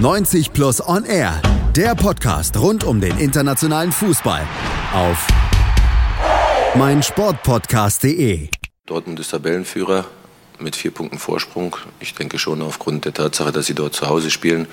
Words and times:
90 0.00 0.54
Plus 0.54 0.80
On 0.88 1.04
Air, 1.04 1.42
der 1.76 1.94
Podcast 1.94 2.56
rund 2.56 2.84
um 2.84 3.02
den 3.02 3.18
internationalen 3.18 3.92
Fußball 3.92 4.48
auf 4.94 5.28
meinsportpodcast.de. 6.74 8.48
Dortmund 8.86 9.20
ist 9.20 9.32
Tabellenführer 9.32 10.06
mit 10.58 10.74
vier 10.74 10.90
Punkten 10.90 11.18
Vorsprung. 11.18 11.76
Ich 12.00 12.14
denke 12.14 12.38
schon 12.38 12.62
aufgrund 12.62 13.04
der 13.04 13.12
Tatsache, 13.12 13.52
dass 13.52 13.66
sie 13.66 13.74
dort 13.74 13.92
zu 13.92 14.08
Hause 14.08 14.30
spielen, 14.30 14.68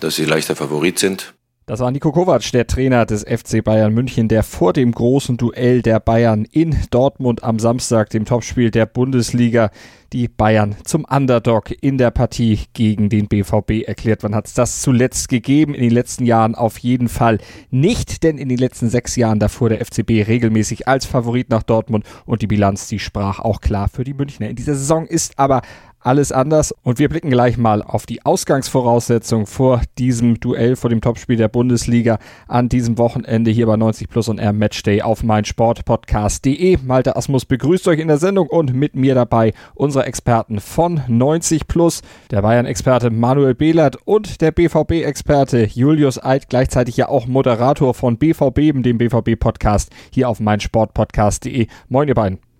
dass 0.00 0.16
sie 0.16 0.24
leichter 0.24 0.56
Favorit 0.56 0.98
sind. 0.98 1.34
Das 1.64 1.78
war 1.78 1.92
Nico 1.92 2.10
Kovac, 2.10 2.50
der 2.50 2.66
Trainer 2.66 3.06
des 3.06 3.22
FC 3.22 3.62
Bayern 3.62 3.94
München, 3.94 4.26
der 4.26 4.42
vor 4.42 4.72
dem 4.72 4.90
großen 4.90 5.36
Duell 5.36 5.80
der 5.80 6.00
Bayern 6.00 6.44
in 6.50 6.76
Dortmund 6.90 7.44
am 7.44 7.60
Samstag, 7.60 8.10
dem 8.10 8.24
Topspiel 8.24 8.72
der 8.72 8.84
Bundesliga, 8.84 9.70
die 10.12 10.26
Bayern 10.26 10.74
zum 10.82 11.04
Underdog 11.04 11.70
in 11.80 11.98
der 11.98 12.10
Partie 12.10 12.58
gegen 12.72 13.08
den 13.08 13.28
BVB 13.28 13.86
erklärt. 13.86 14.24
Wann 14.24 14.34
hat 14.34 14.48
es 14.48 14.54
das 14.54 14.82
zuletzt 14.82 15.28
gegeben? 15.28 15.74
In 15.74 15.82
den 15.82 15.92
letzten 15.92 16.26
Jahren 16.26 16.56
auf 16.56 16.78
jeden 16.78 17.08
Fall 17.08 17.38
nicht, 17.70 18.24
denn 18.24 18.38
in 18.38 18.48
den 18.48 18.58
letzten 18.58 18.90
sechs 18.90 19.14
Jahren 19.14 19.38
da 19.38 19.46
fuhr 19.46 19.68
der 19.68 19.84
FCB 19.84 20.26
regelmäßig 20.26 20.88
als 20.88 21.06
Favorit 21.06 21.48
nach 21.48 21.62
Dortmund 21.62 22.04
und 22.26 22.42
die 22.42 22.48
Bilanz, 22.48 22.88
die 22.88 22.98
sprach 22.98 23.38
auch 23.38 23.60
klar 23.60 23.88
für 23.88 24.02
die 24.02 24.14
Münchner. 24.14 24.50
In 24.50 24.56
dieser 24.56 24.74
Saison 24.74 25.06
ist 25.06 25.38
aber 25.38 25.62
alles 26.02 26.32
anders. 26.32 26.74
Und 26.82 26.98
wir 26.98 27.08
blicken 27.08 27.30
gleich 27.30 27.58
mal 27.58 27.82
auf 27.82 28.06
die 28.06 28.24
Ausgangsvoraussetzungen 28.24 29.46
vor 29.46 29.82
diesem 29.98 30.40
Duell, 30.40 30.76
vor 30.76 30.90
dem 30.90 31.00
Topspiel 31.00 31.36
der 31.36 31.48
Bundesliga 31.48 32.18
an 32.48 32.68
diesem 32.68 32.98
Wochenende 32.98 33.50
hier 33.50 33.66
bei 33.66 33.76
90 33.76 34.08
Plus 34.08 34.28
und 34.28 34.38
R 34.38 34.52
Matchday 34.52 35.02
auf 35.02 35.22
meinsportpodcast.de. 35.22 36.78
Malte 36.84 37.16
Asmus 37.16 37.44
begrüßt 37.44 37.88
euch 37.88 37.98
in 37.98 38.08
der 38.08 38.18
Sendung 38.18 38.48
und 38.48 38.74
mit 38.74 38.94
mir 38.94 39.14
dabei 39.14 39.52
unsere 39.74 40.04
Experten 40.06 40.60
von 40.60 41.02
90 41.08 41.66
Plus, 41.66 42.02
der 42.30 42.42
Bayern-Experte 42.42 43.10
Manuel 43.10 43.54
Behlert 43.54 43.96
und 44.04 44.40
der 44.40 44.52
BVB-Experte 44.52 45.64
Julius 45.72 46.22
Eid, 46.22 46.48
gleichzeitig 46.48 46.96
ja 46.96 47.08
auch 47.08 47.26
Moderator 47.26 47.94
von 47.94 48.18
BVB, 48.18 48.82
dem 48.82 48.98
BVB-Podcast 48.98 49.90
hier 50.10 50.28
auf 50.28 50.40
meinsportpodcast.de. 50.40 51.66
Moin 51.88 52.08
ihr 52.08 52.14
beiden. 52.14 52.51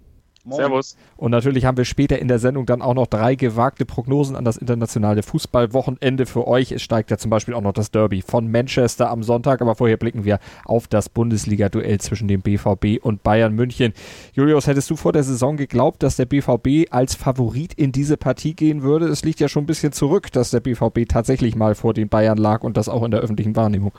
Moin. 0.45 0.57
Servus. 0.57 0.97
Und 1.17 1.31
natürlich 1.31 1.65
haben 1.67 1.77
wir 1.77 1.85
später 1.85 2.19
in 2.19 2.27
der 2.27 2.41
Sendung 2.41 2.67
dann 2.67 2.83
auch 2.83 2.95
noch 2.95 3.07
drei 3.07 3.37
gewagte 3.37 3.85
Prognosen 3.85 4.35
an 4.35 4.45
das 4.45 4.57
internationale 4.57 5.23
Fußballwochenende 5.23 6.27
für 6.27 6.49
euch. 6.49 6.73
Es 6.73 6.83
steigt 6.83 7.13
ja 7.13 7.17
zum 7.17 7.31
Beispiel 7.31 7.55
auch 7.55 7.61
noch 7.61 7.73
das 7.73 7.93
Derby 7.93 8.23
von 8.23 8.51
Manchester 8.51 9.09
am 9.09 9.23
Sonntag, 9.23 9.63
aber 9.63 9.77
vorher 9.77 9.97
blicken 9.97 10.25
wir 10.25 10.41
auf 10.65 10.89
das 10.89 11.09
Bundesliga-Duell 11.09 12.01
zwischen 12.01 12.27
dem 12.27 12.43
BVB 12.43 13.01
und 13.01 13.23
Bayern 13.23 13.55
München. 13.55 13.93
Julius, 14.33 14.67
hättest 14.67 14.91
du 14.91 14.97
vor 14.97 15.13
der 15.13 15.23
Saison 15.23 15.57
geglaubt, 15.57 16.03
dass 16.03 16.17
der 16.17 16.27
BVB 16.27 16.93
als 16.93 17.15
Favorit 17.15 17.75
in 17.75 17.93
diese 17.93 18.17
Partie 18.17 18.55
gehen 18.55 18.83
würde? 18.83 19.07
Es 19.07 19.23
liegt 19.23 19.39
ja 19.39 19.49
schon 19.49 19.63
ein 19.63 19.67
bisschen 19.67 19.93
zurück, 19.93 20.33
dass 20.33 20.51
der 20.51 20.61
BVB 20.61 21.09
tatsächlich 21.09 21.55
mal 21.55 21.77
vor 21.77 21.95
den 21.95 22.09
Bayern 22.09 22.39
lag 22.39 22.65
und 22.65 22.77
das 22.77 22.89
auch 22.89 23.05
in 23.05 23.13
der 23.13 23.21
öffentlichen 23.21 23.55
Wahrnehmung. 23.55 23.93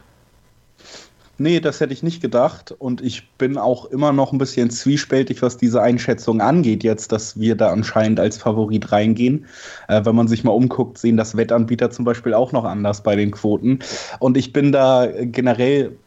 Nee, 1.43 1.59
das 1.59 1.81
hätte 1.81 1.91
ich 1.91 2.03
nicht 2.03 2.21
gedacht. 2.21 2.73
Und 2.79 3.01
ich 3.01 3.29
bin 3.31 3.57
auch 3.57 3.83
immer 3.83 4.13
noch 4.13 4.31
ein 4.31 4.37
bisschen 4.37 4.69
zwiespältig, 4.69 5.41
was 5.41 5.57
diese 5.57 5.81
Einschätzung 5.81 6.39
angeht, 6.39 6.85
jetzt, 6.85 7.11
dass 7.11 7.37
wir 7.37 7.55
da 7.55 7.69
anscheinend 7.69 8.21
als 8.21 8.37
Favorit 8.37 8.93
reingehen. 8.93 9.45
Äh, 9.89 10.05
wenn 10.05 10.15
man 10.15 10.29
sich 10.29 10.45
mal 10.45 10.51
umguckt, 10.51 10.97
sehen 10.97 11.17
das 11.17 11.35
Wettanbieter 11.35 11.91
zum 11.91 12.05
Beispiel 12.05 12.33
auch 12.33 12.53
noch 12.53 12.63
anders 12.63 13.03
bei 13.03 13.17
den 13.17 13.31
Quoten. 13.31 13.79
Und 14.19 14.37
ich 14.37 14.53
bin 14.53 14.71
da 14.71 15.05
generell 15.05 15.97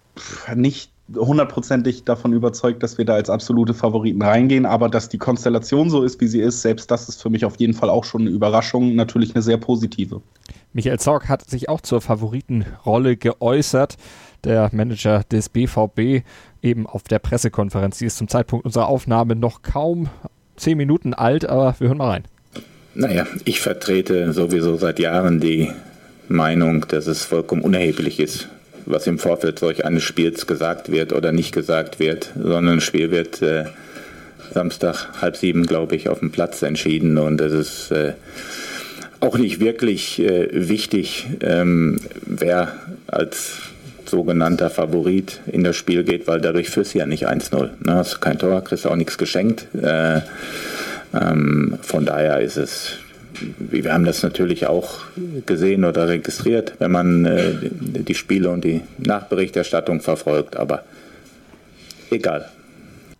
nicht 0.55 0.91
hundertprozentig 1.15 2.05
davon 2.05 2.33
überzeugt, 2.33 2.83
dass 2.83 2.97
wir 2.97 3.05
da 3.05 3.13
als 3.13 3.29
absolute 3.29 3.75
Favoriten 3.75 4.23
reingehen, 4.23 4.65
aber 4.65 4.89
dass 4.89 5.11
die 5.11 5.19
Konstellation 5.19 5.91
so 5.91 6.03
ist, 6.03 6.19
wie 6.23 6.29
sie 6.29 6.41
ist, 6.41 6.63
selbst 6.63 6.91
das 6.91 7.11
ist 7.11 7.21
für 7.21 7.29
mich 7.29 7.45
auf 7.45 7.57
jeden 7.57 7.75
Fall 7.75 7.91
auch 7.91 8.05
schon 8.05 8.23
eine 8.23 8.31
Überraschung, 8.31 8.95
natürlich 8.95 9.35
eine 9.35 9.43
sehr 9.43 9.59
positive. 9.59 10.23
Michael 10.73 10.99
Zorg 10.99 11.29
hat 11.29 11.49
sich 11.49 11.69
auch 11.69 11.81
zur 11.81 12.01
Favoritenrolle 12.01 13.17
geäußert 13.17 13.97
der 14.45 14.71
Manager 14.73 15.23
des 15.31 15.49
BVB, 15.49 16.25
eben 16.63 16.87
auf 16.87 17.03
der 17.05 17.19
Pressekonferenz. 17.19 17.99
Die 17.99 18.07
ist 18.07 18.17
zum 18.17 18.29
Zeitpunkt 18.29 18.65
unserer 18.65 18.89
Aufnahme 18.89 19.37
noch 19.37 19.63
kaum 19.63 20.09
zehn 20.57 20.77
Minuten 20.77 21.15
alt, 21.15 21.49
aber 21.49 21.75
wir 21.79 21.89
hören 21.89 21.99
mal 21.99 22.11
rein. 22.11 22.25
Naja, 22.95 23.27
ich 23.45 23.61
vertrete 23.61 24.33
sowieso 24.33 24.77
seit 24.77 24.99
Jahren 24.99 25.39
die 25.39 25.71
Meinung, 26.29 26.87
dass 26.89 27.07
es 27.07 27.25
vollkommen 27.25 27.63
unerheblich 27.63 28.21
ist, 28.21 28.49
was 28.87 29.07
im 29.07 29.19
Vorfeld 29.19 29.59
solch 29.59 29.85
eines 29.85 30.03
Spiels 30.03 30.47
gesagt 30.47 30.91
wird 30.91 31.13
oder 31.13 31.31
nicht 31.31 31.53
gesagt 31.53 31.99
wird, 31.99 32.33
sondern 32.35 32.79
ein 32.79 32.81
Spiel 32.81 33.11
wird 33.11 33.43
äh, 33.43 33.67
Samstag 34.53 35.21
halb 35.21 35.37
sieben, 35.37 35.67
glaube 35.67 35.97
ich, 35.97 36.09
auf 36.09 36.21
dem 36.21 36.31
Platz 36.31 36.63
entschieden 36.63 37.19
und 37.19 37.41
es 37.41 37.53
ist 37.53 37.91
äh, 37.91 38.15
auch 39.21 39.37
nicht 39.37 39.61
wirklich 39.61 40.19
äh, 40.19 40.49
wichtig, 40.53 41.27
ähm, 41.43 42.01
wer 42.25 42.73
als 43.07 43.61
sogenannter 44.09 44.71
Favorit 44.71 45.41
in 45.47 45.65
das 45.65 45.77
Spiel 45.77 46.05
geht, 46.05 46.27
weil 46.27 46.41
dadurch 46.41 46.71
führst 46.71 46.95
du 46.95 46.99
ja 46.99 47.07
nicht 47.07 47.29
1-0. 47.29 47.71
Ne? 47.85 47.95
Hast 47.95 48.21
kein 48.21 48.39
Tor, 48.39 48.63
kriegst 48.63 48.87
auch 48.87 48.97
nichts 48.97 49.19
geschenkt. 49.19 49.67
Äh, 49.75 50.21
ähm, 51.15 51.79
von 51.83 52.05
daher 52.05 52.41
ist 52.41 52.57
es, 52.57 52.99
wir 53.59 53.93
haben 53.93 54.05
das 54.05 54.23
natürlich 54.23 54.67
auch 54.67 55.01
gesehen 55.47 55.85
oder 55.85 56.09
registriert, 56.09 56.75
wenn 56.79 56.91
man 56.91 57.25
äh, 57.25 57.55
die 57.63 58.15
Spiele 58.15 58.51
und 58.51 58.65
die 58.65 58.83
Nachberichterstattung 58.99 60.01
verfolgt, 60.01 60.57
aber 60.57 60.85
egal. 62.11 62.49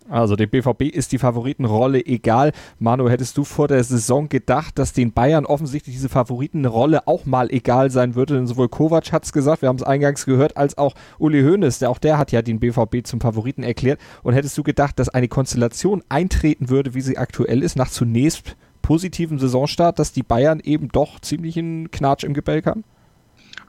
Also 0.09 0.35
dem 0.35 0.49
BVB 0.49 0.83
ist 0.83 1.11
die 1.11 1.17
Favoritenrolle 1.17 2.05
egal. 2.05 2.53
Manu, 2.79 3.09
hättest 3.09 3.37
du 3.37 3.43
vor 3.43 3.67
der 3.67 3.83
Saison 3.83 4.29
gedacht, 4.29 4.79
dass 4.79 4.93
den 4.93 5.11
Bayern 5.11 5.45
offensichtlich 5.45 5.95
diese 5.95 6.09
Favoritenrolle 6.09 7.07
auch 7.07 7.25
mal 7.25 7.51
egal 7.51 7.91
sein 7.91 8.15
würde? 8.15 8.35
Denn 8.35 8.47
sowohl 8.47 8.69
Kovac 8.69 9.11
hat 9.11 9.25
es 9.25 9.33
gesagt, 9.33 9.61
wir 9.61 9.69
haben 9.69 9.75
es 9.75 9.83
eingangs 9.83 10.25
gehört, 10.25 10.55
als 10.55 10.77
auch 10.77 10.93
Uli 11.19 11.41
Hoeneß, 11.43 11.79
der 11.79 11.89
auch 11.89 11.97
der 11.97 12.17
hat 12.17 12.31
ja 12.31 12.41
den 12.41 12.59
BVB 12.59 13.05
zum 13.05 13.19
Favoriten 13.19 13.63
erklärt. 13.63 13.99
Und 14.23 14.33
hättest 14.33 14.57
du 14.57 14.63
gedacht, 14.63 14.97
dass 14.99 15.09
eine 15.09 15.27
Konstellation 15.27 16.03
eintreten 16.07 16.69
würde, 16.69 16.93
wie 16.93 17.01
sie 17.01 17.17
aktuell 17.17 17.61
ist, 17.61 17.75
nach 17.75 17.89
zunächst 17.89 18.55
positiven 18.81 19.37
Saisonstart, 19.37 19.99
dass 19.99 20.13
die 20.13 20.23
Bayern 20.23 20.61
eben 20.63 20.87
doch 20.87 21.19
ziemlich 21.19 21.57
einen 21.59 21.91
Knatsch 21.91 22.23
im 22.23 22.33
Gebälk 22.33 22.65
haben? 22.65 22.85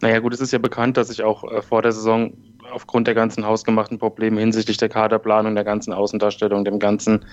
Naja 0.01 0.21
gut, 0.21 0.33
es 0.33 0.41
ist 0.41 0.53
ja 0.53 0.61
bekannt, 0.61 0.97
dass 0.97 1.11
ich 1.11 1.25
auch 1.25 1.51
äh, 1.51 1.63
vor 1.63 1.83
der 1.83 1.91
Saison 1.91 2.33
aufgrund 2.73 3.07
der 3.07 3.15
ganzen 3.15 3.45
hausgemachten 3.45 3.99
Probleme 3.99 4.41
hinsichtlich 4.41 4.77
der 4.77 4.89
Kaderplanung, 4.89 5.55
der 5.55 5.65
ganzen 5.65 5.93
Außendarstellung, 5.93 6.65
dem 6.65 6.79
ganzen 6.79 7.25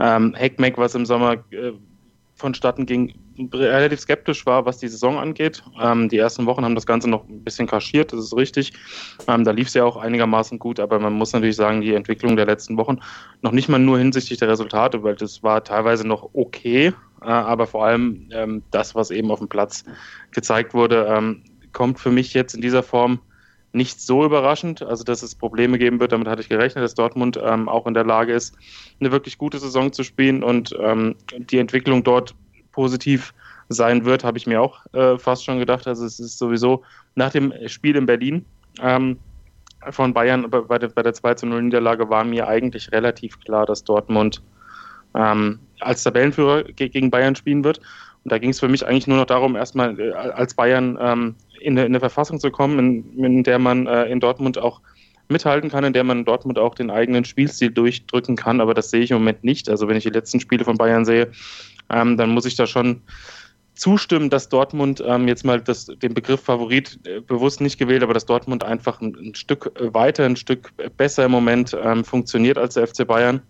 ähm, 0.00 0.34
Heckmeck, 0.34 0.78
was 0.78 0.94
im 0.94 1.06
Sommer 1.06 1.34
äh, 1.50 1.72
vonstatten 2.38 2.86
ging, 2.86 3.14
relativ 3.52 4.00
skeptisch 4.00 4.46
war, 4.46 4.64
was 4.64 4.78
die 4.78 4.88
Saison 4.88 5.18
angeht. 5.18 5.62
Ähm, 5.80 6.08
die 6.08 6.18
ersten 6.18 6.46
Wochen 6.46 6.64
haben 6.64 6.74
das 6.74 6.86
Ganze 6.86 7.10
noch 7.10 7.28
ein 7.28 7.42
bisschen 7.42 7.66
kaschiert, 7.66 8.12
das 8.12 8.20
ist 8.20 8.36
richtig. 8.36 8.72
Ähm, 9.26 9.44
da 9.44 9.50
lief 9.50 9.68
es 9.68 9.74
ja 9.74 9.84
auch 9.84 9.96
einigermaßen 9.96 10.58
gut, 10.58 10.80
aber 10.80 10.98
man 10.98 11.14
muss 11.14 11.32
natürlich 11.32 11.56
sagen, 11.56 11.80
die 11.80 11.94
Entwicklung 11.94 12.36
der 12.36 12.46
letzten 12.46 12.76
Wochen 12.76 13.00
noch 13.42 13.52
nicht 13.52 13.68
mal 13.68 13.78
nur 13.78 13.98
hinsichtlich 13.98 14.38
der 14.38 14.48
Resultate, 14.48 15.02
weil 15.02 15.16
das 15.16 15.42
war 15.42 15.62
teilweise 15.64 16.06
noch 16.06 16.30
okay, 16.32 16.92
äh, 17.22 17.26
aber 17.26 17.66
vor 17.66 17.84
allem 17.84 18.28
ähm, 18.32 18.62
das, 18.70 18.94
was 18.94 19.10
eben 19.10 19.30
auf 19.30 19.40
dem 19.40 19.48
Platz 19.48 19.84
gezeigt 20.30 20.74
wurde, 20.74 21.06
ähm, 21.08 21.42
kommt 21.72 21.98
für 21.98 22.10
mich 22.10 22.34
jetzt 22.34 22.54
in 22.54 22.62
dieser 22.62 22.82
Form 22.82 23.20
nicht 23.72 24.00
so 24.00 24.24
überraschend. 24.24 24.82
Also, 24.82 25.04
dass 25.04 25.22
es 25.22 25.34
Probleme 25.34 25.78
geben 25.78 26.00
wird, 26.00 26.12
damit 26.12 26.28
hatte 26.28 26.40
ich 26.40 26.48
gerechnet, 26.48 26.84
dass 26.84 26.94
Dortmund 26.94 27.38
ähm, 27.42 27.68
auch 27.68 27.86
in 27.86 27.94
der 27.94 28.04
Lage 28.04 28.32
ist, 28.32 28.56
eine 29.00 29.12
wirklich 29.12 29.38
gute 29.38 29.58
Saison 29.58 29.92
zu 29.92 30.02
spielen 30.02 30.42
und 30.42 30.76
ähm, 30.80 31.16
die 31.36 31.58
Entwicklung 31.58 32.02
dort 32.02 32.34
positiv 32.72 33.34
sein 33.68 34.04
wird, 34.04 34.24
habe 34.24 34.38
ich 34.38 34.46
mir 34.46 34.62
auch 34.62 34.86
äh, 34.94 35.18
fast 35.18 35.44
schon 35.44 35.58
gedacht. 35.58 35.86
Also, 35.86 36.04
es 36.06 36.18
ist 36.18 36.38
sowieso 36.38 36.82
nach 37.14 37.30
dem 37.30 37.52
Spiel 37.66 37.96
in 37.96 38.06
Berlin. 38.06 38.44
Ähm, 38.80 39.18
von 39.90 40.12
Bayern 40.12 40.50
bei 40.50 40.78
der, 40.78 40.88
bei 40.88 41.02
der 41.02 41.14
2 41.14 41.34
zu 41.34 41.46
0 41.46 41.62
Niederlage 41.62 42.10
war 42.10 42.24
mir 42.24 42.48
eigentlich 42.48 42.90
relativ 42.92 43.38
klar, 43.40 43.64
dass 43.64 43.84
Dortmund 43.84 44.42
ähm, 45.14 45.60
als 45.80 46.02
Tabellenführer 46.02 46.64
gegen 46.64 47.10
Bayern 47.10 47.36
spielen 47.36 47.64
wird. 47.64 47.78
Und 48.24 48.32
da 48.32 48.38
ging 48.38 48.50
es 48.50 48.60
für 48.60 48.68
mich 48.68 48.86
eigentlich 48.86 49.06
nur 49.06 49.18
noch 49.18 49.26
darum, 49.26 49.56
erstmal 49.56 49.98
äh, 49.98 50.12
als 50.12 50.54
Bayern 50.54 50.98
ähm, 51.00 51.34
in, 51.60 51.72
eine, 51.72 51.86
in, 51.86 51.92
eine, 51.92 52.00
Verfassung 52.00 52.40
zu 52.40 52.50
kommen, 52.50 52.78
in, 53.16 53.24
in 53.24 53.42
der 53.42 53.58
man 53.58 53.86
äh, 53.86 54.06
in 54.06 54.20
Dortmund 54.20 54.58
auch 54.58 54.80
mithalten 55.28 55.70
kann, 55.70 55.84
in 55.84 55.92
der 55.92 56.04
man 56.04 56.18
in 56.18 56.24
Dortmund 56.24 56.58
auch 56.58 56.74
den 56.74 56.90
eigenen 56.90 57.24
Spielstil 57.24 57.70
durchdrücken 57.70 58.36
kann. 58.36 58.60
Aber 58.60 58.74
das 58.74 58.90
sehe 58.90 59.00
ich 59.00 59.10
im 59.10 59.18
Moment 59.18 59.44
nicht. 59.44 59.68
Also 59.68 59.88
wenn 59.88 59.96
ich 59.96 60.04
die 60.04 60.10
letzten 60.10 60.40
Spiele 60.40 60.64
von 60.64 60.76
Bayern 60.76 61.04
sehe, 61.04 61.30
ähm, 61.90 62.16
dann 62.16 62.30
muss 62.30 62.46
ich 62.46 62.56
da 62.56 62.66
schon 62.66 63.02
zustimmen, 63.74 64.28
dass 64.28 64.48
Dortmund 64.48 65.02
ähm, 65.06 65.28
jetzt 65.28 65.44
mal 65.44 65.60
das, 65.60 65.86
den 65.86 66.12
Begriff 66.12 66.40
Favorit 66.40 66.98
äh, 67.04 67.20
bewusst 67.20 67.60
nicht 67.60 67.78
gewählt, 67.78 68.02
aber 68.02 68.14
dass 68.14 68.26
Dortmund 68.26 68.64
einfach 68.64 69.00
ein, 69.00 69.14
ein 69.14 69.34
Stück 69.34 69.70
weiter, 69.78 70.24
ein 70.24 70.36
Stück 70.36 70.70
besser 70.96 71.26
im 71.26 71.30
Moment 71.30 71.76
ähm, 71.80 72.04
funktioniert 72.04 72.58
als 72.58 72.74
der 72.74 72.86
FC 72.86 73.06
Bayern. 73.06 73.40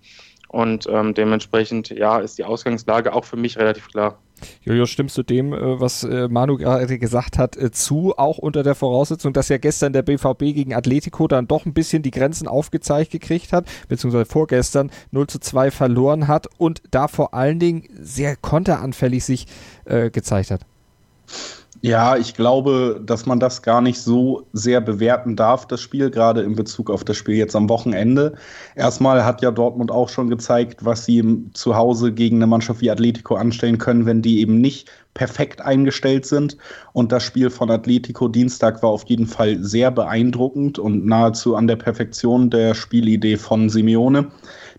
Und 0.49 0.87
ähm, 0.91 1.15
dementsprechend, 1.15 1.91
ja, 1.91 2.19
ist 2.19 2.39
die 2.39 2.45
Ausgangslage 2.45 3.13
auch 3.13 3.25
für 3.25 3.37
mich 3.37 3.59
relativ 3.59 3.89
klar. 3.89 4.19
Jojo, 4.63 4.87
stimmst 4.87 5.17
du 5.19 5.23
dem, 5.23 5.53
äh, 5.53 5.81
was 5.81 6.05
äh, 6.05 6.29
Manu 6.29 6.57
gerade 6.57 6.99
gesagt 6.99 7.39
hat, 7.39 7.57
äh, 7.57 7.71
zu, 7.71 8.15
auch 8.17 8.39
unter 8.39 8.63
der 8.63 8.75
Voraussetzung, 8.75 9.33
dass 9.33 9.49
ja 9.49 9.59
gestern 9.59 9.93
der 9.93 10.03
BVB 10.03 10.55
gegen 10.55 10.75
Atletico 10.75 11.29
dann 11.29 11.47
doch 11.47 11.67
ein 11.67 11.75
bisschen 11.75 12.03
die 12.03 12.11
Grenzen 12.11 12.49
aufgezeigt 12.49 13.11
gekriegt 13.11 13.53
hat, 13.53 13.67
beziehungsweise 13.89 14.27
vorgestern 14.27 14.91
0 15.11 15.27
zu 15.27 15.39
2 15.39 15.71
verloren 15.71 16.29
hat 16.29 16.47
und 16.59 16.83
da 16.91 17.09
vor 17.09 17.35
allen 17.35 17.59
Dingen 17.59 17.85
sehr 18.01 18.37
konteranfällig 18.37 19.25
sich 19.25 19.47
äh, 19.85 20.11
gezeigt 20.11 20.51
hat? 20.51 20.63
Ja, 21.81 22.17
ich 22.17 22.35
glaube, 22.35 23.01
dass 23.05 23.25
man 23.25 23.39
das 23.39 23.63
gar 23.63 23.81
nicht 23.81 24.01
so 24.01 24.49
sehr 24.53 24.81
bewerten 24.81 25.37
darf, 25.37 25.65
das 25.65 25.81
Spiel, 25.81 26.11
gerade 26.11 26.43
in 26.43 26.57
Bezug 26.57 26.91
auf 26.91 27.05
das 27.05 27.17
Spiel 27.17 27.37
jetzt 27.37 27.55
am 27.55 27.69
Wochenende. 27.69 28.35
Erstmal 28.75 29.25
hat 29.25 29.43
ja 29.43 29.53
Dortmund 29.53 29.93
auch 29.93 30.09
schon 30.09 30.29
gezeigt, 30.29 30.85
was 30.85 31.05
sie 31.05 31.45
zu 31.53 31.77
Hause 31.77 32.13
gegen 32.13 32.37
eine 32.37 32.49
Mannschaft 32.49 32.81
wie 32.81 32.91
Atletico 32.91 33.37
anstellen 33.37 33.79
können, 33.79 34.07
wenn 34.07 34.23
die 34.23 34.41
eben 34.41 34.61
nicht 34.61 34.91
perfekt 35.15 35.61
eingestellt 35.61 36.27
sind. 36.27 36.57
Und 36.95 37.13
das 37.13 37.23
Spiel 37.23 37.49
von 37.49 37.71
Atletico 37.71 38.27
Dienstag 38.27 38.83
war 38.83 38.91
auf 38.91 39.05
jeden 39.05 39.27
Fall 39.27 39.63
sehr 39.63 39.93
beeindruckend 39.93 40.81
und 40.81 41.07
nahezu 41.07 41.55
an 41.55 41.69
der 41.69 41.77
Perfektion 41.77 42.51
der 42.51 42.75
Spielidee 42.75 43.37
von 43.37 43.69
Simeone. 43.69 44.29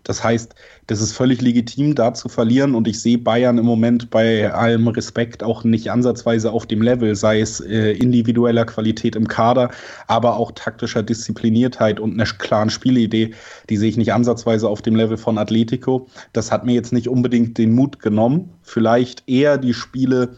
Das 0.04 0.24
heißt, 0.24 0.54
das 0.86 1.00
ist 1.00 1.12
völlig 1.12 1.40
legitim, 1.40 1.94
da 1.94 2.14
zu 2.14 2.28
verlieren. 2.28 2.74
Und 2.74 2.88
ich 2.88 3.00
sehe 3.00 3.18
Bayern 3.18 3.58
im 3.58 3.66
Moment 3.66 4.10
bei 4.10 4.52
allem 4.52 4.88
Respekt 4.88 5.42
auch 5.42 5.64
nicht 5.64 5.90
ansatzweise 5.90 6.52
auf 6.52 6.66
dem 6.66 6.82
Level, 6.82 7.14
sei 7.14 7.40
es 7.40 7.60
äh, 7.60 7.92
individueller 7.92 8.64
Qualität 8.64 9.16
im 9.16 9.28
Kader, 9.28 9.70
aber 10.06 10.36
auch 10.36 10.52
taktischer 10.52 11.02
Diszipliniertheit 11.02 12.00
und 12.00 12.14
einer 12.14 12.24
klaren 12.24 12.70
Spielidee. 12.70 13.34
Die 13.68 13.76
sehe 13.76 13.90
ich 13.90 13.96
nicht 13.96 14.12
ansatzweise 14.12 14.68
auf 14.68 14.82
dem 14.82 14.96
Level 14.96 15.16
von 15.16 15.38
Atletico. 15.38 16.08
Das 16.32 16.50
hat 16.50 16.64
mir 16.64 16.74
jetzt 16.74 16.92
nicht 16.92 17.08
unbedingt 17.08 17.58
den 17.58 17.74
Mut 17.74 18.00
genommen. 18.00 18.50
Vielleicht 18.62 19.28
eher 19.28 19.58
die 19.58 19.74
Spiele 19.74 20.36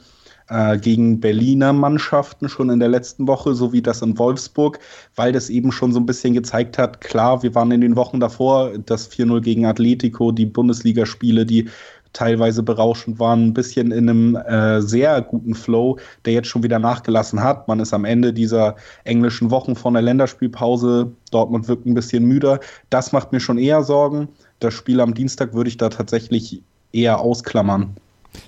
äh, 0.52 0.78
gegen 0.78 1.18
Berliner 1.20 1.72
Mannschaften 1.72 2.48
schon 2.48 2.70
in 2.70 2.78
der 2.78 2.88
letzten 2.88 3.26
Woche, 3.26 3.54
so 3.54 3.72
wie 3.72 3.82
das 3.82 4.02
in 4.02 4.18
Wolfsburg, 4.18 4.78
weil 5.16 5.32
das 5.32 5.48
eben 5.48 5.72
schon 5.72 5.92
so 5.92 6.00
ein 6.00 6.06
bisschen 6.06 6.34
gezeigt 6.34 6.78
hat, 6.78 7.00
klar, 7.00 7.42
wir 7.42 7.54
waren 7.54 7.70
in 7.70 7.80
den 7.80 7.96
Wochen 7.96 8.20
davor, 8.20 8.72
das 8.78 9.10
4-0 9.10 9.40
gegen 9.40 9.66
Atletico, 9.66 10.30
die 10.30 10.46
Bundesligaspiele, 10.46 11.46
die 11.46 11.68
teilweise 12.12 12.62
berauschend 12.62 13.18
waren, 13.18 13.46
ein 13.46 13.54
bisschen 13.54 13.90
in 13.90 14.08
einem 14.08 14.36
äh, 14.36 14.82
sehr 14.82 15.22
guten 15.22 15.54
Flow, 15.54 15.98
der 16.24 16.34
jetzt 16.34 16.48
schon 16.48 16.62
wieder 16.62 16.78
nachgelassen 16.78 17.42
hat. 17.42 17.68
Man 17.68 17.80
ist 17.80 17.94
am 17.94 18.04
Ende 18.04 18.32
dieser 18.32 18.76
englischen 19.04 19.50
Wochen 19.50 19.74
von 19.74 19.94
der 19.94 20.02
Länderspielpause, 20.02 21.10
Dortmund 21.30 21.68
wirkt 21.68 21.86
ein 21.86 21.94
bisschen 21.94 22.24
müder. 22.24 22.60
Das 22.90 23.12
macht 23.12 23.32
mir 23.32 23.40
schon 23.40 23.56
eher 23.56 23.82
Sorgen. 23.82 24.28
Das 24.60 24.74
Spiel 24.74 25.00
am 25.00 25.14
Dienstag 25.14 25.54
würde 25.54 25.68
ich 25.68 25.78
da 25.78 25.88
tatsächlich 25.88 26.62
eher 26.92 27.20
ausklammern. 27.20 27.96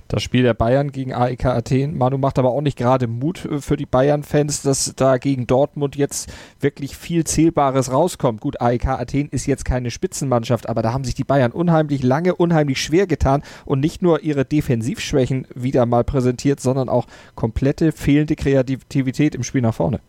Das 0.09 0.23
Spiel 0.23 0.43
der 0.43 0.55
Bayern 0.55 0.93
gegen 0.93 1.13
AEK 1.13 1.47
Athen. 1.47 1.97
Manu 1.97 2.19
macht 2.19 2.39
aber 2.39 2.51
auch 2.51 2.61
nicht 2.61 2.79
gerade 2.79 3.07
Mut 3.07 3.45
äh, 3.45 3.61
für 3.61 3.77
die 3.77 3.87
Bayern-Fans, 3.87 4.63
dass 4.63 4.95
da 4.97 5.19
gegen 5.19 5.47
Dortmund 5.47 5.97
jetzt 5.97 6.33
wirklich 6.61 6.97
viel 6.97 7.25
Zählbares 7.25 7.93
rauskommt. 7.93 8.41
Gut, 8.41 8.61
AEK 8.61 8.87
Athen 8.87 9.29
ist 9.31 9.47
jetzt 9.47 9.65
keine 9.65 9.91
Spitzenmannschaft, 9.91 10.69
aber 10.69 10.83
da 10.83 10.93
haben 10.93 11.05
sich 11.05 11.15
die 11.15 11.25
Bayern 11.25 11.53
unheimlich 11.53 12.03
lange, 12.03 12.35
unheimlich 12.35 12.81
schwer 12.81 13.07
getan 13.07 13.43
und 13.65 13.81
nicht 13.81 14.03
nur 14.03 14.23
ihre 14.23 14.45
Defensivschwächen 14.45 15.47
wieder 15.55 15.87
mal 15.87 16.05
präsentiert, 16.05 16.61
sondern 16.61 16.89
auch 16.89 17.07
komplette 17.35 17.93
fehlende 17.93 18.37
Kreativität 18.37 19.35
im 19.35 19.43
Spiel 19.43 19.63
nach 19.63 19.75
vorne. 19.75 20.01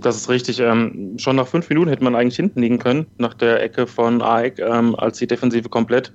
Das 0.00 0.16
ist 0.16 0.28
richtig. 0.28 0.60
Ähm, 0.60 1.14
schon 1.18 1.36
nach 1.36 1.46
fünf 1.46 1.68
Minuten 1.68 1.88
hätte 1.88 2.04
man 2.04 2.14
eigentlich 2.14 2.36
hinten 2.36 2.60
liegen 2.60 2.78
können, 2.78 3.06
nach 3.18 3.34
der 3.34 3.62
Ecke 3.62 3.86
von 3.86 4.20
AEK, 4.20 4.58
ähm, 4.58 4.94
als 4.94 5.18
die 5.18 5.26
Defensive 5.26 5.68
komplett 5.68 6.12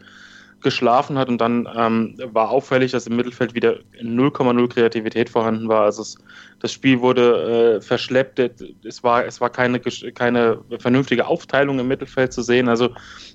geschlafen 0.61 1.17
hat 1.17 1.29
und 1.29 1.39
dann 1.39 1.67
ähm, 1.75 2.15
war 2.31 2.49
auffällig, 2.49 2.91
dass 2.91 3.07
im 3.07 3.15
Mittelfeld 3.15 3.53
wieder 3.53 3.77
0,0 4.01 4.67
Kreativität 4.69 5.29
vorhanden 5.29 5.67
war. 5.67 5.83
Also 5.83 6.01
es, 6.01 6.17
das 6.59 6.71
Spiel 6.71 7.01
wurde 7.01 7.77
äh, 7.77 7.81
verschleppt, 7.81 8.39
es 8.83 9.03
war, 9.03 9.25
es 9.25 9.41
war 9.41 9.49
keine, 9.49 9.79
keine 9.79 10.59
vernünftige 10.79 11.27
Aufteilung 11.27 11.79
im 11.79 11.87
Mittelfeld 11.87 12.33
zu 12.33 12.41
sehen. 12.41 12.69
Also 12.69 12.89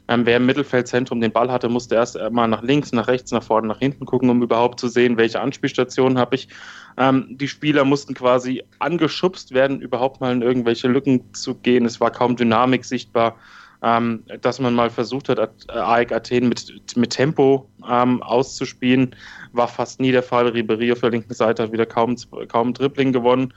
ähm, 0.09 0.25
wer 0.25 0.37
im 0.37 0.47
Mittelfeldzentrum 0.47 1.21
den 1.21 1.33
Ball 1.33 1.51
hatte, 1.51 1.69
musste 1.69 1.97
erst 1.97 2.19
mal 2.31 2.47
nach 2.47 2.63
links, 2.63 2.93
nach 2.93 3.09
rechts, 3.09 3.33
nach 3.33 3.43
vorne, 3.43 3.69
nach 3.69 3.79
hinten 3.79 4.07
gucken, 4.07 4.31
um 4.31 4.43
überhaupt 4.43 4.79
zu 4.79 4.89
sehen, 4.89 5.17
welche 5.17 5.41
Anspielstationen 5.41 6.19
habe 6.19 6.37
ich. 6.37 6.49
Ähm, 6.97 7.27
die 7.31 7.49
Spieler 7.49 7.85
mussten 7.85 8.15
quasi 8.15 8.63
angeschubst 8.79 9.53
werden, 9.53 9.81
überhaupt 9.81 10.21
mal 10.21 10.33
in 10.33 10.43
irgendwelche 10.43 10.89
Lücken 10.89 11.35
zu 11.35 11.55
gehen. 11.55 11.85
Es 11.85 12.01
war 12.01 12.11
kaum 12.11 12.37
Dynamik 12.37 12.85
sichtbar 12.85 13.37
ähm, 13.83 14.23
dass 14.41 14.61
man 14.61 14.75
mal 14.75 14.91
versucht 14.91 15.29
hat, 15.29 15.71
AEK 15.71 16.13
Athen 16.13 16.49
mit, 16.49 16.97
mit 16.97 17.11
Tempo 17.11 17.69
ähm, 17.89 18.23
auszuspielen, 18.23 19.15
war 19.53 19.69
fast 19.69 20.01
nie 20.01 20.13
der 20.13 20.23
Fall. 20.23 20.49
Ribery 20.49 20.93
auf 20.93 21.01
der 21.01 21.11
linken 21.11 21.35
Seite 21.35 21.65
hat 21.65 21.73
wieder 21.73 21.87
kaum, 21.87 22.17
kaum 22.49 22.73
Dribbling 22.73 23.13
gewonnen. 23.13 23.53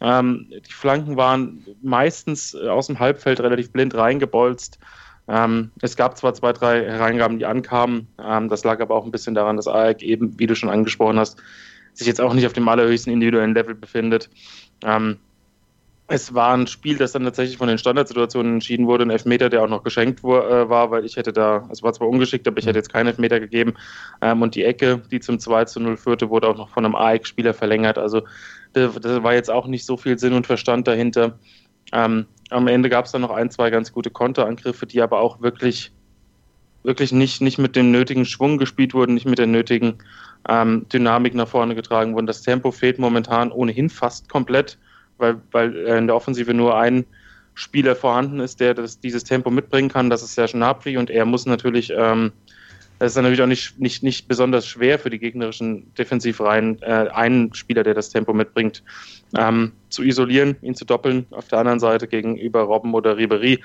Ähm, 0.00 0.46
die 0.50 0.72
Flanken 0.72 1.16
waren 1.16 1.64
meistens 1.82 2.54
aus 2.54 2.88
dem 2.88 2.98
Halbfeld 2.98 3.40
relativ 3.40 3.70
blind 3.70 3.94
reingebolzt. 3.94 4.78
Ähm, 5.28 5.70
es 5.80 5.96
gab 5.96 6.18
zwar 6.18 6.34
zwei, 6.34 6.52
drei 6.52 6.84
Hereingaben, 6.84 7.38
die 7.38 7.46
ankamen, 7.46 8.08
ähm, 8.22 8.48
das 8.48 8.64
lag 8.64 8.80
aber 8.80 8.96
auch 8.96 9.04
ein 9.04 9.12
bisschen 9.12 9.34
daran, 9.34 9.56
dass 9.56 9.68
AEK 9.68 10.02
eben, 10.02 10.38
wie 10.38 10.46
du 10.46 10.56
schon 10.56 10.68
angesprochen 10.68 11.18
hast, 11.18 11.40
sich 11.94 12.06
jetzt 12.06 12.20
auch 12.20 12.34
nicht 12.34 12.46
auf 12.46 12.52
dem 12.52 12.68
allerhöchsten 12.68 13.12
individuellen 13.12 13.54
Level 13.54 13.74
befindet. 13.74 14.28
Ähm, 14.84 15.18
es 16.12 16.34
war 16.34 16.54
ein 16.54 16.66
Spiel, 16.66 16.98
das 16.98 17.12
dann 17.12 17.24
tatsächlich 17.24 17.56
von 17.56 17.68
den 17.68 17.78
Standardsituationen 17.78 18.54
entschieden 18.54 18.86
wurde, 18.86 19.06
ein 19.06 19.10
Elfmeter, 19.10 19.48
der 19.48 19.62
auch 19.62 19.68
noch 19.68 19.82
geschenkt 19.82 20.20
äh, 20.20 20.24
war, 20.24 20.90
weil 20.90 21.06
ich 21.06 21.16
hätte 21.16 21.32
da, 21.32 21.66
es 21.72 21.82
war 21.82 21.94
zwar 21.94 22.06
ungeschickt, 22.06 22.46
aber 22.46 22.58
ich 22.58 22.66
hätte 22.66 22.78
jetzt 22.78 22.92
keinen 22.92 23.06
Elfmeter 23.06 23.40
gegeben. 23.40 23.72
Ähm, 24.20 24.42
und 24.42 24.54
die 24.54 24.62
Ecke, 24.62 25.00
die 25.10 25.20
zum 25.20 25.38
2 25.38 25.64
zu 25.64 25.80
0 25.80 25.96
führte, 25.96 26.28
wurde 26.28 26.48
auch 26.48 26.56
noch 26.58 26.68
von 26.68 26.84
einem 26.84 26.94
AEK-Spieler 26.94 27.54
verlängert. 27.54 27.96
Also 27.96 28.24
da 28.74 29.22
war 29.22 29.32
jetzt 29.32 29.50
auch 29.50 29.66
nicht 29.66 29.86
so 29.86 29.96
viel 29.96 30.18
Sinn 30.18 30.34
und 30.34 30.46
Verstand 30.46 30.86
dahinter. 30.86 31.38
Ähm, 31.94 32.26
am 32.50 32.68
Ende 32.68 32.90
gab 32.90 33.06
es 33.06 33.12
dann 33.12 33.22
noch 33.22 33.30
ein, 33.30 33.50
zwei 33.50 33.70
ganz 33.70 33.90
gute 33.90 34.10
Konterangriffe, 34.10 34.84
die 34.84 35.00
aber 35.00 35.18
auch 35.18 35.40
wirklich, 35.40 35.92
wirklich 36.82 37.12
nicht, 37.12 37.40
nicht 37.40 37.56
mit 37.56 37.74
dem 37.74 37.90
nötigen 37.90 38.26
Schwung 38.26 38.58
gespielt 38.58 38.92
wurden, 38.92 39.14
nicht 39.14 39.26
mit 39.26 39.38
der 39.38 39.46
nötigen 39.46 39.96
ähm, 40.46 40.84
Dynamik 40.92 41.34
nach 41.34 41.48
vorne 41.48 41.74
getragen 41.74 42.14
wurden. 42.14 42.26
Das 42.26 42.42
Tempo 42.42 42.70
fehlt 42.70 42.98
momentan 42.98 43.50
ohnehin 43.50 43.88
fast 43.88 44.28
komplett 44.28 44.76
weil, 45.22 45.40
weil 45.52 45.74
in 45.74 46.08
der 46.08 46.16
Offensive 46.16 46.52
nur 46.52 46.76
ein 46.76 47.06
Spieler 47.54 47.96
vorhanden 47.96 48.40
ist, 48.40 48.60
der 48.60 48.74
das, 48.74 49.00
dieses 49.00 49.24
Tempo 49.24 49.50
mitbringen 49.50 49.88
kann. 49.88 50.10
Das 50.10 50.22
ist 50.22 50.34
Serge 50.34 50.52
Gnabry 50.52 50.96
und 50.96 51.10
er 51.10 51.24
muss 51.24 51.46
natürlich, 51.46 51.92
ähm, 51.96 52.32
das 52.98 53.12
ist 53.12 53.16
natürlich 53.16 53.42
auch 53.42 53.46
nicht, 53.46 53.78
nicht, 53.78 54.02
nicht 54.02 54.28
besonders 54.28 54.66
schwer 54.66 54.98
für 54.98 55.10
die 55.10 55.18
gegnerischen 55.18 55.92
Defensivreihen, 55.94 56.80
äh, 56.82 57.08
einen 57.12 57.52
Spieler, 57.54 57.82
der 57.82 57.94
das 57.94 58.10
Tempo 58.10 58.32
mitbringt, 58.32 58.82
ähm, 59.36 59.72
zu 59.90 60.02
isolieren, 60.02 60.56
ihn 60.62 60.74
zu 60.74 60.84
doppeln. 60.84 61.26
Auf 61.30 61.48
der 61.48 61.58
anderen 61.58 61.80
Seite 61.80 62.06
gegenüber 62.06 62.62
Robben 62.62 62.94
oder 62.94 63.16
Ribery, 63.16 63.62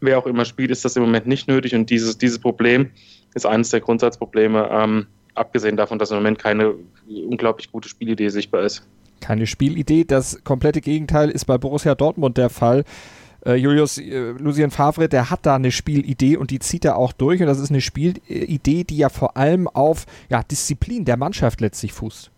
wer 0.00 0.18
auch 0.18 0.26
immer 0.26 0.44
spielt, 0.44 0.70
ist 0.70 0.84
das 0.84 0.96
im 0.96 1.02
Moment 1.02 1.26
nicht 1.26 1.48
nötig 1.48 1.74
und 1.74 1.90
dieses, 1.90 2.18
dieses 2.18 2.38
Problem 2.38 2.90
ist 3.34 3.46
eines 3.46 3.70
der 3.70 3.80
Grundsatzprobleme, 3.80 4.68
ähm, 4.70 5.06
abgesehen 5.34 5.76
davon, 5.76 5.98
dass 5.98 6.10
im 6.10 6.18
Moment 6.18 6.38
keine 6.38 6.74
unglaublich 7.08 7.72
gute 7.72 7.88
Spielidee 7.88 8.28
sichtbar 8.28 8.62
ist 8.62 8.86
keine 9.24 9.46
Spielidee. 9.46 10.04
Das 10.04 10.44
komplette 10.44 10.80
Gegenteil 10.80 11.30
ist 11.30 11.46
bei 11.46 11.56
Borussia 11.56 11.94
Dortmund 11.94 12.36
der 12.36 12.50
Fall. 12.50 12.84
Äh, 13.46 13.54
Julius 13.54 13.98
äh, 13.98 14.32
Lucien 14.32 14.70
Favre, 14.70 15.08
der 15.08 15.30
hat 15.30 15.46
da 15.46 15.56
eine 15.56 15.70
Spielidee 15.70 16.36
und 16.36 16.50
die 16.50 16.58
zieht 16.58 16.84
er 16.84 16.96
auch 16.96 17.12
durch. 17.12 17.40
Und 17.40 17.46
das 17.46 17.58
ist 17.58 17.70
eine 17.70 17.80
Spielidee, 17.80 18.84
die 18.84 18.96
ja 18.98 19.08
vor 19.08 19.36
allem 19.36 19.66
auf 19.66 20.04
ja, 20.28 20.42
Disziplin 20.42 21.04
der 21.04 21.16
Mannschaft 21.16 21.60
letztlich 21.60 21.92
fußt. 21.92 22.30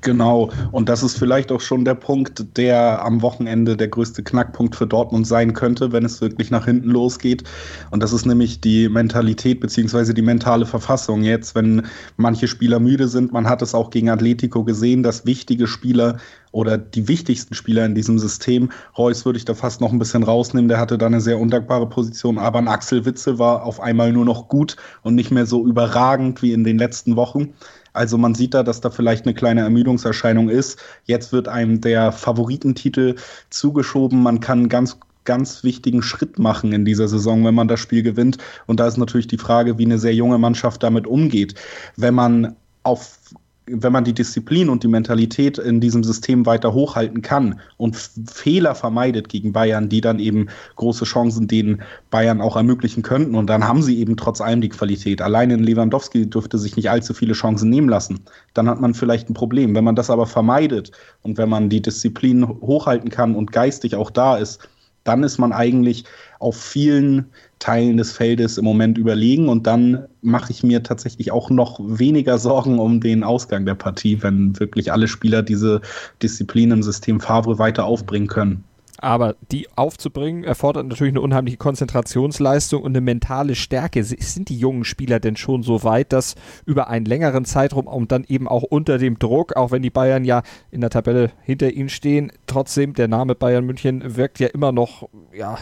Genau, 0.00 0.50
und 0.72 0.88
das 0.88 1.02
ist 1.02 1.18
vielleicht 1.18 1.52
auch 1.52 1.60
schon 1.60 1.84
der 1.84 1.94
Punkt, 1.94 2.56
der 2.56 3.04
am 3.04 3.22
Wochenende 3.22 3.76
der 3.76 3.88
größte 3.88 4.24
Knackpunkt 4.24 4.74
für 4.74 4.86
Dortmund 4.86 5.26
sein 5.26 5.52
könnte, 5.52 5.92
wenn 5.92 6.04
es 6.04 6.20
wirklich 6.20 6.50
nach 6.50 6.64
hinten 6.64 6.88
losgeht. 6.88 7.44
Und 7.90 8.02
das 8.02 8.12
ist 8.12 8.24
nämlich 8.26 8.60
die 8.60 8.88
Mentalität 8.88 9.60
beziehungsweise 9.60 10.12
die 10.12 10.22
mentale 10.22 10.66
Verfassung. 10.66 11.22
Jetzt, 11.22 11.54
wenn 11.54 11.86
manche 12.16 12.48
Spieler 12.48 12.80
müde 12.80 13.06
sind, 13.06 13.32
man 13.32 13.48
hat 13.48 13.62
es 13.62 13.74
auch 13.74 13.90
gegen 13.90 14.08
Atletico 14.08 14.64
gesehen, 14.64 15.02
dass 15.02 15.26
wichtige 15.26 15.66
Spieler 15.66 16.16
oder 16.50 16.78
die 16.78 17.06
wichtigsten 17.06 17.54
Spieler 17.54 17.84
in 17.84 17.94
diesem 17.94 18.18
System, 18.18 18.70
Reus 18.96 19.24
würde 19.24 19.38
ich 19.38 19.44
da 19.44 19.54
fast 19.54 19.80
noch 19.80 19.92
ein 19.92 19.98
bisschen 19.98 20.22
rausnehmen, 20.22 20.68
der 20.68 20.78
hatte 20.78 20.98
da 20.98 21.06
eine 21.06 21.20
sehr 21.20 21.38
undankbare 21.38 21.88
Position, 21.88 22.38
aber 22.38 22.58
ein 22.58 22.68
Axel 22.68 23.04
Witzel 23.04 23.38
war 23.38 23.64
auf 23.64 23.80
einmal 23.80 24.12
nur 24.12 24.24
noch 24.24 24.48
gut 24.48 24.76
und 25.02 25.14
nicht 25.14 25.30
mehr 25.30 25.46
so 25.46 25.66
überragend 25.66 26.42
wie 26.42 26.52
in 26.52 26.64
den 26.64 26.78
letzten 26.78 27.16
Wochen. 27.16 27.54
Also 27.94 28.18
man 28.18 28.34
sieht 28.34 28.52
da, 28.52 28.62
dass 28.62 28.82
da 28.82 28.90
vielleicht 28.90 29.24
eine 29.24 29.34
kleine 29.34 29.62
Ermüdungserscheinung 29.62 30.50
ist. 30.50 30.78
Jetzt 31.04 31.32
wird 31.32 31.48
einem 31.48 31.80
der 31.80 32.12
Favoritentitel 32.12 33.14
zugeschoben. 33.48 34.22
Man 34.22 34.40
kann 34.40 34.68
ganz 34.68 34.98
ganz 35.24 35.64
wichtigen 35.64 36.02
Schritt 36.02 36.38
machen 36.38 36.72
in 36.72 36.84
dieser 36.84 37.08
Saison, 37.08 37.46
wenn 37.46 37.54
man 37.54 37.66
das 37.68 37.80
Spiel 37.80 38.02
gewinnt. 38.02 38.36
Und 38.66 38.78
da 38.78 38.86
ist 38.86 38.98
natürlich 38.98 39.26
die 39.26 39.38
Frage, 39.38 39.78
wie 39.78 39.86
eine 39.86 39.98
sehr 39.98 40.14
junge 40.14 40.36
Mannschaft 40.36 40.82
damit 40.82 41.06
umgeht. 41.06 41.54
Wenn 41.96 42.12
man 42.12 42.56
auf 42.82 43.18
wenn 43.66 43.92
man 43.92 44.04
die 44.04 44.12
Disziplin 44.12 44.68
und 44.68 44.82
die 44.82 44.88
Mentalität 44.88 45.58
in 45.58 45.80
diesem 45.80 46.04
System 46.04 46.44
weiter 46.44 46.74
hochhalten 46.74 47.22
kann 47.22 47.60
und 47.78 47.96
Fehler 47.96 48.74
vermeidet 48.74 49.28
gegen 49.28 49.52
Bayern, 49.52 49.88
die 49.88 50.02
dann 50.02 50.18
eben 50.18 50.48
große 50.76 51.04
Chancen 51.04 51.48
denen 51.48 51.82
Bayern 52.10 52.40
auch 52.42 52.56
ermöglichen 52.56 53.02
könnten. 53.02 53.34
Und 53.34 53.48
dann 53.48 53.66
haben 53.66 53.82
sie 53.82 53.98
eben 53.98 54.16
trotz 54.16 54.40
allem 54.40 54.60
die 54.60 54.68
Qualität. 54.68 55.22
Allein 55.22 55.50
in 55.50 55.64
Lewandowski 55.64 56.28
dürfte 56.28 56.58
sich 56.58 56.76
nicht 56.76 56.90
allzu 56.90 57.14
viele 57.14 57.32
Chancen 57.32 57.70
nehmen 57.70 57.88
lassen. 57.88 58.20
Dann 58.52 58.68
hat 58.68 58.80
man 58.80 58.92
vielleicht 58.92 59.30
ein 59.30 59.34
Problem. 59.34 59.74
Wenn 59.74 59.84
man 59.84 59.96
das 59.96 60.10
aber 60.10 60.26
vermeidet 60.26 60.92
und 61.22 61.38
wenn 61.38 61.48
man 61.48 61.70
die 61.70 61.80
Disziplin 61.80 62.46
hochhalten 62.46 63.08
kann 63.08 63.34
und 63.34 63.50
geistig 63.50 63.96
auch 63.96 64.10
da 64.10 64.36
ist, 64.36 64.68
dann 65.04 65.22
ist 65.22 65.38
man 65.38 65.52
eigentlich 65.52 66.04
auf 66.44 66.56
vielen 66.56 67.26
Teilen 67.58 67.96
des 67.96 68.12
Feldes 68.12 68.58
im 68.58 68.64
Moment 68.64 68.98
überlegen 68.98 69.48
und 69.48 69.66
dann 69.66 70.06
mache 70.22 70.52
ich 70.52 70.62
mir 70.62 70.82
tatsächlich 70.82 71.32
auch 71.32 71.50
noch 71.50 71.80
weniger 71.82 72.38
Sorgen 72.38 72.78
um 72.78 73.00
den 73.00 73.24
Ausgang 73.24 73.64
der 73.64 73.74
Partie, 73.74 74.22
wenn 74.22 74.58
wirklich 74.60 74.92
alle 74.92 75.08
Spieler 75.08 75.42
diese 75.42 75.80
Disziplin 76.22 76.70
im 76.70 76.82
System 76.82 77.20
Favre 77.20 77.58
weiter 77.58 77.86
aufbringen 77.86 78.28
können. 78.28 78.64
Aber 78.98 79.34
die 79.52 79.68
aufzubringen 79.76 80.44
erfordert 80.44 80.86
natürlich 80.86 81.12
eine 81.12 81.20
unheimliche 81.20 81.58
Konzentrationsleistung 81.58 82.82
und 82.82 82.92
eine 82.92 83.00
mentale 83.00 83.54
Stärke. 83.54 84.02
Sind 84.02 84.48
die 84.48 84.58
jungen 84.58 84.84
Spieler 84.84 85.20
denn 85.20 85.36
schon 85.36 85.62
so 85.62 85.84
weit, 85.84 86.12
dass 86.12 86.36
über 86.64 86.88
einen 86.88 87.04
längeren 87.04 87.44
Zeitraum 87.44 87.86
und 87.86 88.12
dann 88.12 88.24
eben 88.24 88.48
auch 88.48 88.62
unter 88.62 88.98
dem 88.98 89.18
Druck, 89.18 89.56
auch 89.56 89.72
wenn 89.72 89.82
die 89.82 89.90
Bayern 89.90 90.24
ja 90.24 90.42
in 90.70 90.80
der 90.80 90.90
Tabelle 90.90 91.32
hinter 91.42 91.70
ihnen 91.70 91.90
stehen, 91.90 92.32
trotzdem 92.46 92.94
der 92.94 93.08
Name 93.08 93.34
Bayern 93.34 93.66
München 93.66 94.16
wirkt 94.16 94.38
ja 94.38 94.46
immer 94.48 94.72
noch, 94.72 95.08
ja, 95.34 95.58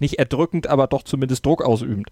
nicht 0.00 0.18
erdrückend, 0.18 0.66
aber 0.66 0.86
doch 0.86 1.02
zumindest 1.02 1.44
Druck 1.44 1.62
ausübend. 1.62 2.08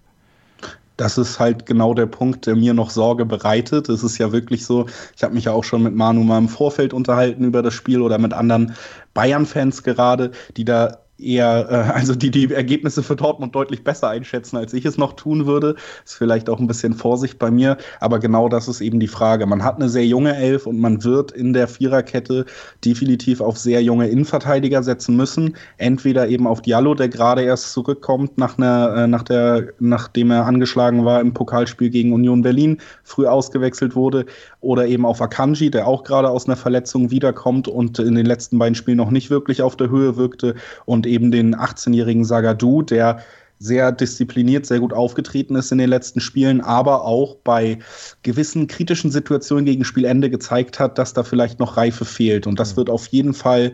Das 0.96 1.18
ist 1.18 1.38
halt 1.38 1.66
genau 1.66 1.92
der 1.92 2.06
Punkt, 2.06 2.46
der 2.46 2.56
mir 2.56 2.72
noch 2.72 2.88
Sorge 2.88 3.26
bereitet. 3.26 3.90
Es 3.90 4.02
ist 4.02 4.16
ja 4.16 4.32
wirklich 4.32 4.64
so, 4.64 4.86
ich 5.14 5.22
habe 5.22 5.34
mich 5.34 5.44
ja 5.44 5.52
auch 5.52 5.64
schon 5.64 5.82
mit 5.82 5.94
Manu 5.94 6.22
mal 6.22 6.38
im 6.38 6.48
Vorfeld 6.48 6.94
unterhalten 6.94 7.44
über 7.44 7.62
das 7.62 7.74
Spiel 7.74 8.00
oder 8.00 8.16
mit 8.16 8.32
anderen 8.32 8.74
Bayern-Fans 9.12 9.82
gerade, 9.82 10.30
die 10.56 10.64
da 10.64 10.98
eher, 11.18 11.66
äh, 11.70 11.74
also 11.92 12.14
die 12.14 12.30
die 12.30 12.52
Ergebnisse 12.52 13.02
für 13.02 13.16
Dortmund 13.16 13.54
deutlich 13.54 13.84
besser 13.84 14.08
einschätzen, 14.08 14.56
als 14.56 14.72
ich 14.74 14.84
es 14.84 14.98
noch 14.98 15.14
tun 15.14 15.46
würde. 15.46 15.76
Ist 16.04 16.14
vielleicht 16.14 16.48
auch 16.48 16.58
ein 16.58 16.66
bisschen 16.66 16.94
Vorsicht 16.94 17.38
bei 17.38 17.50
mir, 17.50 17.76
aber 18.00 18.18
genau 18.18 18.48
das 18.48 18.68
ist 18.68 18.80
eben 18.80 19.00
die 19.00 19.08
Frage. 19.08 19.46
Man 19.46 19.64
hat 19.64 19.76
eine 19.76 19.88
sehr 19.88 20.06
junge 20.06 20.36
Elf 20.36 20.66
und 20.66 20.80
man 20.80 21.02
wird 21.04 21.32
in 21.32 21.52
der 21.52 21.68
Viererkette 21.68 22.44
definitiv 22.84 23.40
auf 23.40 23.56
sehr 23.58 23.82
junge 23.82 24.08
Innenverteidiger 24.08 24.82
setzen 24.82 25.16
müssen. 25.16 25.56
Entweder 25.78 26.28
eben 26.28 26.46
auf 26.46 26.62
Diallo, 26.62 26.94
der 26.94 27.08
gerade 27.08 27.42
erst 27.42 27.72
zurückkommt, 27.72 28.38
nach 28.38 28.58
einer, 28.58 28.94
äh, 28.96 29.06
nach 29.06 29.22
der, 29.22 29.68
nachdem 29.78 30.30
er 30.30 30.46
angeschlagen 30.46 31.04
war 31.04 31.20
im 31.20 31.32
Pokalspiel 31.32 31.90
gegen 31.90 32.12
Union 32.12 32.42
Berlin, 32.42 32.78
früh 33.04 33.26
ausgewechselt 33.26 33.94
wurde, 33.94 34.26
oder 34.60 34.86
eben 34.86 35.06
auf 35.06 35.22
Akanji, 35.22 35.70
der 35.70 35.86
auch 35.86 36.04
gerade 36.04 36.28
aus 36.28 36.46
einer 36.46 36.56
Verletzung 36.56 37.10
wiederkommt 37.10 37.68
und 37.68 37.98
in 37.98 38.14
den 38.14 38.26
letzten 38.26 38.58
beiden 38.58 38.74
Spielen 38.74 38.96
noch 38.96 39.10
nicht 39.10 39.30
wirklich 39.30 39.62
auf 39.62 39.76
der 39.76 39.90
Höhe 39.90 40.16
wirkte 40.16 40.54
und 40.84 41.05
eben 41.06 41.30
den 41.30 41.56
18-jährigen 41.56 42.24
Sagadu, 42.24 42.82
der 42.82 43.20
sehr 43.58 43.90
diszipliniert, 43.92 44.66
sehr 44.66 44.80
gut 44.80 44.92
aufgetreten 44.92 45.56
ist 45.56 45.72
in 45.72 45.78
den 45.78 45.88
letzten 45.88 46.20
Spielen, 46.20 46.60
aber 46.60 47.04
auch 47.04 47.36
bei 47.36 47.78
gewissen 48.22 48.66
kritischen 48.66 49.10
Situationen 49.10 49.64
gegen 49.64 49.84
Spielende 49.84 50.28
gezeigt 50.28 50.78
hat, 50.78 50.98
dass 50.98 51.14
da 51.14 51.22
vielleicht 51.22 51.58
noch 51.58 51.76
Reife 51.76 52.04
fehlt. 52.04 52.46
Und 52.46 52.60
das 52.60 52.72
mhm. 52.72 52.76
wird 52.78 52.90
auf 52.90 53.06
jeden 53.08 53.32
Fall 53.32 53.72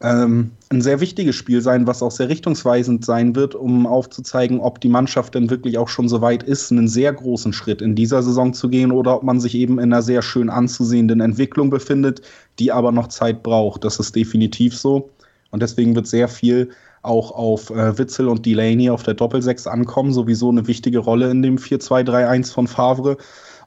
ähm, 0.00 0.52
ein 0.70 0.82
sehr 0.82 1.00
wichtiges 1.00 1.34
Spiel 1.34 1.60
sein, 1.60 1.86
was 1.86 2.02
auch 2.02 2.12
sehr 2.12 2.28
richtungsweisend 2.28 3.04
sein 3.04 3.34
wird, 3.34 3.56
um 3.56 3.86
aufzuzeigen, 3.86 4.60
ob 4.60 4.80
die 4.80 4.88
Mannschaft 4.88 5.34
denn 5.34 5.50
wirklich 5.50 5.78
auch 5.78 5.88
schon 5.88 6.08
so 6.08 6.20
weit 6.20 6.44
ist, 6.44 6.70
einen 6.70 6.88
sehr 6.88 7.12
großen 7.12 7.52
Schritt 7.52 7.82
in 7.82 7.96
dieser 7.96 8.22
Saison 8.22 8.54
zu 8.54 8.68
gehen 8.68 8.92
oder 8.92 9.16
ob 9.16 9.24
man 9.24 9.40
sich 9.40 9.56
eben 9.56 9.78
in 9.78 9.92
einer 9.92 10.02
sehr 10.02 10.22
schön 10.22 10.48
anzusehenden 10.48 11.20
Entwicklung 11.20 11.70
befindet, 11.70 12.22
die 12.60 12.70
aber 12.70 12.92
noch 12.92 13.08
Zeit 13.08 13.42
braucht. 13.42 13.82
Das 13.82 13.98
ist 13.98 14.14
definitiv 14.14 14.76
so. 14.76 15.10
Und 15.54 15.62
deswegen 15.62 15.94
wird 15.94 16.08
sehr 16.08 16.26
viel 16.26 16.70
auch 17.02 17.30
auf 17.30 17.70
äh, 17.70 17.96
Witzel 17.96 18.26
und 18.26 18.44
Delaney 18.44 18.90
auf 18.90 19.04
der 19.04 19.14
Doppelsechs 19.14 19.68
ankommen. 19.68 20.12
Sowieso 20.12 20.50
eine 20.50 20.66
wichtige 20.66 20.98
Rolle 20.98 21.30
in 21.30 21.42
dem 21.42 21.58
4-2-3-1 21.58 22.52
von 22.52 22.66
Favre. 22.66 23.18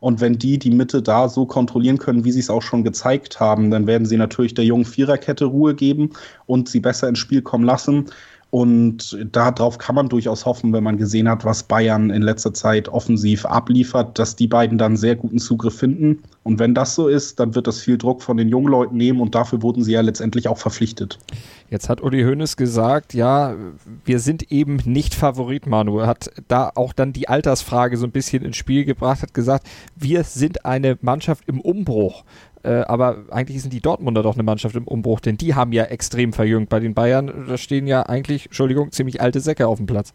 Und 0.01 0.20
wenn 0.20 0.38
die 0.38 0.60
die 0.60 0.72
Mitte 0.72 1.01
da 1.01 1.29
so 1.29 1.46
kontrollieren 1.46 1.98
können, 1.98 2.25
wie 2.25 2.34
sie 2.34 2.41
es 2.41 2.50
auch 2.50 2.62
schon 2.62 2.84
gezeigt 2.84 3.39
haben, 3.39 3.72
dann 3.72 3.88
werden 3.88 4.06
sie 4.06 4.17
natürlich 4.17 4.53
der 4.53 4.65
jungen 4.65 4.84
Viererkette 4.84 5.46
Ruhe 5.46 5.75
geben 5.75 6.10
und 6.46 6.67
sie 6.67 6.82
besser 6.82 7.08
ins 7.08 7.20
Spiel 7.20 7.41
kommen 7.41 7.63
lassen. 7.63 8.08
Und 8.58 9.16
darauf 9.34 9.78
kann 9.78 9.94
man 9.94 10.10
durchaus 10.10 10.48
hoffen, 10.48 10.74
wenn 10.74 10.84
man 10.84 10.98
gesehen 10.98 11.30
hat, 11.30 11.46
was 11.46 11.62
Bayern 11.62 12.10
in 12.10 12.24
letzter 12.24 12.56
Zeit 12.56 12.90
offensiv 12.90 13.46
abliefert, 13.46 14.18
dass 14.18 14.36
die 14.36 14.48
beiden 14.48 14.80
dann 14.80 14.98
sehr 14.98 15.16
guten 15.16 15.38
Zugriff 15.38 15.78
finden. 15.78 16.24
Und 16.42 16.58
wenn 16.58 16.74
das 16.74 16.96
so 16.96 17.08
ist, 17.08 17.40
dann 17.40 17.54
wird 17.54 17.68
das 17.68 17.82
viel 17.82 18.00
Druck 18.00 18.24
von 18.24 18.36
den 18.36 18.50
jungen 18.50 18.72
Leuten 18.72 18.98
nehmen 18.98 19.22
und 19.22 19.36
dafür 19.36 19.62
wurden 19.62 19.84
sie 19.84 19.92
ja 19.92 20.02
letztendlich 20.02 20.48
auch 20.48 20.58
verpflichtet. 20.58 21.20
Jetzt 21.70 21.88
hat 21.88 22.02
Uli 22.02 22.24
Hoeneß 22.24 22.58
gesagt, 22.58 23.14
ja, 23.14 23.54
wir 24.06 24.20
sind 24.20 24.52
eben 24.52 24.78
nicht 24.86 25.14
Favorit, 25.14 25.68
Manu. 25.68 26.02
Hat 26.02 26.32
da 26.48 26.72
auch 26.74 26.94
dann 26.94 27.14
die 27.14 27.30
Altersfrage 27.30 27.98
so 27.98 28.08
ein 28.08 28.12
bisschen 28.12 28.44
ins 28.44 28.58
Spiel 28.58 28.86
gebracht, 28.86 29.22
hat 29.22 29.36
gesagt, 29.36 29.68
wir 29.96 30.24
sind 30.24 30.66
eine 30.66 30.98
Mannschaft 31.02 31.44
im 31.46 31.62
Umbruch. 31.62 32.24
Äh, 32.64 32.82
aber 32.82 33.26
eigentlich 33.30 33.62
sind 33.62 33.74
die 33.74 33.82
Dortmunder 33.82 34.24
doch 34.24 34.34
eine 34.34 34.44
Mannschaft 34.44 34.76
im 34.76 34.88
Umbruch, 34.88 35.20
denn 35.20 35.38
die 35.38 35.56
haben 35.56 35.72
ja 35.72 35.84
extrem 35.86 36.34
verjüngt. 36.34 36.70
Bei 36.70 36.80
den 36.80 36.94
Bayern, 36.94 37.46
da 37.48 37.58
stehen 37.58 37.88
ja 37.88 38.04
eigentlich, 38.04 38.48
Entschuldigung, 38.48 38.92
ziemlich 38.92 39.22
alte 39.22 39.40
Säcke 39.40 39.68
auf 39.68 39.78
dem 39.78 39.86
Platz. 39.86 40.14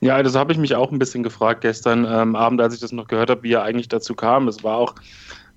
Ja, 0.00 0.22
das 0.22 0.34
habe 0.34 0.52
ich 0.52 0.58
mich 0.58 0.74
auch 0.74 0.90
ein 0.90 0.98
bisschen 0.98 1.22
gefragt 1.22 1.60
gestern 1.60 2.04
ähm, 2.08 2.34
Abend, 2.34 2.60
als 2.60 2.74
ich 2.74 2.80
das 2.80 2.92
noch 2.92 3.08
gehört 3.08 3.30
habe, 3.30 3.42
wie 3.42 3.52
er 3.52 3.62
eigentlich 3.62 3.88
dazu 3.88 4.14
kam. 4.14 4.48
Es 4.48 4.64
war 4.64 4.76
auch 4.76 4.94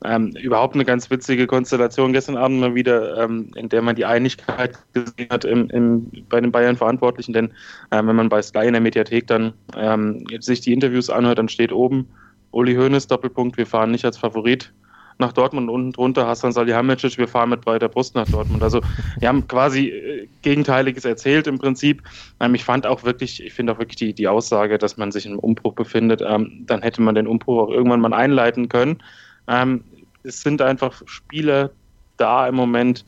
ähm, 0.06 0.34
überhaupt 0.42 0.76
eine 0.76 0.86
ganz 0.86 1.10
witzige 1.10 1.48
Konstellation 1.48 2.14
gestern 2.14 2.38
Abend 2.38 2.60
mal 2.60 2.76
wieder, 2.76 3.24
ähm, 3.24 3.52
in 3.56 3.70
der 3.70 3.82
man 3.82 3.96
die 3.96 4.06
Einigkeit 4.06 4.78
gesehen 4.94 5.30
hat 5.30 5.46
im, 5.46 5.70
im, 5.70 6.12
bei 6.30 6.42
den 6.42 6.52
Bayern-Verantwortlichen. 6.52 7.34
Denn 7.34 7.52
ähm, 7.92 8.08
wenn 8.08 8.16
man 8.16 8.30
bei 8.30 8.42
Sky 8.42 8.68
in 8.68 8.74
der 8.74 8.82
Mediathek 8.82 9.28
dann 9.28 9.54
ähm, 9.76 10.26
sich 10.40 10.62
die 10.62 10.74
Interviews 10.74 11.10
anhört, 11.10 11.38
dann 11.38 11.50
steht 11.50 11.72
oben 11.72 12.08
Uli 12.52 12.76
Hoeneß, 12.76 13.08
Doppelpunkt, 13.08 13.58
wir 13.58 13.66
fahren 13.66 13.92
nicht 13.92 14.06
als 14.06 14.18
Favorit 14.18 14.72
nach 15.20 15.34
Dortmund 15.34 15.70
und 15.70 15.76
unten 15.76 15.92
drunter 15.94 16.28
Hassan 16.28 16.52
Salihamidzic, 16.52 17.18
wir 17.18 17.28
fahren 17.28 17.50
mit 17.50 17.62
breiter 17.62 17.90
Brust 17.90 18.16
nach 18.16 18.28
Dortmund. 18.28 18.64
Also 18.64 18.82
wir 19.20 19.28
haben 19.28 19.48
quasi 19.48 19.90
äh, 19.90 20.28
Gegenteiliges 20.42 21.06
erzählt 21.06 21.48
im 21.48 21.60
Prinzip. 21.60 22.02
Ähm, 22.40 22.56
ich 22.56 22.64
fand 22.64 22.86
auch 22.86 23.04
wirklich, 23.04 23.44
ich 23.44 23.54
finde 23.54 23.74
auch 23.74 23.80
wirklich 23.80 23.98
die, 23.98 24.14
die 24.14 24.28
Aussage, 24.28 24.78
dass 24.78 24.98
man 24.98 25.12
sich 25.12 25.26
im 25.26 25.40
Umbruch 25.40 25.74
befindet, 25.74 26.22
ähm, 26.26 26.64
dann 26.66 26.82
hätte 26.82 27.02
man 27.02 27.16
den 27.16 27.28
Umbruch 27.28 27.64
auch 27.64 27.70
irgendwann 27.70 28.02
mal 28.02 28.14
einleiten 28.14 28.70
können. 28.70 29.02
Ähm, 29.48 29.84
es 30.24 30.42
sind 30.42 30.62
einfach 30.62 31.02
Spieler 31.06 31.72
da 32.18 32.48
im 32.48 32.56
Moment, 32.56 33.06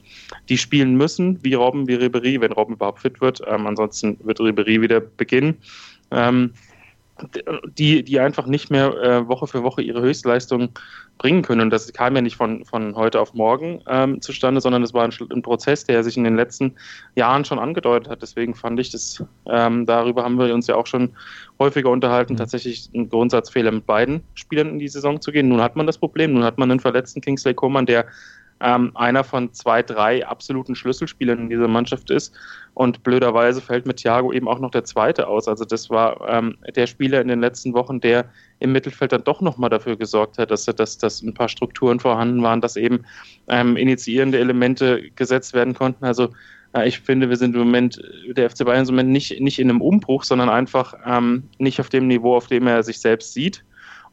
die 0.50 0.58
spielen 0.58 0.96
müssen, 0.96 1.40
wie 1.44 1.54
Robben, 1.54 1.88
wie 1.88 1.94
Ribery, 1.94 2.42
wenn 2.42 2.52
Robben 2.52 2.74
überhaupt 2.74 3.00
fit 3.00 3.22
wird. 3.22 3.48
Ansonsten 3.48 4.18
wird 4.24 4.40
Ribery 4.40 4.82
wieder 4.82 5.00
beginnen. 5.00 5.58
Ähm, 6.12 6.52
die, 7.78 8.04
die 8.04 8.20
einfach 8.20 8.46
nicht 8.46 8.70
mehr 8.70 8.94
äh, 9.02 9.28
Woche 9.28 9.48
für 9.48 9.64
Woche 9.64 9.82
ihre 9.82 10.02
Höchstleistung 10.02 10.70
bringen 11.18 11.44
können. 11.44 11.62
Und 11.62 11.70
das 11.70 11.92
kam 11.94 12.16
ja 12.16 12.22
nicht 12.22 12.36
von, 12.36 12.66
von 12.66 12.96
heute 12.96 13.22
auf 13.22 13.34
morgen 13.34 13.82
ähm, 13.88 14.22
zustande, 14.22 14.60
sondern 14.60 14.84
es 14.84 14.94
war 14.94 15.06
ein, 15.06 15.14
ein, 15.32 15.42
Prozess, 15.42 15.86
der 15.86 16.04
sich 16.04 16.18
in 16.18 16.26
den 16.26 16.36
letzten 16.36 16.76
Jahren 17.16 17.46
schon 17.46 17.58
angedeutet 17.58 18.10
hat. 18.10 18.22
Deswegen 18.22 18.54
fand 18.54 18.80
ich 18.82 18.92
das, 18.92 19.24
ähm, 19.48 19.86
darüber 19.86 20.24
haben 20.24 20.38
wir 20.38 20.54
uns 20.54 20.68
ja 20.68 20.76
auch 20.76 20.88
schon 20.88 21.16
häufiger 21.58 21.90
unterhalten, 21.90 22.34
mhm. 22.34 22.38
tatsächlich 22.38 22.90
ein 22.94 23.08
Grundsatzfehler 23.08 23.72
mit 23.72 23.86
beiden 23.86 24.22
Spielern 24.34 24.70
in 24.70 24.80
die 24.80 24.90
Saison 24.90 25.22
zu 25.22 25.32
gehen. 25.32 25.48
Nun 25.48 25.62
hat 25.62 25.78
man 25.78 25.88
das 25.88 25.98
Problem, 25.98 26.34
nun 26.34 26.44
hat 26.44 26.58
man 26.58 26.70
einen 26.70 26.82
verletzten 26.82 27.22
Kingsley 27.22 27.54
Coman, 27.54 27.86
der 27.86 28.06
ähm, 28.62 28.92
einer 28.96 29.24
von 29.24 29.54
zwei, 29.54 29.84
drei 29.84 30.26
absoluten 30.26 30.76
Schlüsselspielern 30.76 31.40
in 31.40 31.50
dieser 31.50 31.68
Mannschaft 31.68 32.10
ist. 32.10 32.34
Und 32.74 33.04
blöderweise 33.04 33.62
fällt 33.62 33.86
mit 33.86 33.98
Thiago 33.98 34.34
eben 34.34 34.48
auch 34.48 34.60
noch 34.60 34.72
der 34.72 34.84
zweite 34.84 35.28
aus. 35.28 35.48
Also 35.48 35.64
das 35.66 35.90
war 35.90 36.20
ähm, 36.28 36.58
der 36.76 36.88
Spieler 36.88 37.22
in 37.22 37.28
den 37.28 37.40
letzten 37.40 37.74
Wochen, 37.74 38.02
der 38.02 38.26
im 38.60 38.72
Mittelfeld 38.72 39.12
dann 39.12 39.24
doch 39.24 39.42
nochmal 39.42 39.70
dafür 39.70 39.96
gesorgt 39.96 40.38
hat, 40.38 40.52
dass, 40.52 40.66
dass, 40.66 40.98
dass 40.98 41.22
ein 41.22 41.34
paar 41.34 41.50
Strukturen 41.50 42.00
vorhanden 42.00 42.44
waren, 42.44 42.62
dass 42.62 42.76
eben 42.76 43.06
ähm, 43.48 43.78
initiierende 43.78 44.40
Elemente 44.40 45.10
gesetzt 45.16 45.54
werden 45.54 45.74
konnten. 45.74 46.04
Also 46.04 46.30
äh, 46.76 46.88
ich 46.88 47.00
finde, 47.00 47.30
wir 47.30 47.38
sind 47.38 47.56
im 47.56 47.62
Moment, 47.62 48.02
der 48.36 48.50
FC 48.50 48.66
Bayern 48.66 48.84
ist 48.84 48.90
im 48.90 48.96
Moment 48.96 49.12
nicht, 49.12 49.40
nicht 49.40 49.60
in 49.60 49.70
einem 49.70 49.82
Umbruch, 49.82 50.24
sondern 50.24 50.50
einfach 50.50 50.96
ähm, 51.06 51.44
nicht 51.58 51.80
auf 51.80 51.90
dem 51.90 52.08
Niveau, 52.08 52.36
auf 52.36 52.48
dem 52.48 52.68
er 52.68 52.84
sich 52.84 53.00
selbst 53.00 53.34
sieht. 53.34 53.64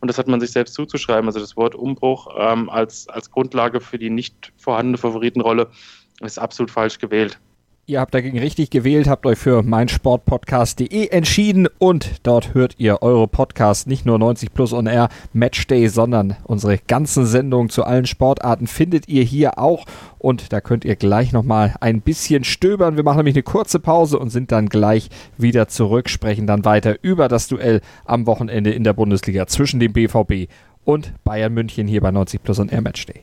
Und 0.02 0.08
das 0.08 0.18
hat 0.18 0.26
man 0.26 0.40
sich 0.40 0.50
selbst 0.50 0.74
zuzuschreiben. 0.74 1.28
Also 1.28 1.38
das 1.38 1.56
Wort 1.56 1.76
Umbruch 1.76 2.34
ähm, 2.36 2.68
als, 2.68 3.08
als 3.08 3.30
Grundlage 3.30 3.80
für 3.80 3.98
die 3.98 4.10
nicht 4.10 4.52
vorhandene 4.56 4.98
Favoritenrolle 4.98 5.70
ist 6.20 6.40
absolut 6.40 6.72
falsch 6.72 6.98
gewählt. 6.98 7.38
Ihr 7.84 7.98
habt 7.98 8.14
dagegen 8.14 8.38
richtig 8.38 8.70
gewählt, 8.70 9.08
habt 9.08 9.26
euch 9.26 9.38
für 9.38 9.64
meinsportpodcast.de 9.64 11.08
entschieden 11.08 11.66
und 11.80 12.20
dort 12.22 12.54
hört 12.54 12.76
ihr 12.78 13.02
eure 13.02 13.26
Podcasts 13.26 13.86
nicht 13.86 14.06
nur 14.06 14.20
90 14.20 14.54
Plus 14.54 14.72
on 14.72 14.86
Air 14.86 15.08
Matchday, 15.32 15.88
sondern 15.88 16.36
unsere 16.44 16.78
ganzen 16.78 17.26
Sendungen 17.26 17.70
zu 17.70 17.82
allen 17.82 18.06
Sportarten 18.06 18.68
findet 18.68 19.08
ihr 19.08 19.24
hier 19.24 19.58
auch 19.58 19.84
und 20.20 20.52
da 20.52 20.60
könnt 20.60 20.84
ihr 20.84 20.94
gleich 20.94 21.32
nochmal 21.32 21.74
ein 21.80 22.02
bisschen 22.02 22.44
stöbern. 22.44 22.96
Wir 22.96 23.02
machen 23.02 23.16
nämlich 23.16 23.34
eine 23.34 23.42
kurze 23.42 23.80
Pause 23.80 24.16
und 24.20 24.30
sind 24.30 24.52
dann 24.52 24.68
gleich 24.68 25.08
wieder 25.36 25.66
zurück, 25.66 26.08
sprechen 26.08 26.46
dann 26.46 26.64
weiter 26.64 26.94
über 27.02 27.26
das 27.26 27.48
Duell 27.48 27.80
am 28.04 28.26
Wochenende 28.26 28.70
in 28.70 28.84
der 28.84 28.92
Bundesliga 28.92 29.48
zwischen 29.48 29.80
dem 29.80 29.92
BVB 29.92 30.48
und 30.84 31.14
Bayern 31.24 31.52
München 31.52 31.88
hier 31.88 32.00
bei 32.00 32.12
90 32.12 32.44
Plus 32.44 32.60
on 32.60 32.68
Air 32.68 32.82
Matchday. 32.82 33.22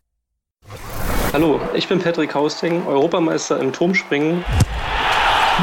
Hallo, 1.33 1.61
ich 1.73 1.87
bin 1.87 1.99
Patrick 1.99 2.35
Hausting, 2.35 2.85
Europameister 2.85 3.59
im 3.59 3.71
Turmspringen. 3.71 4.43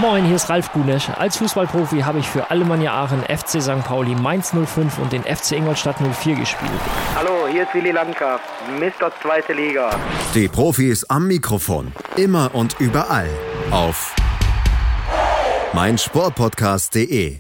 Moin, 0.01 0.25
hier 0.25 0.37
ist 0.37 0.49
Ralf 0.49 0.73
Gunesch. 0.73 1.11
Als 1.11 1.37
Fußballprofi 1.39 2.01
habe 2.01 2.21
ich 2.21 2.29
für 2.29 2.51
Alemannia 2.51 2.93
Aachen, 2.93 3.23
FC 3.23 3.61
St. 3.61 3.85
Pauli, 3.85 4.15
Mainz 4.15 4.53
05 4.53 4.99
und 4.99 5.13
den 5.13 5.25
FC 5.25 5.53
Ingolstadt 5.53 5.97
04 6.01 6.37
gespielt. 6.37 6.71
Hallo, 7.17 7.49
hier 7.51 7.65
ist 7.65 7.75
Willi 7.75 7.91
Landgraf, 7.91 8.41
Mr. 8.79 9.11
Zweite 9.21 9.53
Liga. 9.53 9.91
Die 10.35 10.49
Profis 10.49 11.05
am 11.05 11.27
Mikrofon, 11.27 11.93
immer 12.17 12.55
und 12.55 12.77
überall 12.79 13.29
auf 13.71 14.15
meinsportpodcast.de 15.73 17.39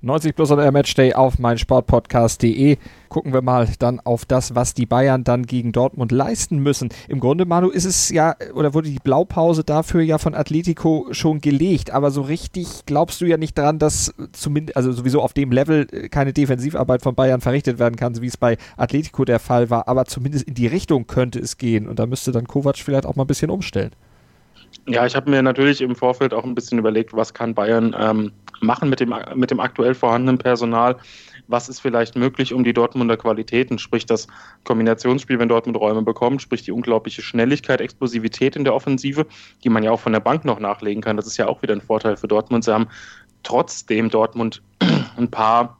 90 0.00 0.36
plus 0.36 0.52
on 0.52 0.60
Air 0.60 0.70
Matchday 0.70 1.12
auf 1.12 1.40
meinsportpodcast.de. 1.40 2.76
Gucken 3.08 3.32
wir 3.32 3.42
mal 3.42 3.68
dann 3.80 3.98
auf 3.98 4.24
das, 4.24 4.54
was 4.54 4.74
die 4.74 4.86
Bayern 4.86 5.24
dann 5.24 5.44
gegen 5.44 5.72
Dortmund 5.72 6.12
leisten 6.12 6.58
müssen. 6.58 6.90
Im 7.08 7.18
Grunde, 7.18 7.46
Manu, 7.46 7.68
ist 7.68 7.84
es 7.84 8.10
ja, 8.10 8.36
oder 8.54 8.74
wurde 8.74 8.90
die 8.90 9.00
Blaupause 9.02 9.64
dafür 9.64 10.02
ja 10.02 10.18
von 10.18 10.36
Atletico 10.36 11.08
schon 11.10 11.40
gelegt, 11.40 11.90
aber 11.90 12.12
so 12.12 12.22
richtig 12.22 12.86
glaubst 12.86 13.20
du 13.20 13.24
ja 13.24 13.38
nicht 13.38 13.58
dran, 13.58 13.80
dass 13.80 14.14
zumindest, 14.32 14.76
also 14.76 14.92
sowieso 14.92 15.20
auf 15.20 15.32
dem 15.32 15.50
Level 15.50 15.86
keine 15.86 16.32
Defensivarbeit 16.32 17.02
von 17.02 17.16
Bayern 17.16 17.40
verrichtet 17.40 17.80
werden 17.80 17.96
kann, 17.96 18.14
so 18.14 18.22
wie 18.22 18.26
es 18.26 18.36
bei 18.36 18.56
Atletico 18.76 19.24
der 19.24 19.40
Fall 19.40 19.68
war, 19.68 19.88
aber 19.88 20.04
zumindest 20.04 20.46
in 20.46 20.54
die 20.54 20.68
Richtung 20.68 21.08
könnte 21.08 21.40
es 21.40 21.56
gehen 21.56 21.88
und 21.88 21.98
da 21.98 22.06
müsste 22.06 22.30
dann 22.30 22.46
Kovac 22.46 22.78
vielleicht 22.78 23.06
auch 23.06 23.16
mal 23.16 23.24
ein 23.24 23.28
bisschen 23.28 23.50
umstellen. 23.50 23.90
Ja, 24.88 25.04
ich 25.04 25.14
habe 25.14 25.30
mir 25.30 25.42
natürlich 25.42 25.82
im 25.82 25.94
Vorfeld 25.94 26.32
auch 26.32 26.44
ein 26.44 26.54
bisschen 26.54 26.78
überlegt, 26.78 27.12
was 27.14 27.34
kann 27.34 27.54
Bayern 27.54 27.94
ähm, 27.98 28.32
machen 28.60 28.88
mit 28.88 29.00
dem, 29.00 29.14
mit 29.34 29.50
dem 29.50 29.60
aktuell 29.60 29.94
vorhandenen 29.94 30.38
Personal. 30.38 30.96
Was 31.46 31.68
ist 31.68 31.80
vielleicht 31.80 32.16
möglich, 32.16 32.54
um 32.54 32.64
die 32.64 32.72
Dortmunder 32.72 33.18
Qualitäten, 33.18 33.78
sprich 33.78 34.06
das 34.06 34.28
Kombinationsspiel, 34.64 35.38
wenn 35.38 35.48
Dortmund 35.48 35.78
Räume 35.78 36.02
bekommt, 36.02 36.40
sprich 36.40 36.62
die 36.62 36.72
unglaubliche 36.72 37.20
Schnelligkeit, 37.20 37.82
Explosivität 37.82 38.56
in 38.56 38.64
der 38.64 38.74
Offensive, 38.74 39.26
die 39.62 39.68
man 39.68 39.82
ja 39.82 39.90
auch 39.90 40.00
von 40.00 40.12
der 40.12 40.20
Bank 40.20 40.46
noch 40.46 40.58
nachlegen 40.58 41.02
kann. 41.02 41.16
Das 41.16 41.26
ist 41.26 41.36
ja 41.36 41.48
auch 41.48 41.60
wieder 41.60 41.74
ein 41.74 41.82
Vorteil 41.82 42.16
für 42.16 42.28
Dortmund. 42.28 42.64
Sie 42.64 42.72
haben 42.72 42.88
trotzdem 43.42 44.08
Dortmund 44.08 44.62
ein 45.16 45.30
paar 45.30 45.78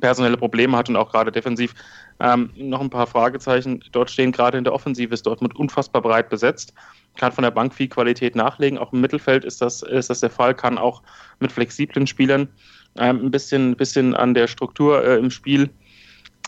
personelle 0.00 0.36
Probleme 0.36 0.76
hat 0.76 0.88
und 0.88 0.96
auch 0.96 1.12
gerade 1.12 1.30
defensiv 1.30 1.74
ähm, 2.18 2.50
noch 2.56 2.80
ein 2.80 2.90
paar 2.90 3.06
Fragezeichen. 3.06 3.84
Dort 3.92 4.10
stehen 4.10 4.32
gerade 4.32 4.58
in 4.58 4.64
der 4.64 4.72
Offensive 4.72 5.14
ist 5.14 5.26
Dortmund 5.26 5.54
unfassbar 5.54 6.02
breit 6.02 6.28
besetzt 6.28 6.72
kann 7.16 7.32
von 7.32 7.42
der 7.42 7.50
Bank 7.50 7.74
viel 7.74 7.88
Qualität 7.88 8.36
nachlegen. 8.36 8.78
Auch 8.78 8.92
im 8.92 9.00
Mittelfeld 9.00 9.44
ist 9.44 9.60
das, 9.60 9.82
ist 9.82 10.10
das 10.10 10.20
der 10.20 10.30
Fall, 10.30 10.54
kann 10.54 10.78
auch 10.78 11.02
mit 11.40 11.52
flexiblen 11.52 12.06
Spielern 12.06 12.48
ähm, 12.96 13.26
ein 13.26 13.30
bisschen, 13.30 13.76
bisschen 13.76 14.14
an 14.14 14.34
der 14.34 14.46
Struktur 14.46 15.04
äh, 15.04 15.16
im 15.16 15.30
Spiel 15.30 15.70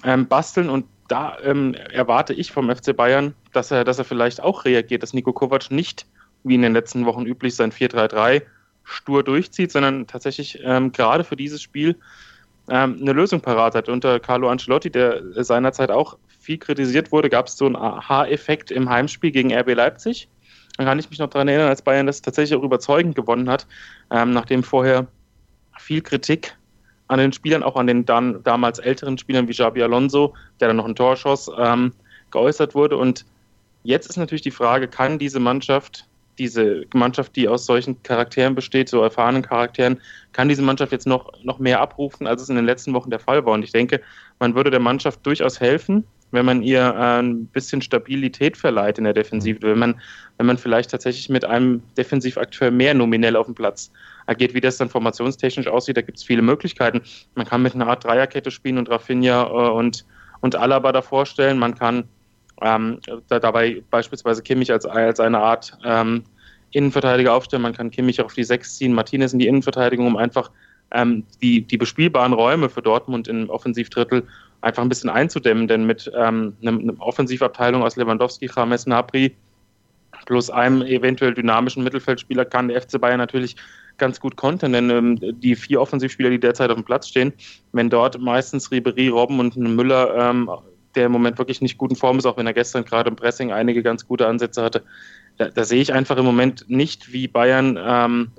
ähm, 0.04 0.26
basteln. 0.26 0.70
Und 0.70 0.86
da 1.08 1.36
ähm, 1.42 1.74
erwarte 1.74 2.32
ich 2.32 2.52
vom 2.52 2.74
FC 2.74 2.96
Bayern, 2.96 3.34
dass 3.52 3.70
er, 3.70 3.84
dass 3.84 3.98
er 3.98 4.04
vielleicht 4.04 4.42
auch 4.42 4.64
reagiert, 4.64 5.02
dass 5.02 5.12
Nico 5.12 5.32
Kovac 5.32 5.70
nicht, 5.70 6.06
wie 6.44 6.54
in 6.54 6.62
den 6.62 6.72
letzten 6.72 7.06
Wochen 7.06 7.26
üblich, 7.26 7.54
sein 7.54 7.72
4-3-3 7.72 8.42
stur 8.84 9.22
durchzieht, 9.22 9.72
sondern 9.72 10.06
tatsächlich 10.06 10.60
ähm, 10.62 10.92
gerade 10.92 11.24
für 11.24 11.36
dieses 11.36 11.62
Spiel 11.62 11.96
ähm, 12.68 12.98
eine 13.00 13.12
Lösung 13.12 13.40
parat 13.40 13.74
hat. 13.74 13.88
Unter 13.88 14.20
Carlo 14.20 14.48
Ancelotti, 14.48 14.90
der 14.90 15.22
seinerzeit 15.42 15.90
auch 15.90 16.18
viel 16.38 16.58
kritisiert 16.58 17.12
wurde, 17.12 17.30
gab 17.30 17.46
es 17.46 17.56
so 17.56 17.66
einen 17.66 17.76
Aha-Effekt 17.76 18.70
im 18.70 18.88
Heimspiel 18.88 19.30
gegen 19.30 19.54
RB 19.54 19.74
Leipzig. 19.74 20.28
Dann 20.76 20.86
kann 20.86 20.98
ich 20.98 21.08
mich 21.08 21.18
noch 21.18 21.30
daran 21.30 21.48
erinnern, 21.48 21.68
als 21.68 21.82
Bayern 21.82 22.06
das 22.06 22.22
tatsächlich 22.22 22.58
auch 22.58 22.64
überzeugend 22.64 23.14
gewonnen 23.14 23.48
hat, 23.48 23.66
ähm, 24.10 24.32
nachdem 24.32 24.62
vorher 24.62 25.06
viel 25.78 26.02
Kritik 26.02 26.56
an 27.08 27.18
den 27.18 27.32
Spielern, 27.32 27.62
auch 27.62 27.76
an 27.76 27.86
den 27.86 28.04
dann 28.04 28.42
damals 28.42 28.78
älteren 28.78 29.18
Spielern 29.18 29.46
wie 29.46 29.52
Javi 29.52 29.82
Alonso, 29.82 30.34
der 30.60 30.68
dann 30.68 30.76
noch 30.78 30.86
ein 30.86 30.96
Tor 30.96 31.16
schoss, 31.16 31.50
ähm, 31.58 31.92
geäußert 32.30 32.74
wurde. 32.74 32.96
Und 32.96 33.24
jetzt 33.82 34.08
ist 34.08 34.16
natürlich 34.16 34.42
die 34.42 34.50
Frage, 34.50 34.88
kann 34.88 35.18
diese 35.18 35.38
Mannschaft, 35.38 36.06
diese 36.38 36.84
Mannschaft, 36.92 37.36
die 37.36 37.46
aus 37.46 37.66
solchen 37.66 38.02
Charakteren 38.02 38.54
besteht, 38.56 38.88
so 38.88 39.02
erfahrenen 39.02 39.42
Charakteren, 39.42 40.00
kann 40.32 40.48
diese 40.48 40.62
Mannschaft 40.62 40.90
jetzt 40.90 41.06
noch, 41.06 41.32
noch 41.44 41.60
mehr 41.60 41.80
abrufen, 41.80 42.26
als 42.26 42.42
es 42.42 42.48
in 42.48 42.56
den 42.56 42.64
letzten 42.64 42.92
Wochen 42.94 43.10
der 43.10 43.20
Fall 43.20 43.44
war? 43.44 43.52
Und 43.52 43.62
ich 43.62 43.72
denke, 43.72 44.00
man 44.40 44.54
würde 44.54 44.70
der 44.70 44.80
Mannschaft 44.80 45.24
durchaus 45.24 45.60
helfen, 45.60 46.04
wenn 46.30 46.44
man 46.44 46.62
ihr 46.62 46.80
äh, 46.80 47.20
ein 47.20 47.46
bisschen 47.46 47.80
Stabilität 47.80 48.56
verleiht 48.56 48.98
in 48.98 49.04
der 49.04 49.12
Defensive, 49.12 49.62
wenn 49.62 49.78
man, 49.78 50.00
wenn 50.38 50.46
man 50.46 50.58
vielleicht 50.58 50.90
tatsächlich 50.90 51.28
mit 51.28 51.44
einem 51.44 51.82
Defensivakteur 51.96 52.70
mehr 52.70 52.94
nominell 52.94 53.36
auf 53.36 53.46
dem 53.46 53.54
Platz 53.54 53.90
agiert, 54.26 54.54
wie 54.54 54.60
das 54.60 54.76
dann 54.76 54.88
formationstechnisch 54.88 55.68
aussieht, 55.68 55.96
da 55.96 56.02
gibt 56.02 56.18
es 56.18 56.24
viele 56.24 56.42
Möglichkeiten. 56.42 57.02
Man 57.34 57.46
kann 57.46 57.62
mit 57.62 57.74
einer 57.74 57.86
Art 57.86 58.04
Dreierkette 58.04 58.50
spielen 58.50 58.78
und 58.78 58.90
Rafinha 58.90 59.44
äh, 59.44 59.70
und, 59.70 60.04
und 60.40 60.56
Alaba 60.56 60.92
davor 60.92 61.26
stellen. 61.26 61.58
Man 61.58 61.74
kann 61.74 62.04
ähm, 62.62 62.98
da, 63.28 63.38
dabei 63.38 63.82
beispielsweise 63.90 64.42
Kimmich 64.42 64.72
als, 64.72 64.86
als 64.86 65.20
eine 65.20 65.38
Art 65.38 65.76
ähm, 65.84 66.24
Innenverteidiger 66.70 67.32
aufstellen. 67.32 67.62
Man 67.62 67.74
kann 67.74 67.90
Kimmich 67.90 68.20
auf 68.20 68.34
die 68.34 68.44
Sechs 68.44 68.76
ziehen, 68.76 68.92
Martinez 68.92 69.32
in 69.32 69.38
die 69.38 69.46
Innenverteidigung, 69.46 70.06
um 70.06 70.16
einfach 70.16 70.50
ähm, 70.90 71.24
die, 71.42 71.62
die 71.62 71.76
bespielbaren 71.76 72.32
Räume 72.32 72.68
für 72.68 72.82
Dortmund 72.82 73.28
im 73.28 73.48
Offensivdrittel 73.50 74.26
einfach 74.64 74.82
ein 74.82 74.88
bisschen 74.88 75.10
einzudämmen, 75.10 75.68
denn 75.68 75.84
mit 75.84 76.10
ähm, 76.14 76.56
einer 76.62 76.78
eine 76.78 76.96
Offensivabteilung 77.00 77.82
aus 77.82 77.96
Lewandowski, 77.96 78.50
James 78.54 78.86
Napri 78.86 79.36
plus 80.26 80.50
einem 80.50 80.82
eventuell 80.82 81.34
dynamischen 81.34 81.84
Mittelfeldspieler 81.84 82.44
kann 82.44 82.68
der 82.68 82.80
FC 82.80 83.00
Bayern 83.00 83.18
natürlich 83.18 83.56
ganz 83.98 84.20
gut 84.20 84.36
kontern, 84.36 84.72
denn 84.72 84.90
ähm, 84.90 85.18
die 85.20 85.54
vier 85.54 85.80
Offensivspieler, 85.80 86.30
die 86.30 86.40
derzeit 86.40 86.70
auf 86.70 86.76
dem 86.76 86.84
Platz 86.84 87.08
stehen, 87.08 87.32
wenn 87.72 87.90
dort 87.90 88.20
meistens 88.20 88.70
Ribery, 88.70 89.08
Robben 89.08 89.38
und 89.38 89.56
Müller, 89.56 90.30
ähm, 90.30 90.50
der 90.94 91.06
im 91.06 91.12
Moment 91.12 91.38
wirklich 91.38 91.60
nicht 91.60 91.78
gut 91.78 91.90
in 91.90 91.96
Form 91.96 92.18
ist, 92.18 92.26
auch 92.26 92.36
wenn 92.36 92.46
er 92.46 92.54
gestern 92.54 92.84
gerade 92.84 93.10
im 93.10 93.16
Pressing 93.16 93.52
einige 93.52 93.82
ganz 93.82 94.06
gute 94.06 94.26
Ansätze 94.26 94.62
hatte, 94.62 94.82
da, 95.36 95.48
da 95.48 95.64
sehe 95.64 95.82
ich 95.82 95.92
einfach 95.92 96.16
im 96.16 96.24
Moment 96.24 96.68
nicht, 96.68 97.12
wie 97.12 97.28
Bayern 97.28 97.78
ähm, 97.80 98.30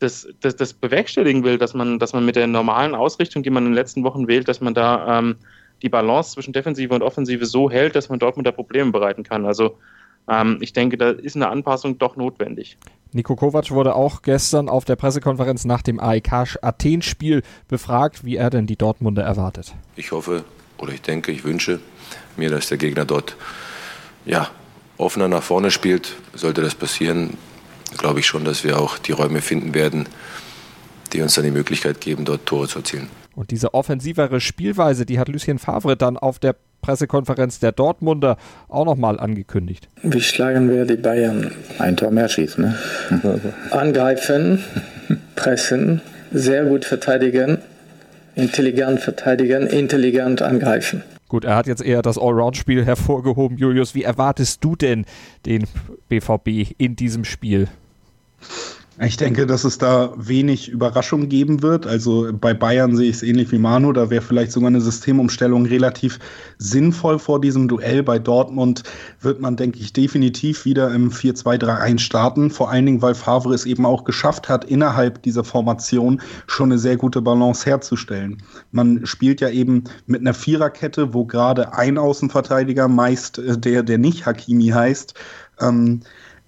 das, 0.00 0.28
das, 0.40 0.56
das 0.56 0.72
bewerkstelligen 0.72 1.44
will, 1.44 1.58
dass 1.58 1.74
man, 1.74 1.98
dass 1.98 2.12
man 2.12 2.24
mit 2.24 2.36
der 2.36 2.46
normalen 2.46 2.94
Ausrichtung, 2.94 3.42
die 3.42 3.50
man 3.50 3.64
in 3.64 3.70
den 3.70 3.74
letzten 3.74 4.02
Wochen 4.04 4.28
wählt, 4.28 4.48
dass 4.48 4.60
man 4.60 4.74
da 4.74 5.18
ähm, 5.18 5.36
die 5.82 5.88
Balance 5.88 6.32
zwischen 6.32 6.52
Defensive 6.52 6.94
und 6.94 7.02
Offensive 7.02 7.46
so 7.46 7.70
hält, 7.70 7.94
dass 7.94 8.08
man 8.08 8.18
dort 8.18 8.36
mit 8.36 8.46
der 8.46 8.52
Probleme 8.52 8.90
bereiten 8.90 9.22
kann. 9.22 9.46
Also 9.46 9.76
ähm, 10.28 10.58
ich 10.60 10.72
denke, 10.72 10.96
da 10.96 11.10
ist 11.10 11.36
eine 11.36 11.48
Anpassung 11.48 11.98
doch 11.98 12.16
notwendig. 12.16 12.76
Nico 13.12 13.34
Kovac 13.34 13.70
wurde 13.70 13.94
auch 13.94 14.22
gestern 14.22 14.68
auf 14.68 14.84
der 14.84 14.96
Pressekonferenz 14.96 15.64
nach 15.64 15.82
dem 15.82 15.98
AEK 15.98 16.58
Athen-Spiel 16.62 17.42
befragt, 17.68 18.24
wie 18.24 18.36
er 18.36 18.50
denn 18.50 18.66
die 18.66 18.76
Dortmunder 18.76 19.22
erwartet. 19.22 19.74
Ich 19.96 20.12
hoffe 20.12 20.44
oder 20.78 20.92
ich 20.92 21.02
denke, 21.02 21.32
ich 21.32 21.44
wünsche 21.44 21.80
mir, 22.36 22.50
dass 22.50 22.68
der 22.68 22.78
Gegner 22.78 23.04
dort 23.04 23.36
ja, 24.24 24.48
offener 24.96 25.28
nach 25.28 25.42
vorne 25.42 25.70
spielt. 25.70 26.14
Sollte 26.34 26.62
das 26.62 26.74
passieren, 26.74 27.36
glaube 27.98 28.20
ich 28.20 28.26
schon, 28.26 28.44
dass 28.44 28.64
wir 28.64 28.78
auch 28.78 28.98
die 28.98 29.12
Räume 29.12 29.40
finden 29.40 29.74
werden, 29.74 30.08
die 31.12 31.22
uns 31.22 31.34
dann 31.34 31.44
die 31.44 31.50
Möglichkeit 31.50 32.00
geben, 32.00 32.24
dort 32.24 32.46
Tore 32.46 32.68
zu 32.68 32.78
erzielen. 32.78 33.08
Und 33.34 33.50
diese 33.50 33.74
offensivere 33.74 34.40
Spielweise, 34.40 35.06
die 35.06 35.18
hat 35.18 35.28
Lucien 35.28 35.58
Favre 35.58 35.96
dann 35.96 36.16
auf 36.16 36.38
der 36.38 36.56
Pressekonferenz 36.82 37.58
der 37.58 37.72
Dortmunder 37.72 38.36
auch 38.68 38.84
nochmal 38.84 39.20
angekündigt. 39.20 39.88
Wie 40.02 40.20
schlagen 40.20 40.70
wir 40.70 40.84
die 40.84 40.96
Bayern? 40.96 41.52
Ein 41.78 41.96
Tor 41.96 42.10
mehr 42.10 42.28
schießen, 42.28 42.64
ne? 42.64 43.54
Angreifen, 43.70 44.64
pressen, 45.36 46.00
sehr 46.32 46.64
gut 46.64 46.84
verteidigen, 46.84 47.58
intelligent 48.34 49.00
verteidigen, 49.00 49.66
intelligent 49.66 50.42
angreifen. 50.42 51.02
Gut, 51.28 51.44
er 51.44 51.54
hat 51.54 51.66
jetzt 51.68 51.82
eher 51.82 52.02
das 52.02 52.18
Allround-Spiel 52.18 52.84
hervorgehoben. 52.84 53.56
Julius, 53.56 53.94
wie 53.94 54.02
erwartest 54.02 54.64
du 54.64 54.74
denn 54.74 55.04
den 55.46 55.64
BVB 56.08 56.72
in 56.76 56.96
diesem 56.96 57.24
Spiel? 57.24 57.68
Ich 59.02 59.16
denke, 59.16 59.46
dass 59.46 59.64
es 59.64 59.78
da 59.78 60.12
wenig 60.18 60.68
Überraschung 60.68 61.30
geben 61.30 61.62
wird. 61.62 61.86
Also 61.86 62.28
bei 62.34 62.52
Bayern 62.52 62.94
sehe 62.94 63.08
ich 63.08 63.16
es 63.16 63.22
ähnlich 63.22 63.50
wie 63.50 63.56
Manu. 63.56 63.94
Da 63.94 64.10
wäre 64.10 64.20
vielleicht 64.20 64.52
sogar 64.52 64.66
eine 64.66 64.82
Systemumstellung 64.82 65.64
relativ 65.64 66.18
sinnvoll 66.58 67.18
vor 67.18 67.40
diesem 67.40 67.66
Duell. 67.66 68.02
Bei 68.02 68.18
Dortmund 68.18 68.82
wird 69.22 69.40
man, 69.40 69.56
denke 69.56 69.78
ich, 69.78 69.94
definitiv 69.94 70.66
wieder 70.66 70.92
im 70.92 71.10
4-2-3-1 71.10 71.98
starten. 71.98 72.50
Vor 72.50 72.70
allen 72.70 72.84
Dingen, 72.84 73.00
weil 73.00 73.14
Favre 73.14 73.54
es 73.54 73.64
eben 73.64 73.86
auch 73.86 74.04
geschafft 74.04 74.50
hat, 74.50 74.66
innerhalb 74.66 75.22
dieser 75.22 75.44
Formation 75.44 76.20
schon 76.46 76.70
eine 76.70 76.78
sehr 76.78 76.98
gute 76.98 77.22
Balance 77.22 77.64
herzustellen. 77.64 78.42
Man 78.70 79.06
spielt 79.06 79.40
ja 79.40 79.48
eben 79.48 79.84
mit 80.04 80.20
einer 80.20 80.34
Viererkette, 80.34 81.14
wo 81.14 81.24
gerade 81.24 81.72
ein 81.72 81.96
Außenverteidiger, 81.96 82.86
meist 82.86 83.38
äh, 83.38 83.56
der, 83.56 83.82
der 83.82 83.96
nicht 83.96 84.26
Hakimi 84.26 84.66
heißt, 84.68 85.14
ähm, 85.60 86.00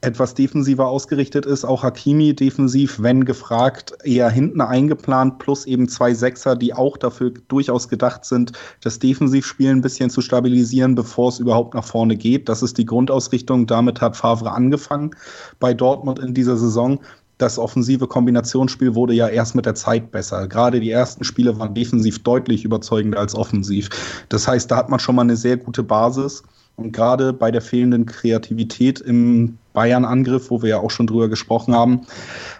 etwas 0.03 0.35
defensiver 0.35 0.89
ausgerichtet 0.89 1.47
ist. 1.47 1.65
Auch 1.65 1.85
Hakimi 1.85 2.35
defensiv, 2.35 3.01
wenn 3.01 3.25
gefragt, 3.25 3.95
eher 4.03 4.29
hinten 4.29 4.61
eingeplant, 4.61 5.39
plus 5.39 5.65
eben 5.65 5.89
zwei 5.89 6.13
Sechser, 6.13 6.57
die 6.57 6.75
auch 6.75 6.97
dafür 6.97 7.33
durchaus 7.49 7.89
gedacht 7.89 8.25
sind, 8.25 8.53
das 8.83 8.99
Defensivspiel 8.99 9.71
ein 9.71 9.81
bisschen 9.81 10.11
zu 10.11 10.21
stabilisieren, 10.21 10.97
bevor 10.97 11.29
es 11.29 11.39
überhaupt 11.39 11.75
nach 11.75 11.85
vorne 11.85 12.17
geht. 12.17 12.49
Das 12.49 12.63
ist 12.63 12.79
die 12.79 12.85
Grundausrichtung. 12.85 13.67
Damit 13.67 14.01
hat 14.01 14.17
Favre 14.17 14.51
angefangen 14.51 15.13
bei 15.61 15.73
Dortmund 15.73 16.19
in 16.19 16.35
dieser 16.35 16.57
Saison. 16.57 16.99
Das 17.39 17.59
offensive 17.59 18.07
Kombinationsspiel 18.07 18.95
wurde 18.95 19.15
ja 19.15 19.29
erst 19.29 19.55
mit 19.55 19.67
der 19.67 19.75
Zeit 19.75 20.11
besser. 20.11 20.49
Gerade 20.49 20.81
die 20.81 20.91
ersten 20.91 21.25
Spiele 21.25 21.59
waren 21.59 21.75
defensiv 21.75 22.23
deutlich 22.23 22.65
überzeugender 22.65 23.19
als 23.19 23.35
offensiv. 23.35 23.89
Das 24.29 24.47
heißt, 24.49 24.71
da 24.71 24.77
hat 24.77 24.89
man 24.89 24.99
schon 24.99 25.15
mal 25.15 25.23
eine 25.23 25.37
sehr 25.37 25.57
gute 25.57 25.83
Basis. 25.83 26.43
Und 26.77 26.93
gerade 26.93 27.33
bei 27.33 27.51
der 27.51 27.61
fehlenden 27.61 28.07
Kreativität 28.07 29.01
im 29.01 29.59
Bayern-Angriff, 29.73 30.51
wo 30.51 30.63
wir 30.63 30.71
ja 30.71 30.79
auch 30.79 30.91
schon 30.91 31.07
drüber 31.07 31.29
gesprochen 31.29 31.75
haben, 31.75 32.03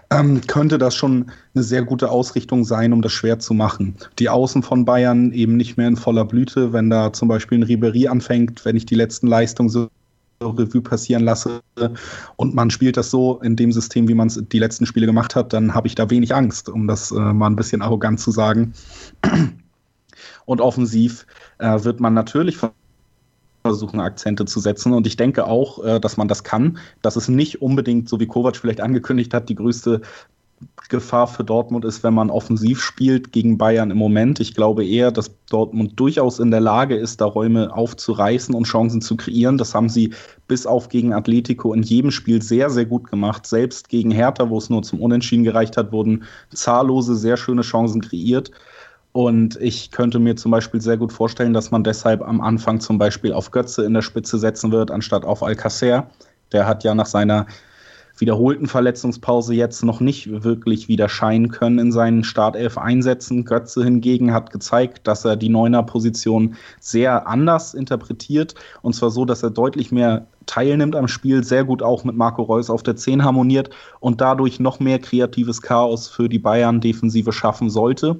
ähm, 0.09 0.41
könnte 0.47 0.77
das 0.77 0.95
schon 0.95 1.31
eine 1.53 1.63
sehr 1.63 1.83
gute 1.83 2.09
Ausrichtung 2.09 2.63
sein, 2.63 2.93
um 2.93 3.01
das 3.01 3.11
schwer 3.11 3.39
zu 3.39 3.53
machen. 3.53 3.95
Die 4.19 4.29
Außen 4.29 4.63
von 4.63 4.85
Bayern 4.85 5.31
eben 5.31 5.57
nicht 5.57 5.77
mehr 5.77 5.87
in 5.87 5.97
voller 5.97 6.25
Blüte, 6.25 6.73
wenn 6.73 6.89
da 6.89 7.13
zum 7.13 7.27
Beispiel 7.27 7.59
ein 7.59 7.63
Ribery 7.63 8.07
anfängt, 8.07 8.65
wenn 8.65 8.75
ich 8.75 8.85
die 8.85 8.95
letzten 8.95 9.27
Leistungen 9.27 9.69
so 9.69 9.89
Revue 10.41 10.81
passieren 10.81 11.23
lasse 11.23 11.61
und 12.35 12.53
man 12.53 12.69
spielt 12.69 12.97
das 12.97 13.09
so 13.09 13.39
in 13.41 13.55
dem 13.55 13.71
System, 13.71 14.07
wie 14.07 14.13
man 14.13 14.27
es 14.27 14.41
die 14.51 14.59
letzten 14.59 14.85
Spiele 14.85 15.05
gemacht 15.05 15.35
hat, 15.35 15.53
dann 15.53 15.73
habe 15.73 15.87
ich 15.87 15.95
da 15.95 16.09
wenig 16.09 16.35
Angst, 16.35 16.69
um 16.69 16.87
das 16.87 17.11
äh, 17.11 17.15
mal 17.15 17.47
ein 17.47 17.55
bisschen 17.55 17.81
arrogant 17.81 18.19
zu 18.19 18.31
sagen. 18.31 18.73
Und 20.45 20.59
offensiv 20.59 21.25
äh, 21.59 21.83
wird 21.83 22.01
man 22.01 22.13
natürlich 22.13 22.57
von 22.57 22.71
versuchen, 23.63 23.99
Akzente 23.99 24.45
zu 24.45 24.59
setzen. 24.59 24.93
Und 24.93 25.07
ich 25.07 25.17
denke 25.17 25.45
auch, 25.45 25.83
äh, 25.83 25.99
dass 25.99 26.17
man 26.17 26.27
das 26.27 26.43
kann, 26.43 26.77
dass 27.01 27.15
es 27.15 27.27
nicht 27.27 27.61
unbedingt, 27.61 28.09
so 28.09 28.19
wie 28.19 28.27
Kovac 28.27 28.55
vielleicht 28.55 28.81
angekündigt 28.81 29.33
hat, 29.33 29.49
die 29.49 29.55
größte 29.55 30.01
Gefahr 30.89 31.27
für 31.27 31.43
Dortmund 31.43 31.85
ist, 31.85 32.03
wenn 32.03 32.13
man 32.13 32.29
offensiv 32.29 32.81
spielt 32.81 33.31
gegen 33.31 33.57
Bayern 33.57 33.91
im 33.91 33.97
Moment. 33.97 34.39
Ich 34.39 34.53
glaube 34.53 34.85
eher, 34.85 35.11
dass 35.11 35.31
Dortmund 35.49 35.99
durchaus 35.99 36.39
in 36.39 36.51
der 36.51 36.61
Lage 36.61 36.95
ist, 36.95 37.19
da 37.19 37.25
Räume 37.25 37.75
aufzureißen 37.75 38.53
und 38.53 38.65
Chancen 38.65 39.01
zu 39.01 39.17
kreieren. 39.17 39.57
Das 39.57 39.73
haben 39.73 39.89
sie 39.89 40.13
bis 40.47 40.65
auf 40.65 40.89
gegen 40.89 41.13
Atletico 41.13 41.73
in 41.73 41.83
jedem 41.83 42.11
Spiel 42.11 42.41
sehr, 42.41 42.69
sehr 42.69 42.85
gut 42.85 43.09
gemacht. 43.09 43.45
Selbst 43.45 43.89
gegen 43.89 44.11
Hertha, 44.11 44.49
wo 44.49 44.57
es 44.57 44.69
nur 44.69 44.83
zum 44.83 45.01
Unentschieden 45.01 45.43
gereicht 45.43 45.77
hat, 45.77 45.91
wurden 45.91 46.23
zahllose, 46.53 47.15
sehr 47.15 47.37
schöne 47.37 47.61
Chancen 47.61 48.01
kreiert. 48.01 48.51
Und 49.13 49.57
ich 49.61 49.91
könnte 49.91 50.17
mir 50.17 50.35
zum 50.35 50.51
Beispiel 50.51 50.81
sehr 50.81 50.97
gut 50.97 51.13
vorstellen, 51.13 51.53
dass 51.53 51.69
man 51.69 51.83
deshalb 51.83 52.21
am 52.23 52.41
Anfang 52.41 52.79
zum 52.79 52.97
Beispiel 52.97 53.31
auf 53.31 53.51
Götze 53.51 53.85
in 53.85 53.93
der 53.93 54.01
Spitze 54.01 54.39
setzen 54.39 54.71
wird, 54.71 54.89
anstatt 54.89 55.23
auf 55.23 55.43
Alcacer. 55.43 56.07
Der 56.51 56.67
hat 56.67 56.83
ja 56.83 56.95
nach 56.95 57.05
seiner 57.05 57.45
wiederholten 58.17 58.67
Verletzungspause 58.67 59.53
jetzt 59.53 59.83
noch 59.83 59.99
nicht 59.99 60.43
wirklich 60.43 60.87
wieder 60.87 61.09
scheinen 61.09 61.49
können 61.49 61.77
in 61.77 61.91
seinen 61.91 62.23
Startelf-Einsätzen. 62.23 63.45
Götze 63.45 63.83
hingegen 63.83 64.33
hat 64.33 64.51
gezeigt, 64.51 65.07
dass 65.07 65.25
er 65.25 65.35
die 65.35 65.49
Neuner-Position 65.49 66.55
sehr 66.79 67.27
anders 67.27 67.75
interpretiert. 67.75 68.55
Und 68.81 68.93
zwar 68.93 69.11
so, 69.11 69.25
dass 69.25 69.43
er 69.43 69.51
deutlich 69.51 69.91
mehr 69.91 70.25
teilnimmt 70.47 70.95
am 70.95 71.07
Spiel, 71.07 71.43
sehr 71.43 71.63
gut 71.63 71.83
auch 71.83 72.03
mit 72.03 72.15
Marco 72.15 72.41
Reus 72.41 72.69
auf 72.69 72.81
der 72.81 72.95
10 72.95 73.23
harmoniert 73.23 73.69
und 73.99 74.21
dadurch 74.21 74.59
noch 74.59 74.79
mehr 74.79 74.99
kreatives 74.99 75.61
Chaos 75.61 76.07
für 76.07 76.29
die 76.29 76.39
Bayern-Defensive 76.39 77.31
schaffen 77.31 77.69
sollte. 77.69 78.17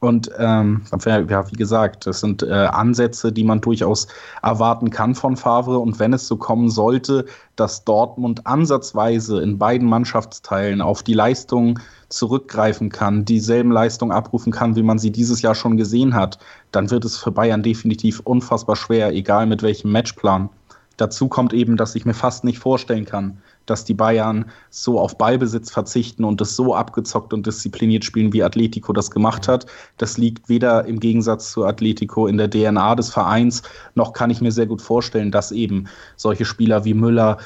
Und 0.00 0.30
ähm, 0.38 0.82
ja, 1.04 1.50
wie 1.50 1.56
gesagt, 1.56 2.06
das 2.06 2.20
sind 2.20 2.42
äh, 2.42 2.52
Ansätze, 2.52 3.32
die 3.32 3.44
man 3.44 3.60
durchaus 3.60 4.08
erwarten 4.42 4.90
kann 4.90 5.14
von 5.14 5.36
Favre. 5.36 5.78
Und 5.78 5.98
wenn 5.98 6.12
es 6.12 6.28
so 6.28 6.36
kommen 6.36 6.68
sollte, 6.68 7.24
dass 7.56 7.84
Dortmund 7.84 8.46
ansatzweise 8.46 9.40
in 9.40 9.58
beiden 9.58 9.88
Mannschaftsteilen 9.88 10.82
auf 10.82 11.02
die 11.02 11.14
Leistung 11.14 11.78
zurückgreifen 12.08 12.90
kann, 12.90 13.24
dieselben 13.24 13.72
Leistungen 13.72 14.12
abrufen 14.12 14.52
kann, 14.52 14.76
wie 14.76 14.82
man 14.82 14.98
sie 14.98 15.10
dieses 15.10 15.42
Jahr 15.42 15.54
schon 15.54 15.76
gesehen 15.76 16.14
hat, 16.14 16.38
dann 16.72 16.90
wird 16.90 17.04
es 17.04 17.16
für 17.16 17.32
Bayern 17.32 17.62
definitiv 17.62 18.20
unfassbar 18.20 18.76
schwer, 18.76 19.12
egal 19.12 19.46
mit 19.46 19.62
welchem 19.62 19.90
Matchplan. 19.92 20.50
Dazu 20.98 21.28
kommt 21.28 21.52
eben, 21.52 21.76
dass 21.76 21.94
ich 21.94 22.06
mir 22.06 22.14
fast 22.14 22.44
nicht 22.44 22.58
vorstellen 22.58 23.04
kann, 23.04 23.38
dass 23.66 23.84
die 23.84 23.94
Bayern 23.94 24.46
so 24.70 24.98
auf 24.98 25.18
Ballbesitz 25.18 25.70
verzichten 25.70 26.24
und 26.24 26.40
es 26.40 26.56
so 26.56 26.74
abgezockt 26.74 27.32
und 27.32 27.46
diszipliniert 27.46 28.04
spielen, 28.04 28.32
wie 28.32 28.42
Atletico 28.42 28.92
das 28.92 29.10
gemacht 29.10 29.48
hat. 29.48 29.66
Das 29.98 30.18
liegt 30.18 30.48
weder 30.48 30.84
im 30.86 31.00
Gegensatz 31.00 31.52
zu 31.52 31.64
Atletico 31.64 32.26
in 32.26 32.38
der 32.38 32.50
DNA 32.50 32.94
des 32.94 33.10
Vereins, 33.10 33.62
noch 33.94 34.12
kann 34.12 34.30
ich 34.30 34.40
mir 34.40 34.52
sehr 34.52 34.66
gut 34.66 34.82
vorstellen, 34.82 35.30
dass 35.30 35.52
eben 35.52 35.86
solche 36.16 36.44
Spieler 36.44 36.84
wie 36.84 36.94
Müller, 36.94 37.38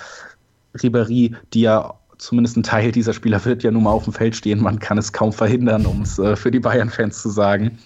Ribéry, 0.76 1.34
die 1.52 1.62
ja 1.62 1.94
zumindest 2.18 2.56
ein 2.56 2.62
Teil 2.62 2.92
dieser 2.92 3.14
Spieler 3.14 3.44
wird 3.44 3.62
ja 3.62 3.70
nun 3.70 3.84
mal 3.84 3.92
auf 3.92 4.04
dem 4.04 4.12
Feld 4.12 4.36
stehen, 4.36 4.62
man 4.62 4.78
kann 4.78 4.98
es 4.98 5.12
kaum 5.12 5.32
verhindern, 5.32 5.86
um 5.86 6.02
es 6.02 6.18
äh, 6.18 6.36
für 6.36 6.50
die 6.50 6.60
Bayern-Fans 6.60 7.22
zu 7.22 7.30
sagen, 7.30 7.78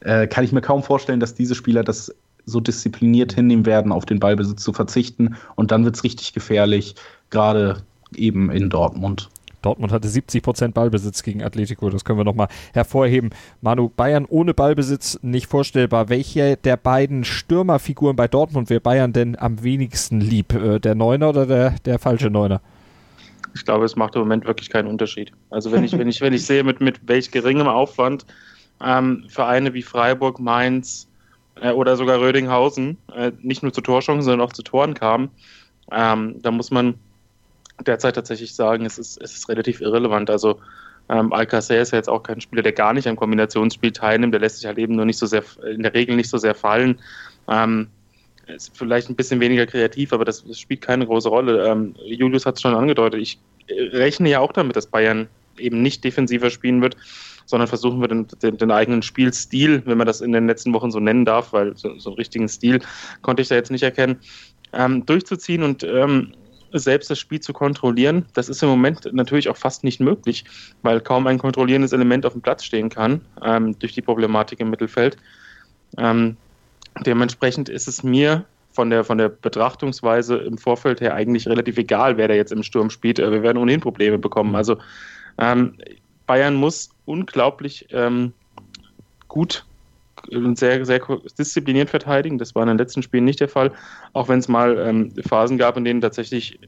äh, 0.00 0.26
kann 0.26 0.44
ich 0.44 0.52
mir 0.52 0.62
kaum 0.62 0.82
vorstellen, 0.82 1.20
dass 1.20 1.34
diese 1.34 1.54
Spieler 1.54 1.84
das 1.84 2.12
so 2.44 2.60
diszipliniert 2.60 3.32
hinnehmen 3.32 3.66
werden, 3.66 3.92
auf 3.92 4.04
den 4.04 4.18
Ballbesitz 4.18 4.62
zu 4.62 4.72
verzichten. 4.72 5.36
Und 5.54 5.70
dann 5.70 5.84
wird 5.84 5.94
es 5.94 6.04
richtig 6.04 6.32
gefährlich, 6.32 6.96
gerade 7.32 7.82
eben 8.14 8.50
in 8.52 8.70
Dortmund. 8.70 9.28
Dortmund 9.62 9.92
hatte 9.92 10.08
70 10.08 10.42
Prozent 10.42 10.74
Ballbesitz 10.74 11.22
gegen 11.22 11.42
Atletico, 11.42 11.88
das 11.88 12.04
können 12.04 12.18
wir 12.18 12.24
nochmal 12.24 12.48
hervorheben. 12.72 13.30
Manu, 13.60 13.88
Bayern 13.88 14.26
ohne 14.28 14.54
Ballbesitz 14.54 15.18
nicht 15.22 15.46
vorstellbar. 15.46 16.08
Welche 16.08 16.56
der 16.56 16.76
beiden 16.76 17.24
Stürmerfiguren 17.24 18.16
bei 18.16 18.28
Dortmund 18.28 18.70
wäre 18.70 18.80
Bayern 18.80 19.12
denn 19.12 19.38
am 19.38 19.62
wenigsten 19.62 20.20
lieb? 20.20 20.52
Äh, 20.52 20.80
der 20.80 20.94
Neuner 20.94 21.30
oder 21.30 21.46
der, 21.46 21.74
der 21.84 21.98
falsche 21.98 22.28
Neuner? 22.28 22.60
Ich 23.54 23.64
glaube, 23.64 23.84
es 23.84 23.96
macht 23.96 24.16
im 24.16 24.22
Moment 24.22 24.46
wirklich 24.46 24.70
keinen 24.70 24.88
Unterschied. 24.88 25.32
Also 25.50 25.72
wenn 25.72 25.84
ich, 25.84 25.96
wenn 25.96 26.08
ich, 26.08 26.20
wenn 26.20 26.32
ich 26.32 26.44
sehe, 26.44 26.64
mit, 26.64 26.80
mit 26.80 27.00
welch 27.06 27.30
geringem 27.30 27.68
Aufwand 27.68 28.26
ähm, 28.82 29.24
Vereine 29.28 29.74
wie 29.74 29.82
Freiburg, 29.82 30.40
Mainz 30.40 31.06
äh, 31.60 31.70
oder 31.70 31.96
sogar 31.96 32.18
Rödinghausen 32.18 32.96
äh, 33.14 33.30
nicht 33.42 33.62
nur 33.62 33.72
zu 33.72 33.80
Torchancen, 33.80 34.22
sondern 34.22 34.40
auch 34.40 34.52
zu 34.52 34.62
Toren 34.62 34.94
kamen, 34.94 35.30
ähm, 35.92 36.36
da 36.40 36.50
muss 36.50 36.70
man 36.70 36.94
derzeit 37.86 38.14
tatsächlich 38.14 38.54
sagen, 38.54 38.84
es 38.84 38.98
ist, 38.98 39.20
es 39.20 39.34
ist 39.34 39.48
relativ 39.48 39.80
irrelevant. 39.80 40.30
Also 40.30 40.60
ähm, 41.08 41.32
Alcacer 41.32 41.80
ist 41.80 41.92
ja 41.92 41.98
jetzt 41.98 42.08
auch 42.08 42.22
kein 42.22 42.40
Spieler, 42.40 42.62
der 42.62 42.72
gar 42.72 42.92
nicht 42.92 43.06
am 43.06 43.16
Kombinationsspiel 43.16 43.92
teilnimmt. 43.92 44.32
Der 44.32 44.40
lässt 44.40 44.56
sich 44.56 44.66
halt 44.66 44.78
eben 44.78 44.96
nur 44.96 45.04
nicht 45.04 45.18
so 45.18 45.26
sehr, 45.26 45.42
in 45.70 45.82
der 45.82 45.94
Regel 45.94 46.16
nicht 46.16 46.30
so 46.30 46.38
sehr 46.38 46.54
fallen. 46.54 47.00
Ähm, 47.48 47.88
ist 48.46 48.76
vielleicht 48.76 49.08
ein 49.08 49.16
bisschen 49.16 49.40
weniger 49.40 49.66
kreativ, 49.66 50.12
aber 50.12 50.24
das, 50.24 50.44
das 50.44 50.58
spielt 50.58 50.80
keine 50.80 51.06
große 51.06 51.28
Rolle. 51.28 51.66
Ähm, 51.66 51.94
Julius 52.04 52.46
hat 52.46 52.56
es 52.56 52.62
schon 52.62 52.74
angedeutet. 52.74 53.20
Ich 53.20 53.38
rechne 53.68 54.28
ja 54.28 54.40
auch 54.40 54.52
damit, 54.52 54.76
dass 54.76 54.86
Bayern 54.86 55.28
eben 55.58 55.82
nicht 55.82 56.02
defensiver 56.04 56.50
spielen 56.50 56.82
wird, 56.82 56.96
sondern 57.46 57.68
versuchen 57.68 58.00
wir 58.00 58.08
den, 58.08 58.26
den, 58.42 58.56
den, 58.56 58.70
eigenen 58.70 59.02
Spielstil, 59.02 59.82
wenn 59.84 59.98
man 59.98 60.06
das 60.06 60.20
in 60.20 60.32
den 60.32 60.46
letzten 60.46 60.72
Wochen 60.72 60.90
so 60.90 61.00
nennen 61.00 61.24
darf, 61.24 61.52
weil 61.52 61.76
so, 61.76 61.98
so 61.98 62.10
einen 62.10 62.16
richtigen 62.16 62.48
Stil 62.48 62.80
konnte 63.20 63.42
ich 63.42 63.48
da 63.48 63.54
jetzt 63.54 63.70
nicht 63.70 63.82
erkennen, 63.82 64.18
ähm, 64.72 65.04
durchzuziehen 65.06 65.62
und 65.62 65.84
ähm, 65.84 66.32
selbst 66.72 67.10
das 67.10 67.18
Spiel 67.18 67.40
zu 67.40 67.52
kontrollieren. 67.52 68.26
Das 68.34 68.48
ist 68.48 68.62
im 68.62 68.68
Moment 68.68 69.08
natürlich 69.12 69.48
auch 69.48 69.56
fast 69.56 69.84
nicht 69.84 70.00
möglich, 70.00 70.44
weil 70.82 71.00
kaum 71.00 71.26
ein 71.26 71.38
kontrollierendes 71.38 71.92
Element 71.92 72.26
auf 72.26 72.32
dem 72.32 72.42
Platz 72.42 72.64
stehen 72.64 72.88
kann, 72.88 73.20
ähm, 73.44 73.78
durch 73.78 73.92
die 73.92 74.02
Problematik 74.02 74.60
im 74.60 74.70
Mittelfeld. 74.70 75.16
Ähm, 75.98 76.36
dementsprechend 77.04 77.68
ist 77.68 77.88
es 77.88 78.02
mir 78.02 78.44
von 78.72 78.90
der, 78.90 79.04
von 79.04 79.18
der 79.18 79.28
Betrachtungsweise 79.28 80.36
im 80.36 80.58
Vorfeld 80.58 81.00
her 81.00 81.14
eigentlich 81.14 81.46
relativ 81.46 81.76
egal, 81.76 82.16
wer 82.16 82.28
da 82.28 82.34
jetzt 82.34 82.52
im 82.52 82.62
Sturm 82.62 82.90
spielt. 82.90 83.18
Äh, 83.18 83.30
wir 83.30 83.42
werden 83.42 83.58
ohnehin 83.58 83.80
Probleme 83.80 84.18
bekommen. 84.18 84.54
Also 84.56 84.78
ähm, 85.38 85.76
Bayern 86.26 86.54
muss 86.54 86.90
unglaublich 87.04 87.86
ähm, 87.90 88.32
gut 89.28 89.64
und 90.30 90.58
sehr, 90.58 90.84
sehr 90.84 91.00
diszipliniert 91.38 91.90
verteidigen. 91.90 92.38
Das 92.38 92.54
war 92.54 92.62
in 92.62 92.68
den 92.68 92.78
letzten 92.78 93.02
Spielen 93.02 93.24
nicht 93.24 93.40
der 93.40 93.48
Fall, 93.48 93.72
auch 94.12 94.28
wenn 94.28 94.38
es 94.38 94.48
mal 94.48 94.78
ähm, 94.78 95.12
Phasen 95.26 95.58
gab, 95.58 95.76
in 95.76 95.84
denen 95.84 96.00
tatsächlich 96.00 96.58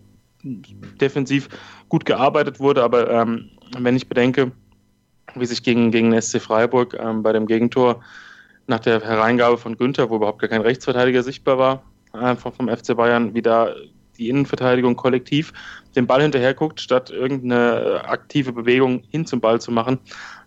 defensiv 0.42 1.48
gut 1.88 2.04
gearbeitet 2.04 2.60
wurde. 2.60 2.82
Aber 2.82 3.10
ähm, 3.10 3.50
wenn 3.78 3.96
ich 3.96 4.08
bedenke, 4.08 4.52
wie 5.34 5.46
sich 5.46 5.62
gegen, 5.62 5.90
gegen 5.90 6.20
SC 6.20 6.40
Freiburg 6.40 6.96
ähm, 6.98 7.22
bei 7.22 7.32
dem 7.32 7.46
Gegentor 7.46 8.02
nach 8.66 8.80
der 8.80 9.00
Hereingabe 9.00 9.58
von 9.58 9.76
Günther, 9.76 10.10
wo 10.10 10.16
überhaupt 10.16 10.40
gar 10.40 10.48
kein 10.48 10.62
Rechtsverteidiger 10.62 11.22
sichtbar 11.22 11.58
war, 11.58 11.82
äh, 12.12 12.36
vom, 12.36 12.68
FC 12.68 12.96
Bayern, 12.96 13.34
wie 13.34 13.42
da 13.42 13.74
die 14.16 14.28
Innenverteidigung 14.28 14.94
kollektiv 14.94 15.52
den 15.96 16.06
Ball 16.06 16.22
hinterher 16.22 16.54
guckt, 16.54 16.80
statt 16.80 17.10
irgendeine 17.10 18.04
aktive 18.04 18.52
Bewegung 18.52 19.02
hin 19.08 19.26
zum 19.26 19.40
Ball 19.40 19.60
zu 19.60 19.72
machen, 19.72 19.98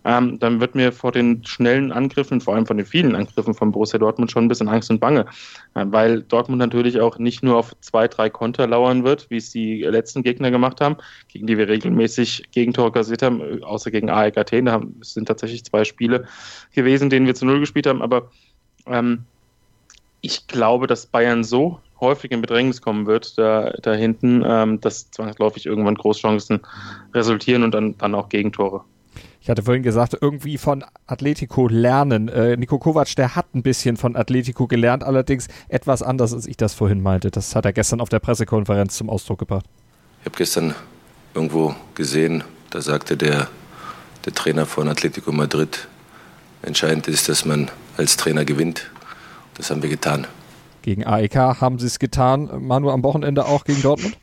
ähm, 0.08 0.38
dann 0.38 0.58
wird 0.58 0.74
mir 0.74 0.90
vor 0.90 1.12
den 1.12 1.44
schnellen 1.44 1.92
Angriffen, 1.92 2.40
vor 2.40 2.54
allem 2.54 2.64
von 2.64 2.78
den 2.78 2.86
vielen 2.86 3.14
Angriffen 3.14 3.52
von 3.52 3.72
Borussia 3.72 3.98
Dortmund 3.98 4.30
schon 4.30 4.46
ein 4.46 4.48
bisschen 4.48 4.68
Angst 4.68 4.88
und 4.88 5.00
Bange, 5.00 5.26
äh, 5.74 5.84
weil 5.86 6.22
Dortmund 6.22 6.58
natürlich 6.58 6.98
auch 6.98 7.18
nicht 7.18 7.42
nur 7.42 7.58
auf 7.58 7.76
zwei, 7.82 8.08
drei 8.08 8.30
Konter 8.30 8.66
lauern 8.66 9.04
wird, 9.04 9.28
wie 9.28 9.36
es 9.36 9.50
die 9.50 9.82
letzten 9.82 10.22
Gegner 10.22 10.50
gemacht 10.50 10.80
haben, 10.80 10.96
gegen 11.28 11.46
die 11.46 11.58
wir 11.58 11.68
regelmäßig 11.68 12.44
Gegentore 12.52 12.90
kassiert 12.90 13.20
haben, 13.20 13.42
äh, 13.42 13.62
außer 13.62 13.90
gegen 13.90 14.08
AEK 14.08 14.38
Athen, 14.38 14.64
da 14.64 14.80
sind 15.02 15.26
tatsächlich 15.26 15.64
zwei 15.64 15.84
Spiele 15.84 16.26
gewesen, 16.74 17.10
denen 17.10 17.26
wir 17.26 17.34
zu 17.34 17.44
Null 17.44 17.60
gespielt 17.60 17.86
haben, 17.86 18.00
aber 18.00 18.30
ähm, 18.86 19.24
ich 20.22 20.46
glaube, 20.46 20.86
dass 20.86 21.04
Bayern 21.04 21.44
so 21.44 21.80
häufig 22.00 22.30
in 22.30 22.40
Bedrängnis 22.40 22.80
kommen 22.80 23.06
wird 23.06 23.36
da, 23.36 23.74
da 23.82 23.92
hinten, 23.92 24.42
ähm, 24.46 24.80
dass 24.80 25.10
zwangsläufig 25.10 25.66
irgendwann 25.66 25.96
Großchancen 25.96 26.60
resultieren 27.12 27.62
und 27.62 27.74
dann, 27.74 27.98
dann 27.98 28.14
auch 28.14 28.30
Gegentore. 28.30 28.84
Ich 29.48 29.50
hatte 29.50 29.62
vorhin 29.62 29.82
gesagt, 29.82 30.14
irgendwie 30.20 30.58
von 30.58 30.84
Atletico 31.06 31.68
lernen. 31.68 32.28
Äh, 32.28 32.58
Niko 32.58 32.78
Kovac, 32.78 33.16
der 33.16 33.34
hat 33.34 33.54
ein 33.54 33.62
bisschen 33.62 33.96
von 33.96 34.14
Atletico 34.14 34.66
gelernt, 34.66 35.02
allerdings 35.02 35.48
etwas 35.70 36.02
anders, 36.02 36.34
als 36.34 36.46
ich 36.46 36.58
das 36.58 36.74
vorhin 36.74 37.00
meinte. 37.00 37.30
Das 37.30 37.56
hat 37.56 37.64
er 37.64 37.72
gestern 37.72 38.02
auf 38.02 38.10
der 38.10 38.18
Pressekonferenz 38.18 38.98
zum 38.98 39.08
Ausdruck 39.08 39.38
gebracht. 39.38 39.64
Ich 40.20 40.26
habe 40.26 40.36
gestern 40.36 40.74
irgendwo 41.32 41.74
gesehen, 41.94 42.44
da 42.68 42.82
sagte 42.82 43.16
der, 43.16 43.48
der 44.26 44.34
Trainer 44.34 44.66
von 44.66 44.86
Atletico 44.86 45.32
Madrid, 45.32 45.88
entscheidend 46.60 47.08
ist, 47.08 47.30
dass 47.30 47.46
man 47.46 47.70
als 47.96 48.18
Trainer 48.18 48.44
gewinnt. 48.44 48.90
Das 49.54 49.70
haben 49.70 49.80
wir 49.80 49.88
getan. 49.88 50.26
Gegen 50.82 51.06
AEK 51.06 51.36
haben 51.62 51.78
sie 51.78 51.86
es 51.86 51.98
getan, 51.98 52.50
Manu 52.66 52.90
am 52.90 53.02
Wochenende 53.02 53.46
auch 53.46 53.64
gegen 53.64 53.80
Dortmund. 53.80 54.18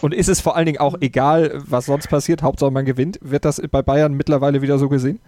Und 0.00 0.14
ist 0.14 0.28
es 0.28 0.40
vor 0.40 0.56
allen 0.56 0.66
Dingen 0.66 0.78
auch 0.78 0.96
egal, 1.00 1.62
was 1.66 1.86
sonst 1.86 2.08
passiert, 2.08 2.42
Hauptsache 2.42 2.70
man 2.70 2.84
gewinnt? 2.84 3.18
Wird 3.22 3.44
das 3.44 3.60
bei 3.70 3.82
Bayern 3.82 4.14
mittlerweile 4.14 4.62
wieder 4.62 4.78
so 4.78 4.88
gesehen? 4.88 5.20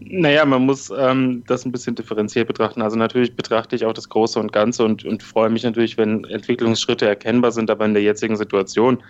Naja, 0.00 0.44
man 0.44 0.64
muss 0.66 0.92
ähm, 0.96 1.42
das 1.46 1.64
ein 1.64 1.72
bisschen 1.72 1.96
differenziert 1.96 2.46
betrachten. 2.46 2.82
Also 2.82 2.96
natürlich 2.96 3.34
betrachte 3.34 3.74
ich 3.74 3.84
auch 3.84 3.92
das 3.92 4.08
Große 4.08 4.38
und 4.38 4.52
Ganze 4.52 4.84
und, 4.84 5.04
und 5.04 5.22
freue 5.22 5.50
mich 5.50 5.64
natürlich, 5.64 5.98
wenn 5.98 6.24
Entwicklungsschritte 6.24 7.06
erkennbar 7.06 7.50
sind, 7.50 7.70
aber 7.70 7.84
in 7.84 7.94
der 7.94 8.02
jetzigen 8.02 8.36
Situation 8.36 9.02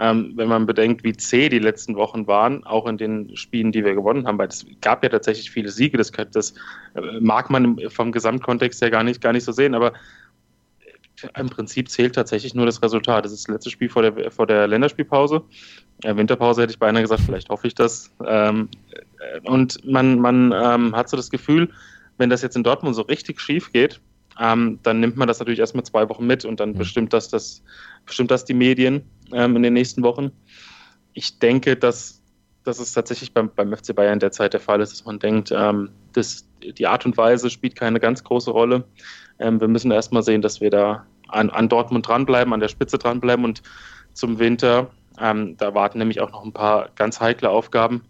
ähm, 0.00 0.32
wenn 0.36 0.48
man 0.48 0.64
bedenkt, 0.64 1.04
wie 1.04 1.12
zäh 1.12 1.50
die 1.50 1.58
letzten 1.58 1.94
Wochen 1.94 2.26
waren, 2.26 2.64
auch 2.64 2.86
in 2.86 2.96
den 2.96 3.36
Spielen, 3.36 3.70
die 3.70 3.84
wir 3.84 3.94
gewonnen 3.94 4.26
haben, 4.26 4.38
weil 4.38 4.48
es 4.48 4.64
gab 4.80 5.02
ja 5.02 5.10
tatsächlich 5.10 5.50
viele 5.50 5.68
Siege, 5.68 5.98
das, 5.98 6.10
das 6.32 6.54
äh, 6.94 7.20
mag 7.20 7.50
man 7.50 7.78
vom 7.90 8.10
Gesamtkontext 8.10 8.80
her 8.80 8.90
gar 8.90 9.04
nicht, 9.04 9.20
gar 9.20 9.34
nicht 9.34 9.44
so 9.44 9.52
sehen, 9.52 9.74
aber 9.74 9.92
im 11.36 11.48
Prinzip 11.48 11.90
zählt 11.90 12.14
tatsächlich 12.14 12.54
nur 12.54 12.66
das 12.66 12.82
Resultat. 12.82 13.24
Das 13.24 13.32
ist 13.32 13.48
das 13.48 13.54
letzte 13.54 13.70
Spiel 13.70 13.88
vor 13.88 14.02
der, 14.02 14.30
vor 14.30 14.46
der 14.46 14.66
Länderspielpause. 14.66 15.42
Äh, 16.02 16.16
Winterpause 16.16 16.62
hätte 16.62 16.72
ich 16.72 16.78
beinahe 16.78 17.02
gesagt, 17.02 17.22
vielleicht 17.24 17.48
hoffe 17.48 17.66
ich 17.66 17.74
das. 17.74 18.10
Ähm, 18.26 18.68
äh, 19.18 19.48
und 19.48 19.84
man, 19.86 20.18
man 20.18 20.52
ähm, 20.52 20.96
hat 20.96 21.08
so 21.08 21.16
das 21.16 21.30
Gefühl, 21.30 21.70
wenn 22.18 22.30
das 22.30 22.42
jetzt 22.42 22.56
in 22.56 22.62
Dortmund 22.62 22.94
so 22.94 23.02
richtig 23.02 23.40
schief 23.40 23.72
geht, 23.72 24.00
ähm, 24.38 24.78
dann 24.82 25.00
nimmt 25.00 25.16
man 25.16 25.28
das 25.28 25.38
natürlich 25.38 25.58
erstmal 25.58 25.84
zwei 25.84 26.08
Wochen 26.08 26.26
mit 26.26 26.44
und 26.44 26.60
dann 26.60 26.70
mhm. 26.70 26.78
bestimmt 26.78 27.12
das, 27.12 27.28
das, 27.28 27.62
bestimmt 28.06 28.30
das 28.30 28.44
die 28.44 28.54
Medien 28.54 29.02
ähm, 29.32 29.56
in 29.56 29.62
den 29.62 29.74
nächsten 29.74 30.02
Wochen. 30.02 30.30
Ich 31.12 31.38
denke, 31.38 31.76
dass, 31.76 32.19
dass 32.64 32.78
es 32.78 32.92
tatsächlich 32.92 33.32
beim, 33.32 33.50
beim 33.54 33.74
FC 33.74 33.94
Bayern 33.94 34.18
derzeit 34.18 34.52
der 34.52 34.60
Fall 34.60 34.80
ist, 34.80 34.92
dass 34.92 35.04
man 35.04 35.18
denkt, 35.18 35.52
ähm, 35.54 35.90
dass 36.12 36.46
die 36.62 36.86
Art 36.86 37.06
und 37.06 37.16
Weise 37.16 37.50
spielt 37.50 37.74
keine 37.74 38.00
ganz 38.00 38.22
große 38.22 38.50
Rolle. 38.50 38.84
Ähm, 39.38 39.60
wir 39.60 39.68
müssen 39.68 39.90
erstmal 39.90 40.22
sehen, 40.22 40.42
dass 40.42 40.60
wir 40.60 40.70
da 40.70 41.06
an, 41.28 41.50
an 41.50 41.68
Dortmund 41.68 42.06
dranbleiben, 42.06 42.52
an 42.52 42.60
der 42.60 42.68
Spitze 42.68 42.98
dranbleiben 42.98 43.44
und 43.44 43.62
zum 44.12 44.38
Winter, 44.38 44.90
ähm, 45.18 45.56
da 45.56 45.74
warten 45.74 45.98
nämlich 45.98 46.20
auch 46.20 46.32
noch 46.32 46.44
ein 46.44 46.52
paar 46.52 46.90
ganz 46.96 47.20
heikle 47.20 47.48
Aufgaben 47.48 48.02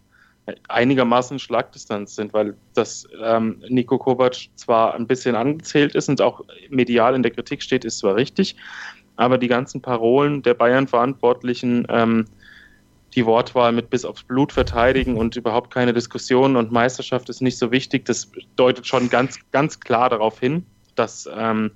einigermaßen 0.68 1.38
Schlagdistanz 1.38 2.16
sind, 2.16 2.32
weil 2.32 2.56
das 2.74 3.06
ähm, 3.22 3.62
Nico 3.68 3.98
Kovac 3.98 4.48
zwar 4.56 4.94
ein 4.94 5.06
bisschen 5.06 5.36
angezählt 5.36 5.94
ist 5.94 6.08
und 6.08 6.20
auch 6.20 6.42
medial 6.68 7.14
in 7.14 7.22
der 7.22 7.32
Kritik 7.32 7.62
steht, 7.62 7.84
ist 7.84 7.98
zwar 7.98 8.16
richtig, 8.16 8.56
aber 9.16 9.38
die 9.38 9.48
ganzen 9.48 9.82
Parolen 9.82 10.42
der 10.42 10.54
Bayern-Verantwortlichen, 10.54 11.86
ähm, 11.88 12.26
die 13.14 13.26
Wortwahl 13.26 13.72
mit 13.72 13.90
bis 13.90 14.04
aufs 14.04 14.22
Blut 14.22 14.52
verteidigen 14.52 15.16
und 15.16 15.36
überhaupt 15.36 15.72
keine 15.72 15.92
Diskussion 15.92 16.56
und 16.56 16.70
Meisterschaft 16.70 17.28
ist 17.28 17.42
nicht 17.42 17.58
so 17.58 17.70
wichtig, 17.70 18.04
das 18.04 18.30
deutet 18.56 18.86
schon 18.86 19.08
ganz, 19.08 19.38
ganz 19.50 19.80
klar 19.80 20.08
darauf 20.08 20.38
hin, 20.38 20.64
dass 20.94 21.28
ähm, 21.34 21.72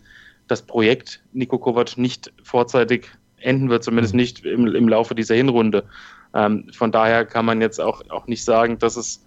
das 0.47 0.63
Projekt 0.63 1.23
Nico 1.33 1.59
Kovac 1.59 1.97
nicht 1.97 2.33
vorzeitig 2.43 3.09
enden 3.39 3.69
wird, 3.69 3.85
zumindest 3.85 4.15
mhm. 4.15 4.21
nicht 4.21 4.45
im, 4.45 4.67
im 4.67 4.89
Laufe 4.89 5.15
dieser 5.15 5.35
Hinrunde. 5.35 5.85
Ähm, 6.35 6.71
von 6.73 6.93
daher 6.93 7.25
kann 7.25 7.45
man 7.45 7.61
jetzt 7.61 7.81
auch, 7.81 8.03
auch 8.11 8.27
nicht 8.27 8.45
sagen, 8.45 8.79
dass 8.79 8.97
es, 8.97 9.25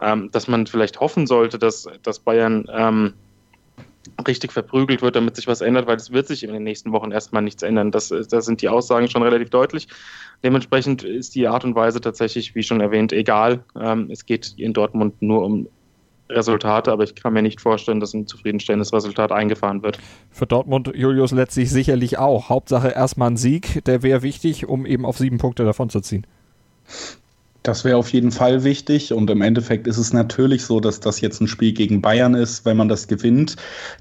ähm, 0.00 0.30
dass 0.32 0.48
man 0.48 0.66
vielleicht 0.66 1.00
hoffen 1.00 1.26
sollte, 1.26 1.58
dass, 1.58 1.88
dass 2.02 2.18
Bayern 2.18 2.66
ähm, 2.72 3.14
richtig 4.26 4.52
verprügelt 4.52 5.02
wird, 5.02 5.16
damit 5.16 5.36
sich 5.36 5.46
was 5.46 5.60
ändert, 5.60 5.86
weil 5.86 5.96
es 5.96 6.12
wird 6.12 6.26
sich 6.26 6.42
in 6.42 6.52
den 6.52 6.62
nächsten 6.62 6.92
Wochen 6.92 7.10
erstmal 7.10 7.42
nichts 7.42 7.62
ändern. 7.62 7.90
Das, 7.90 8.08
da 8.08 8.40
sind 8.40 8.62
die 8.62 8.68
Aussagen 8.68 9.08
schon 9.08 9.22
relativ 9.22 9.50
deutlich. 9.50 9.88
Dementsprechend 10.42 11.02
ist 11.02 11.34
die 11.34 11.46
Art 11.48 11.64
und 11.64 11.74
Weise 11.74 12.00
tatsächlich, 12.00 12.54
wie 12.54 12.62
schon 12.62 12.80
erwähnt, 12.80 13.12
egal. 13.12 13.64
Ähm, 13.78 14.08
es 14.10 14.26
geht 14.26 14.54
in 14.56 14.72
Dortmund 14.72 15.20
nur 15.22 15.44
um 15.44 15.68
Resultate, 16.28 16.90
aber 16.90 17.04
ich 17.04 17.14
kann 17.14 17.32
mir 17.32 17.42
nicht 17.42 17.60
vorstellen, 17.60 18.00
dass 18.00 18.14
ein 18.14 18.26
zufriedenstellendes 18.26 18.92
Resultat 18.92 19.32
eingefahren 19.32 19.82
wird. 19.82 19.98
Für 20.30 20.46
Dortmund, 20.46 20.92
Julius, 20.94 21.30
letztlich 21.30 21.70
sicherlich 21.70 22.18
auch. 22.18 22.48
Hauptsache 22.48 22.88
erstmal 22.88 23.30
ein 23.30 23.36
Sieg, 23.36 23.84
der 23.84 24.02
wäre 24.02 24.22
wichtig, 24.22 24.68
um 24.68 24.86
eben 24.86 25.06
auf 25.06 25.18
sieben 25.18 25.38
Punkte 25.38 25.64
davon 25.64 25.88
zu 25.88 26.00
ziehen. 26.00 26.26
Das 27.66 27.82
wäre 27.82 27.96
auf 27.96 28.12
jeden 28.12 28.30
Fall 28.30 28.62
wichtig 28.62 29.12
und 29.12 29.28
im 29.28 29.42
Endeffekt 29.42 29.88
ist 29.88 29.98
es 29.98 30.12
natürlich 30.12 30.64
so, 30.64 30.78
dass 30.78 31.00
das 31.00 31.20
jetzt 31.20 31.40
ein 31.40 31.48
Spiel 31.48 31.72
gegen 31.72 32.00
Bayern 32.00 32.34
ist. 32.34 32.64
Wenn 32.64 32.76
man 32.76 32.86
das 32.86 33.08
gewinnt, 33.08 33.56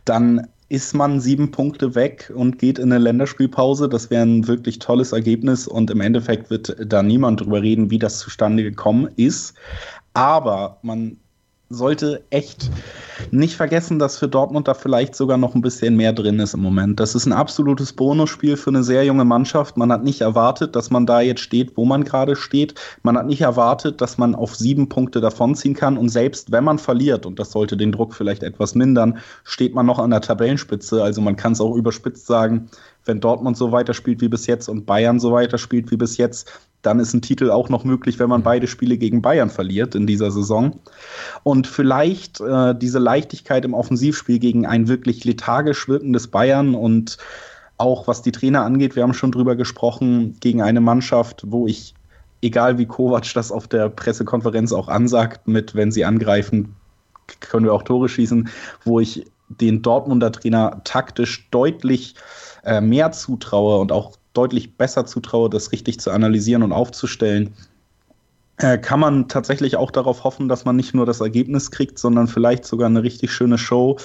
dann 0.06 0.48
ist 0.70 0.94
man 0.94 1.20
sieben 1.20 1.50
Punkte 1.50 1.96
weg 1.96 2.32
und 2.36 2.60
geht 2.60 2.78
in 2.78 2.92
eine 2.92 3.04
Länderspielpause. 3.04 3.90
Das 3.90 4.12
wäre 4.12 4.22
ein 4.22 4.48
wirklich 4.48 4.78
tolles 4.78 5.14
Ergebnis 5.14 5.68
und 5.68 5.90
im 5.90 6.00
Endeffekt 6.00 6.52
wird 6.52 6.76
da 6.80 7.02
niemand 7.02 7.42
drüber 7.42 7.64
reden, 7.64 7.90
wie 7.90 7.98
das 7.98 8.20
zustande 8.20 8.62
gekommen 8.62 9.10
ist. 9.16 9.56
Aber 10.14 10.78
man 10.84 11.18
sollte 11.70 12.24
echt 12.30 12.70
nicht 13.32 13.56
vergessen, 13.56 13.98
dass 13.98 14.18
für 14.20 14.28
Dortmund 14.28 14.68
da 14.68 14.74
vielleicht 14.74 15.16
sogar 15.16 15.38
noch 15.38 15.56
ein 15.56 15.62
bisschen 15.62 15.96
mehr 15.96 16.14
drin 16.14 16.40
ist 16.40 16.54
im 16.54 16.62
Moment. 16.62 17.00
Das 17.00 17.16
ist 17.16 17.26
ein 17.26 17.34
absolutes 17.34 17.94
Bonusspiel 17.94 18.56
für 18.56 18.70
eine 18.70 18.84
sehr 18.84 19.04
junge 19.04 19.26
Mannschaft. 19.26 19.78
Man 19.78 19.92
hat 19.92 20.04
nicht 20.04 20.22
erwartet, 20.22 20.76
dass 20.76 20.92
man 20.92 21.06
da 21.06 21.22
jetzt 21.22 21.42
steht, 21.42 21.76
wo 21.76 21.86
man 21.86 22.04
gerade 22.04 22.36
steht. 22.36 22.76
Man 23.02 23.18
hat 23.18 23.26
nicht 23.26 23.42
erwartet, 23.42 24.02
dass 24.02 24.18
man 24.18 24.36
auf 24.36 24.56
sieben 24.56 24.90
Punkte 24.90 25.22
davonziehen 25.22 25.74
kann. 25.74 25.98
Und 25.98 26.10
selbst 26.10 26.52
wenn 26.52 26.64
man 26.64 26.78
verliert, 26.78 27.26
und 27.26 27.40
das 27.40 27.52
sollte 27.52 27.78
den 27.78 27.92
Druck 27.92 28.14
vielleicht 28.14 28.44
etwas 28.44 28.76
mindern, 28.76 29.18
steht 29.44 29.74
man 29.74 29.86
noch 29.86 30.00
an 30.00 30.12
der 30.12 30.22
Tabellenspitze. 30.22 31.04
Also 31.04 31.22
man 31.22 31.36
kann 31.36 31.54
es 31.54 31.62
auch 31.62 31.76
überspitzt 31.76 32.28
sagen, 32.28 32.70
wenn 33.06 33.20
Dortmund 33.20 33.58
so 33.58 33.72
weiterspielt 33.72 34.22
wie 34.22 34.30
bis 34.30 34.48
jetzt 34.48 34.68
und 34.68 34.86
Bayern 34.86 35.20
so 35.20 35.32
weiterspielt 35.32 35.92
wie 35.92 35.98
bis 35.98 36.18
jetzt, 36.18 36.52
dann 36.86 37.00
ist 37.00 37.14
ein 37.14 37.22
Titel 37.22 37.52
auch 37.52 37.70
noch 37.70 37.84
möglich, 37.84 38.20
wenn 38.20 38.30
man 38.30 38.44
beide 38.44 38.68
Spiele 38.68 38.98
gegen 38.98 39.22
Bayern 39.22 39.50
verliert 39.50 39.96
in 39.96 40.08
dieser 40.08 40.32
Saison. 40.32 40.80
Und 41.44 41.68
vielleicht 41.68 42.40
äh, 42.42 42.76
diese 42.76 43.00
Leichtigkeit 43.00 43.66
im 43.66 43.74
Offensivspiel 43.74 44.40
gegen 44.40 44.66
ein 44.66 44.88
wirklich 44.88 45.24
lethargisch 45.24 45.88
wirkendes 45.88 46.28
Bayern 46.28 46.76
und 46.76 47.18
auch 47.78 48.08
was 48.08 48.22
die 48.22 48.32
Trainer 48.32 48.64
angeht, 48.64 48.96
wir 48.96 49.04
haben 49.04 49.14
schon 49.14 49.32
drüber 49.32 49.56
gesprochen, 49.56 50.38
gegen 50.40 50.62
eine 50.62 50.82
Mannschaft, 50.82 51.44
wo 51.48 51.68
ich, 51.68 51.94
egal 52.42 52.78
wie 52.78 52.86
Kovac 52.86 53.34
das 53.34 53.52
auf 53.52 53.68
der 53.68 53.90
Pressekonferenz 53.90 54.72
auch 54.72 54.88
ansagt, 54.88 55.48
mit 55.48 55.76
wenn 55.76 55.92
sie 55.92 56.06
angreifen, 56.06 56.76
können 57.40 57.66
wir 57.66 57.74
auch 57.74 57.84
Tore 57.84 58.08
schießen, 58.08 58.50
wo 58.84 59.00
ich 59.00 59.26
den 59.50 59.82
Dortmunder 59.82 60.32
Trainer 60.32 60.82
taktisch 60.84 61.50
deutlich 61.52 62.16
äh, 62.64 62.82
mehr 62.82 63.12
zutraue 63.12 63.80
und 63.80 63.92
auch 63.92 64.14
deutlich 64.38 64.78
besser 64.78 65.06
zutraue, 65.06 65.50
das 65.50 65.72
richtig 65.72 66.00
zu 66.00 66.12
analysieren 66.12 66.64
und 66.64 66.72
aufzustellen. 66.72 67.54
äh, 68.58 68.78
kann 68.78 69.02
man 69.02 69.28
tatsächlich 69.28 69.76
auch 69.76 69.92
darauf 69.92 70.24
hoffen, 70.24 70.48
dass 70.48 70.64
man 70.64 70.78
nicht 70.78 70.94
nur 70.94 71.06
das 71.06 71.20
Ergebnis 71.20 71.72
kriegt, 71.72 72.00
sondern 72.00 72.28
vielleicht 72.28 72.64
sogar 72.66 72.88
eine 72.88 73.04
richtig 73.04 73.32
schöne 73.34 73.58
Show, 73.58 73.98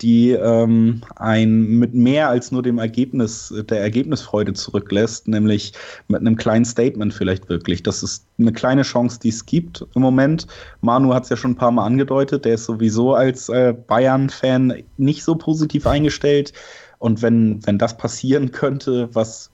die 0.00 0.30
ähm, 0.30 1.02
ein 1.14 1.62
mit 1.78 1.94
mehr 1.94 2.28
als 2.28 2.50
nur 2.50 2.62
dem 2.62 2.78
Ergebnis, 2.78 3.54
der 3.68 3.80
Ergebnisfreude 3.80 4.54
zurücklässt, 4.54 5.28
nämlich 5.28 5.72
mit 6.08 6.20
einem 6.20 6.34
kleinen 6.36 6.64
Statement 6.64 7.14
vielleicht 7.14 7.48
wirklich. 7.48 7.84
Das 7.84 8.02
ist 8.02 8.26
eine 8.38 8.52
kleine 8.52 8.82
Chance, 8.82 9.20
die 9.22 9.28
es 9.28 9.46
gibt 9.46 9.86
im 9.94 10.02
Moment. 10.02 10.48
Manu 10.80 11.14
hat 11.14 11.24
es 11.24 11.28
ja 11.28 11.36
schon 11.36 11.52
ein 11.52 11.56
paar 11.56 11.70
Mal 11.70 11.86
angedeutet, 11.86 12.44
der 12.44 12.54
ist 12.54 12.64
sowieso 12.64 13.14
als 13.14 13.48
äh, 13.50 13.72
Bayern-Fan 13.86 14.82
nicht 14.96 15.22
so 15.22 15.36
positiv 15.36 15.86
eingestellt. 15.86 16.52
Und 16.98 17.22
wenn, 17.22 17.64
wenn 17.66 17.78
das 17.78 17.96
passieren 17.96 18.50
könnte, 18.50 19.08
was 19.12 19.51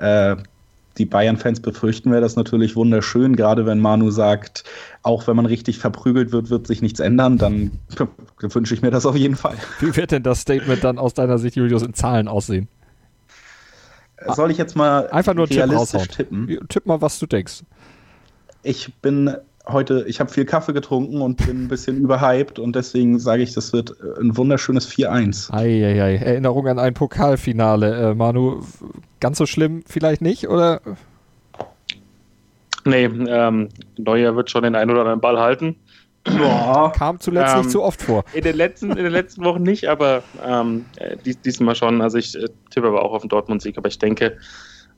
äh, 0.00 0.36
die 0.98 1.06
Bayern-Fans 1.06 1.60
befürchten, 1.60 2.10
wäre 2.10 2.20
das 2.20 2.36
natürlich 2.36 2.76
wunderschön, 2.76 3.36
gerade 3.36 3.64
wenn 3.64 3.78
Manu 3.78 4.10
sagt, 4.10 4.64
auch 5.02 5.26
wenn 5.26 5.36
man 5.36 5.46
richtig 5.46 5.78
verprügelt 5.78 6.32
wird, 6.32 6.50
wird 6.50 6.66
sich 6.66 6.82
nichts 6.82 7.00
ändern, 7.00 7.38
dann 7.38 7.72
wünsche 8.40 8.74
ich 8.74 8.82
mir 8.82 8.90
das 8.90 9.06
auf 9.06 9.16
jeden 9.16 9.36
Fall. 9.36 9.56
Wie 9.78 9.96
wird 9.96 10.10
denn 10.10 10.22
das 10.22 10.40
Statement 10.40 10.82
dann 10.84 10.98
aus 10.98 11.14
deiner 11.14 11.38
Sicht, 11.38 11.56
Julius, 11.56 11.82
in 11.82 11.94
Zahlen 11.94 12.28
aussehen? 12.28 12.68
Soll 14.34 14.50
ich 14.50 14.58
jetzt 14.58 14.76
mal 14.76 15.08
einfach 15.08 15.32
nur 15.32 15.48
realistisch 15.48 16.08
tippen? 16.08 16.58
Tipp 16.68 16.84
mal, 16.84 17.00
was 17.00 17.18
du 17.18 17.26
denkst. 17.26 17.62
Ich 18.62 18.92
bin 19.00 19.34
heute, 19.68 20.04
ich 20.06 20.20
habe 20.20 20.30
viel 20.30 20.44
Kaffee 20.44 20.72
getrunken 20.72 21.20
und 21.20 21.44
bin 21.46 21.64
ein 21.64 21.68
bisschen 21.68 21.98
überhyped 21.98 22.58
und 22.58 22.74
deswegen 22.74 23.18
sage 23.18 23.42
ich, 23.42 23.54
das 23.54 23.72
wird 23.72 23.94
ein 24.20 24.36
wunderschönes 24.36 24.90
4-1. 24.90 25.52
Eieiei, 25.52 26.16
Erinnerung 26.16 26.68
an 26.68 26.78
ein 26.78 26.94
Pokalfinale. 26.94 28.10
Äh, 28.10 28.14
Manu, 28.14 28.62
ganz 29.20 29.38
so 29.38 29.46
schlimm 29.46 29.82
vielleicht 29.86 30.22
nicht, 30.22 30.48
oder? 30.48 30.80
Nee, 32.84 33.04
ähm, 33.04 33.68
Neuer 33.98 34.36
wird 34.36 34.50
schon 34.50 34.62
den 34.62 34.74
einen 34.74 34.90
oder 34.90 35.00
anderen 35.00 35.20
Ball 35.20 35.38
halten. 35.38 35.76
Boah. 36.24 36.92
Kam 36.94 37.18
zuletzt 37.18 37.54
ähm, 37.54 37.60
nicht 37.60 37.70
so 37.70 37.82
oft 37.82 38.02
vor. 38.02 38.24
In 38.34 38.44
den 38.44 38.56
letzten, 38.56 38.90
in 38.90 39.04
den 39.04 39.12
letzten 39.12 39.44
Wochen 39.44 39.62
nicht, 39.62 39.86
aber 39.86 40.22
ähm, 40.46 40.84
äh, 40.96 41.16
dies, 41.24 41.40
diesmal 41.40 41.74
schon. 41.74 42.02
Also 42.02 42.18
ich 42.18 42.36
äh, 42.36 42.46
tippe 42.70 42.88
aber 42.88 43.02
auch 43.02 43.12
auf 43.12 43.22
den 43.22 43.28
Dortmund-Sieg, 43.28 43.78
aber 43.78 43.88
ich 43.88 43.98
denke, 43.98 44.36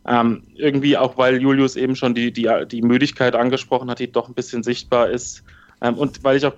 ähm, 0.06 0.42
irgendwie 0.54 0.96
auch, 0.96 1.16
weil 1.16 1.40
Julius 1.40 1.76
eben 1.76 1.94
schon 1.94 2.14
die, 2.14 2.32
die, 2.32 2.48
die 2.70 2.82
Müdigkeit 2.82 3.34
angesprochen 3.34 3.90
hat, 3.90 4.00
die 4.00 4.10
doch 4.10 4.28
ein 4.28 4.34
bisschen 4.34 4.62
sichtbar 4.62 5.10
ist. 5.10 5.44
Ähm, 5.80 5.94
und 5.94 6.24
weil 6.24 6.36
ich 6.36 6.46
auch 6.46 6.54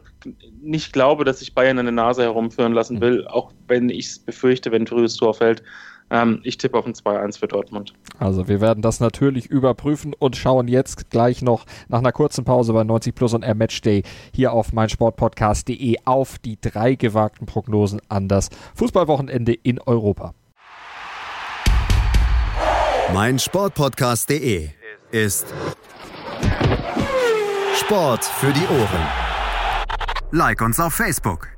nicht 0.63 0.93
glaube, 0.93 1.25
dass 1.25 1.41
sich 1.41 1.55
Bayern 1.55 1.79
eine 1.79 1.93
Nase 1.93 2.23
herumführen 2.23 2.73
lassen 2.73 3.01
will, 3.01 3.27
auch 3.27 3.53
wenn 3.69 3.91
ich 3.91 4.07
es 4.07 4.19
befürchte, 4.19 4.73
wenn 4.73 4.83
ein 4.83 4.87
frühes 4.87 5.17
Tor 5.17 5.35
fällt. 5.35 5.63
Ähm, 6.11 6.41
ich 6.43 6.59
tippe 6.59 6.79
auf 6.79 6.87
ein 6.87 6.93
2-1 6.93 7.39
für 7.39 7.49
Dortmund. 7.49 7.95
Also 8.19 8.49
wir 8.49 8.61
werden 8.61 8.83
das 8.83 9.01
natürlich 9.01 9.47
überprüfen 9.47 10.15
und 10.19 10.37
schauen 10.37 10.69
jetzt 10.69 11.11
gleich 11.11 11.43
noch 11.43 11.65
nach 11.89 11.99
einer 11.99 12.13
kurzen 12.13 12.45
Pause 12.45 12.73
bei 12.73 12.85
90 12.85 13.15
Plus 13.15 13.35
und 13.35 13.43
Air 13.43 13.55
Matchday 13.55 14.03
hier 14.35 14.53
auf 14.53 14.73
meinsportpodcast.de 14.73 15.97
auf 16.05 16.39
die 16.39 16.59
drei 16.61 16.95
gewagten 16.95 17.47
Prognosen 17.47 18.01
an 18.09 18.29
das 18.29 18.51
Fußballwochenende 18.75 19.55
in 19.55 19.81
Europa 19.81 20.35
mein 23.13 23.39
Sportpodcast.de 23.39 24.71
ist 25.11 25.47
Sport 27.77 28.25
für 28.25 28.53
die 28.53 28.67
Ohren. 28.67 29.09
Like 30.31 30.61
uns 30.61 30.81
auf 30.81 30.95
Facebook. 30.95 31.49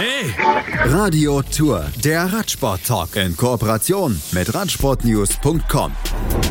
Hey! 0.00 0.34
Radio 0.90 1.42
Tour, 1.42 1.84
der 2.02 2.32
Radsport-Talk 2.32 3.16
in 3.16 3.36
Kooperation 3.36 4.18
mit 4.32 4.54
Radsportnews.com. 4.54 5.92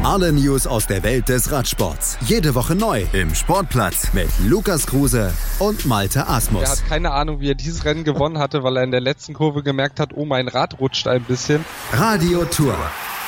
Alle 0.03 0.31
News 0.31 0.67
aus 0.67 0.85
der 0.85 1.01
Welt 1.01 1.29
des 1.29 1.51
Radsports. 1.51 2.19
Jede 2.27 2.53
Woche 2.53 2.75
neu 2.75 3.05
im 3.11 3.33
Sportplatz 3.33 4.13
mit 4.13 4.29
Lukas 4.45 4.85
Kruse 4.85 5.33
und 5.57 5.87
Malte 5.87 6.27
Asmus. 6.27 6.61
Er 6.61 6.69
hat 6.69 6.87
keine 6.87 7.09
Ahnung, 7.09 7.39
wie 7.39 7.49
er 7.49 7.55
dieses 7.55 7.85
Rennen 7.85 8.03
gewonnen 8.03 8.37
hatte, 8.37 8.61
weil 8.61 8.77
er 8.77 8.83
in 8.83 8.91
der 8.91 9.01
letzten 9.01 9.33
Kurve 9.33 9.63
gemerkt 9.63 9.99
hat, 9.99 10.11
oh, 10.13 10.25
mein 10.25 10.47
Rad 10.47 10.79
rutscht 10.79 11.07
ein 11.07 11.23
bisschen. 11.23 11.65
Radio 11.91 12.45
Tour 12.45 12.75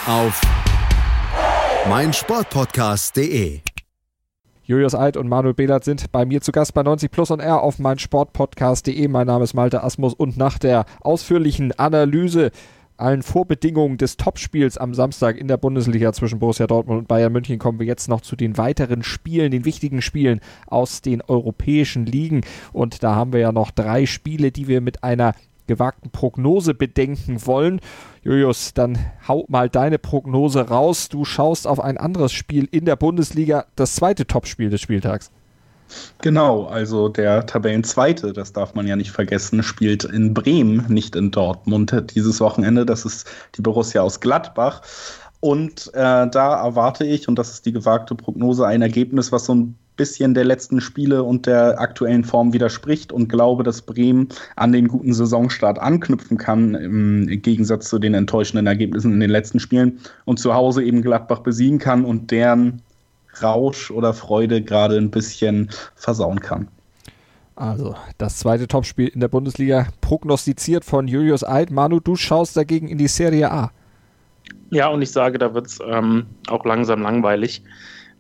auf 0.06 0.40
meinsportpodcast.de 1.90 3.62
Julius 4.72 4.96
Eid 4.96 5.18
und 5.18 5.28
Manuel 5.28 5.54
Behlert 5.54 5.84
sind 5.84 6.14
bei 6.14 6.26
mir 6.26 6.40
zu 6.40 6.54
Gast 6.54 6.74
bei 6.74 6.82
90 6.82 7.12
Plus 7.12 7.30
und 7.30 7.42
R 7.42 7.62
auf 7.62 7.78
mein 7.78 8.00
Sportpodcast.de. 8.00 9.06
Mein 9.10 9.28
Name 9.28 9.44
ist 9.44 9.54
Malte 9.54 9.84
Asmus 9.84 10.14
und 10.14 10.38
nach 10.38 10.58
der 10.58 10.86
ausführlichen 11.02 11.78
Analyse 11.78 12.52
allen 12.96 13.22
Vorbedingungen 13.22 13.98
des 13.98 14.16
Topspiels 14.16 14.78
am 14.78 14.94
Samstag 14.94 15.38
in 15.38 15.50
der 15.50 15.58
Bundesliga 15.58 16.14
zwischen 16.14 16.40
Borussia 16.40 16.68
Dortmund 16.68 17.00
und 17.00 17.08
Bayern 17.10 17.34
München 17.34 17.60
kommen 17.60 17.80
wir 17.80 17.86
jetzt 17.86 18.08
noch 18.08 18.22
zu 18.22 18.38
den 18.38 18.58
weiteren 18.58 19.04
Spielen, 19.04 19.52
den 19.52 19.66
wichtigen 19.66 20.02
Spielen 20.02 20.40
aus 20.68 21.02
den 21.02 21.22
europäischen 21.22 22.06
Ligen. 22.06 22.40
Und 22.72 23.04
da 23.04 23.14
haben 23.14 23.34
wir 23.34 23.42
ja 23.42 23.52
noch 23.52 23.72
drei 23.72 24.06
Spiele, 24.06 24.54
die 24.54 24.70
wir 24.70 24.80
mit 24.80 25.04
einer 25.04 25.34
gewagten 25.72 26.12
Prognose 26.12 26.74
bedenken 26.74 27.46
wollen. 27.46 27.80
Julius, 28.24 28.74
dann 28.74 28.98
hau 29.28 29.46
mal 29.48 29.70
deine 29.70 29.98
Prognose 29.98 30.68
raus. 30.68 31.08
Du 31.08 31.24
schaust 31.24 31.66
auf 31.66 31.80
ein 31.80 31.98
anderes 31.98 32.34
Spiel 32.34 32.68
in 32.70 32.86
der 32.86 32.98
Bundesliga, 32.98 33.66
das 33.76 33.96
zweite 33.96 34.28
Topspiel 34.28 34.70
des 34.70 34.82
Spieltags. 34.82 35.32
Genau, 36.22 36.66
also 36.66 37.10
der 37.10 37.46
Tabellenzweite, 37.46 38.34
das 38.34 38.54
darf 38.54 38.76
man 38.76 38.88
ja 38.88 38.96
nicht 38.96 39.12
vergessen, 39.12 39.64
spielt 39.64 40.04
in 40.04 40.34
Bremen, 40.34 40.86
nicht 40.88 41.16
in 41.16 41.32
Dortmund 41.32 41.96
dieses 42.16 42.40
Wochenende. 42.42 42.86
Das 42.86 43.06
ist 43.06 43.28
die 43.56 43.62
Borussia 43.62 44.02
aus 44.02 44.20
Gladbach. 44.20 44.82
Und 45.40 45.88
äh, 45.94 46.28
da 46.30 46.64
erwarte 46.64 47.06
ich, 47.06 47.28
und 47.28 47.40
das 47.40 47.52
ist 47.52 47.66
die 47.66 47.72
gewagte 47.72 48.16
Prognose, 48.16 48.68
ein 48.68 48.82
Ergebnis, 48.82 49.32
was 49.32 49.46
so 49.46 49.56
ein 49.56 49.76
bisschen 49.98 50.34
der 50.34 50.46
letzten 50.46 50.82
Spiele 50.82 51.24
und 51.24 51.46
der 51.46 51.80
aktuellen 51.80 52.24
Form 52.24 52.54
widerspricht 52.54 53.12
und 53.12 53.28
glaube, 53.28 53.64
dass 53.64 53.82
Bremen 53.82 54.30
an 54.56 54.72
den 54.72 54.88
guten 54.88 55.14
Saisonstart 55.14 55.80
anknüpfen 55.80 56.38
kann, 56.38 56.76
im 56.76 57.28
Gegensatz 57.42 57.90
zu 57.90 58.00
den 58.00 58.14
enttäuschenden 58.14 58.68
Ergebnissen 58.68 59.14
in 59.14 59.20
den 59.20 59.30
letzten 59.30 59.60
Spielen 59.60 60.00
und 60.26 60.40
zu 60.40 60.54
Hause 60.54 60.84
eben 60.84 61.02
Gladbach 61.02 61.40
besiegen 61.40 61.80
kann 61.80 62.06
und 62.06 62.32
deren 62.32 62.82
Rausch 63.42 63.92
oder 63.92 64.14
Freude 64.14 64.62
gerade 64.62 64.98
ein 64.98 65.12
bisschen 65.12 65.70
versauen 65.96 66.40
kann. 66.40 66.68
Also, 67.56 67.96
das 68.18 68.40
zweite 68.40 68.68
Topspiel 68.68 69.10
in 69.10 69.20
der 69.20 69.28
Bundesliga 69.28 69.88
prognostiziert 70.02 70.84
von 70.84 71.08
Julius 71.08 71.44
Eid. 71.44 71.70
Manu, 71.70 72.00
du 72.00 72.16
schaust 72.16 72.58
dagegen 72.58 72.88
in 72.88 72.98
die 72.98 73.08
Serie 73.08 73.52
A. 73.52 73.72
Ja, 74.72 74.88
und 74.88 75.02
ich 75.02 75.12
sage, 75.12 75.38
da 75.38 75.54
wird 75.54 75.68
es 75.68 75.80
ähm, 75.86 76.26
auch 76.48 76.66
langsam 76.66 77.02
langweilig. 77.02 77.62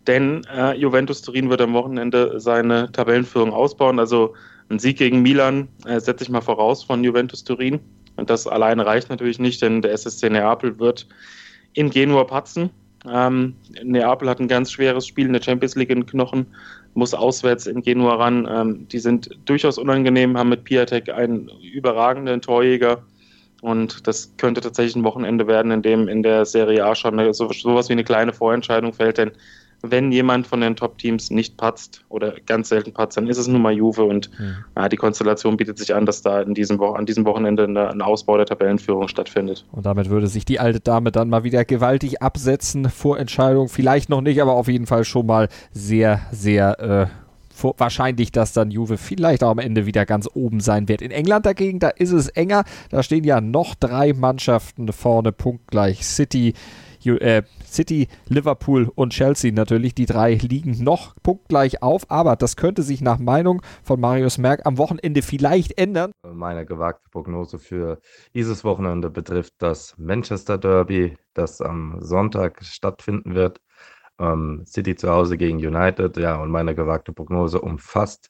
Denn 0.07 0.43
äh, 0.45 0.75
Juventus 0.75 1.21
Turin 1.21 1.49
wird 1.49 1.61
am 1.61 1.73
Wochenende 1.73 2.39
seine 2.39 2.91
Tabellenführung 2.91 3.53
ausbauen. 3.53 3.99
Also 3.99 4.33
ein 4.69 4.79
Sieg 4.79 4.97
gegen 4.97 5.21
Milan 5.21 5.67
äh, 5.85 5.99
setze 5.99 6.23
ich 6.23 6.29
mal 6.29 6.41
voraus 6.41 6.83
von 6.83 7.03
Juventus 7.03 7.43
Turin. 7.43 7.79
Und 8.15 8.29
das 8.29 8.47
alleine 8.47 8.85
reicht 8.85 9.09
natürlich 9.09 9.39
nicht, 9.39 9.61
denn 9.61 9.81
der 9.81 9.93
SSC 9.93 10.29
Neapel 10.29 10.79
wird 10.79 11.07
in 11.73 11.89
Genua 11.89 12.23
patzen. 12.23 12.69
Ähm, 13.09 13.55
Neapel 13.83 14.29
hat 14.29 14.39
ein 14.39 14.47
ganz 14.47 14.71
schweres 14.71 15.07
Spiel 15.07 15.27
in 15.27 15.33
der 15.33 15.41
Champions 15.41 15.75
League 15.75 15.89
in 15.89 16.05
Knochen, 16.05 16.45
muss 16.93 17.13
auswärts 17.13 17.65
in 17.67 17.81
Genua 17.81 18.15
ran. 18.15 18.47
Ähm, 18.49 18.87
die 18.87 18.99
sind 18.99 19.29
durchaus 19.45 19.77
unangenehm, 19.77 20.37
haben 20.37 20.49
mit 20.49 20.63
Piatek 20.63 21.09
einen 21.09 21.49
überragenden 21.73 22.41
Torjäger. 22.41 23.03
Und 23.61 24.07
das 24.07 24.33
könnte 24.37 24.61
tatsächlich 24.61 24.95
ein 24.95 25.03
Wochenende 25.03 25.47
werden, 25.47 25.71
in 25.71 25.81
dem 25.81 26.07
in 26.07 26.23
der 26.23 26.45
Serie 26.45 26.83
A 26.83 26.95
schon 26.95 27.33
so, 27.33 27.51
sowas 27.51 27.89
wie 27.89 27.93
eine 27.93 28.03
kleine 28.03 28.33
Vorentscheidung 28.33 28.93
fällt. 28.93 29.19
Denn 29.19 29.31
wenn 29.83 30.11
jemand 30.11 30.47
von 30.47 30.61
den 30.61 30.75
Top-Teams 30.75 31.31
nicht 31.31 31.57
patzt 31.57 32.03
oder 32.09 32.35
ganz 32.45 32.69
selten 32.69 32.93
patzt, 32.93 33.17
dann 33.17 33.27
ist 33.27 33.37
es 33.37 33.47
nun 33.47 33.61
mal 33.61 33.73
Juve 33.73 34.03
und 34.03 34.29
mhm. 34.39 34.57
äh, 34.75 34.89
die 34.89 34.97
Konstellation 34.97 35.57
bietet 35.57 35.77
sich 35.77 35.93
an, 35.95 36.05
dass 36.05 36.21
da 36.21 36.41
in 36.41 36.53
diesem 36.53 36.79
Wo 36.79 36.91
an 36.91 37.05
diesem 37.05 37.25
Wochenende 37.25 37.63
eine, 37.63 37.89
ein 37.89 38.01
Ausbau 38.01 38.37
der 38.37 38.45
Tabellenführung 38.45 39.07
stattfindet. 39.07 39.65
Und 39.71 39.85
damit 39.85 40.09
würde 40.09 40.27
sich 40.27 40.45
die 40.45 40.59
alte 40.59 40.79
Dame 40.79 41.11
dann 41.11 41.29
mal 41.29 41.43
wieder 41.43 41.65
gewaltig 41.65 42.21
absetzen. 42.21 42.89
Vorentscheidung 42.89 43.69
vielleicht 43.69 44.09
noch 44.09 44.21
nicht, 44.21 44.41
aber 44.41 44.53
auf 44.53 44.67
jeden 44.67 44.85
Fall 44.85 45.03
schon 45.03 45.25
mal 45.25 45.47
sehr, 45.71 46.21
sehr 46.31 46.79
äh, 46.79 47.07
wahrscheinlich, 47.77 48.31
dass 48.31 48.53
dann 48.53 48.71
Juve 48.71 48.97
vielleicht 48.97 49.43
auch 49.43 49.51
am 49.51 49.59
Ende 49.59 49.85
wieder 49.85 50.05
ganz 50.05 50.27
oben 50.33 50.59
sein 50.59 50.87
wird. 50.87 51.01
In 51.01 51.11
England 51.11 51.45
dagegen, 51.45 51.79
da 51.79 51.89
ist 51.89 52.11
es 52.11 52.27
enger. 52.29 52.63
Da 52.89 53.03
stehen 53.03 53.23
ja 53.23 53.41
noch 53.41 53.75
drei 53.75 54.13
Mannschaften 54.13 54.91
vorne, 54.91 55.31
punktgleich 55.31 56.05
City, 56.05 56.53
City, 57.65 58.07
Liverpool 58.27 58.91
und 58.95 59.13
Chelsea 59.13 59.51
natürlich. 59.51 59.95
Die 59.95 60.05
drei 60.05 60.35
liegen 60.35 60.83
noch 60.83 61.15
punktgleich 61.23 61.81
auf, 61.81 62.09
aber 62.09 62.35
das 62.35 62.55
könnte 62.55 62.83
sich 62.83 63.01
nach 63.01 63.19
Meinung 63.19 63.61
von 63.83 63.99
Marius 63.99 64.37
Merck 64.37 64.65
am 64.65 64.77
Wochenende 64.77 65.21
vielleicht 65.21 65.77
ändern. 65.77 66.11
Meine 66.23 66.65
gewagte 66.65 67.09
Prognose 67.09 67.59
für 67.59 67.99
dieses 68.33 68.63
Wochenende 68.63 69.09
betrifft 69.09 69.53
das 69.59 69.95
Manchester 69.97 70.57
Derby, 70.57 71.17
das 71.33 71.61
am 71.61 71.97
Sonntag 71.99 72.63
stattfinden 72.63 73.35
wird. 73.35 73.59
Ähm, 74.19 74.63
City 74.65 74.95
zu 74.95 75.09
Hause 75.09 75.37
gegen 75.37 75.57
United, 75.57 76.17
ja, 76.17 76.39
und 76.41 76.51
meine 76.51 76.75
gewagte 76.75 77.13
Prognose 77.13 77.59
umfasst 77.59 78.29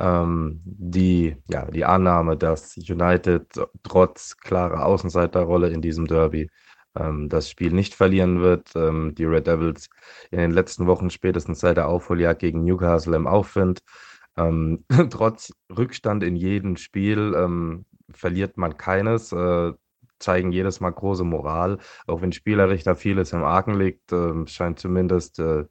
ähm, 0.00 0.60
die, 0.64 1.36
ja, 1.50 1.66
die 1.66 1.84
Annahme, 1.84 2.36
dass 2.36 2.76
United 2.76 3.46
trotz 3.82 4.36
klarer 4.38 4.86
Außenseiterrolle 4.86 5.68
in 5.68 5.82
diesem 5.82 6.06
Derby 6.06 6.50
ähm, 6.96 7.28
das 7.28 7.50
Spiel 7.50 7.72
nicht 7.72 7.94
verlieren 7.94 8.40
wird. 8.40 8.70
Ähm, 8.74 9.14
die 9.14 9.24
Red 9.24 9.46
Devils 9.46 9.88
in 10.30 10.38
den 10.38 10.50
letzten 10.50 10.86
Wochen 10.86 11.10
spätestens 11.10 11.60
seit 11.60 11.76
der 11.76 11.88
Aufholjagd 11.88 12.40
gegen 12.40 12.64
Newcastle 12.64 13.16
im 13.16 13.26
Aufwind. 13.26 13.80
Ähm, 14.36 14.84
trotz 15.10 15.52
Rückstand 15.76 16.22
in 16.24 16.36
jedem 16.36 16.76
Spiel 16.76 17.34
ähm, 17.36 17.84
verliert 18.12 18.56
man 18.56 18.76
keines. 18.76 19.32
Äh, 19.32 19.72
zeigen 20.22 20.52
jedes 20.52 20.80
Mal 20.80 20.90
große 20.90 21.24
Moral, 21.24 21.78
auch 22.06 22.22
wenn 22.22 22.32
spielerisch 22.32 22.84
da 22.84 22.94
vieles 22.94 23.32
im 23.32 23.42
Argen 23.44 23.74
liegt, 23.74 24.12
äh, 24.12 24.46
scheint 24.46 24.78
zumindest 24.78 25.38
äh, 25.38 25.64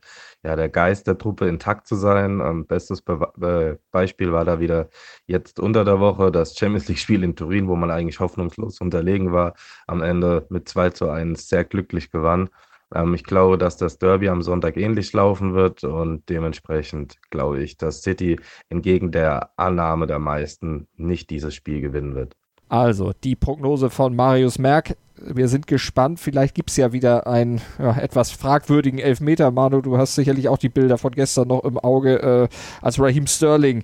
ja, 0.43 0.55
der 0.55 0.69
Geist 0.69 1.07
der 1.07 1.17
Truppe 1.17 1.47
intakt 1.47 1.87
zu 1.87 1.95
sein. 1.95 2.41
Ähm, 2.41 2.65
bestes 2.67 3.01
Be 3.01 3.19
Be 3.35 3.79
Beispiel 3.91 4.31
war 4.31 4.45
da 4.45 4.59
wieder 4.59 4.89
jetzt 5.27 5.59
unter 5.59 5.85
der 5.85 5.99
Woche 5.99 6.31
das 6.31 6.55
Champions 6.57 6.87
League-Spiel 6.87 7.23
in 7.23 7.35
Turin, 7.35 7.67
wo 7.67 7.75
man 7.75 7.91
eigentlich 7.91 8.19
hoffnungslos 8.19 8.81
unterlegen 8.81 9.31
war, 9.31 9.53
am 9.87 10.01
Ende 10.01 10.45
mit 10.49 10.67
2 10.69 10.91
zu 10.91 11.09
1 11.09 11.47
sehr 11.49 11.63
glücklich 11.65 12.11
gewann. 12.11 12.49
Ähm, 12.93 13.13
ich 13.13 13.23
glaube, 13.23 13.57
dass 13.57 13.77
das 13.77 13.97
Derby 13.97 14.29
am 14.29 14.41
Sonntag 14.41 14.77
ähnlich 14.77 15.13
laufen 15.13 15.53
wird 15.53 15.83
und 15.83 16.27
dementsprechend 16.29 17.17
glaube 17.29 17.61
ich, 17.63 17.77
dass 17.77 18.01
City 18.03 18.39
entgegen 18.69 19.11
der 19.11 19.51
Annahme 19.57 20.07
der 20.07 20.19
meisten 20.19 20.87
nicht 20.95 21.29
dieses 21.29 21.55
Spiel 21.55 21.81
gewinnen 21.81 22.15
wird. 22.15 22.35
Also, 22.69 23.13
die 23.23 23.35
Prognose 23.35 23.89
von 23.89 24.15
Marius 24.15 24.59
Merck. 24.59 24.95
Wir 25.17 25.49
sind 25.49 25.67
gespannt. 25.67 26.19
Vielleicht 26.19 26.55
gibt 26.55 26.69
es 26.69 26.77
ja 26.77 26.93
wieder 26.93 27.27
einen 27.27 27.61
ja, 27.79 27.97
etwas 27.97 28.31
fragwürdigen 28.31 28.99
Elfmeter. 28.99 29.51
Manu, 29.51 29.81
du 29.81 29.97
hast 29.97 30.15
sicherlich 30.15 30.47
auch 30.47 30.57
die 30.57 30.69
Bilder 30.69 30.97
von 30.97 31.11
gestern 31.11 31.47
noch 31.49 31.63
im 31.63 31.77
Auge, 31.79 32.21
äh, 32.21 32.47
als 32.81 32.99
Raheem 32.99 33.27
Sterling 33.27 33.83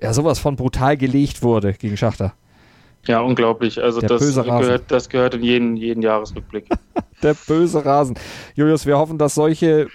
ja 0.00 0.12
sowas 0.12 0.38
von 0.38 0.56
brutal 0.56 0.96
gelegt 0.96 1.42
wurde 1.42 1.72
gegen 1.72 1.96
Schachter. 1.96 2.34
Ja, 3.06 3.20
unglaublich. 3.20 3.82
Also 3.82 4.00
das 4.00 4.34
gehört, 4.34 4.84
das 4.88 5.08
gehört 5.08 5.34
in 5.34 5.42
jeden, 5.42 5.76
jeden 5.76 6.02
Jahresrückblick. 6.02 6.68
Der 7.22 7.34
böse 7.34 7.84
Rasen. 7.84 8.16
Julius, 8.54 8.84
wir 8.84 8.98
hoffen, 8.98 9.16
dass 9.16 9.34
solche 9.34 9.82
äh, 9.82 9.88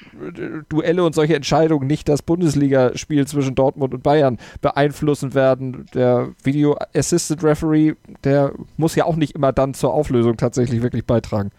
Duelle 0.69 1.03
und 1.03 1.13
solche 1.13 1.35
Entscheidungen 1.35 1.85
nicht 1.85 2.09
das 2.09 2.23
Bundesligaspiel 2.23 3.27
zwischen 3.27 3.53
Dortmund 3.53 3.93
und 3.93 4.01
Bayern 4.01 4.39
beeinflussen 4.61 5.35
werden. 5.35 5.85
Der 5.93 6.29
Video 6.43 6.77
Assistant 6.95 7.43
Referee, 7.43 7.93
der 8.23 8.53
muss 8.77 8.95
ja 8.95 9.05
auch 9.05 9.17
nicht 9.17 9.35
immer 9.35 9.51
dann 9.51 9.75
zur 9.75 9.93
Auflösung 9.93 10.37
tatsächlich 10.37 10.81
wirklich 10.81 11.05
beitragen. 11.05 11.51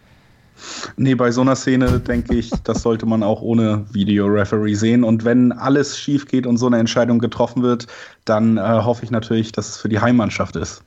Nee, 0.97 1.15
bei 1.15 1.31
so 1.31 1.41
einer 1.41 1.55
Szene 1.55 1.99
denke 1.99 2.35
ich, 2.35 2.51
das 2.63 2.81
sollte 2.81 3.05
man 3.05 3.23
auch 3.23 3.41
ohne 3.41 3.85
Video-Referee 3.91 4.75
sehen. 4.75 5.03
Und 5.03 5.25
wenn 5.25 5.51
alles 5.51 5.97
schief 5.97 6.27
geht 6.27 6.45
und 6.45 6.57
so 6.57 6.67
eine 6.67 6.77
Entscheidung 6.77 7.19
getroffen 7.19 7.63
wird, 7.63 7.87
dann 8.25 8.57
äh, 8.57 8.61
hoffe 8.61 9.03
ich 9.03 9.11
natürlich, 9.11 9.51
dass 9.51 9.69
es 9.69 9.77
für 9.77 9.89
die 9.89 9.99
Heimmannschaft 9.99 10.55
ist. 10.55 10.83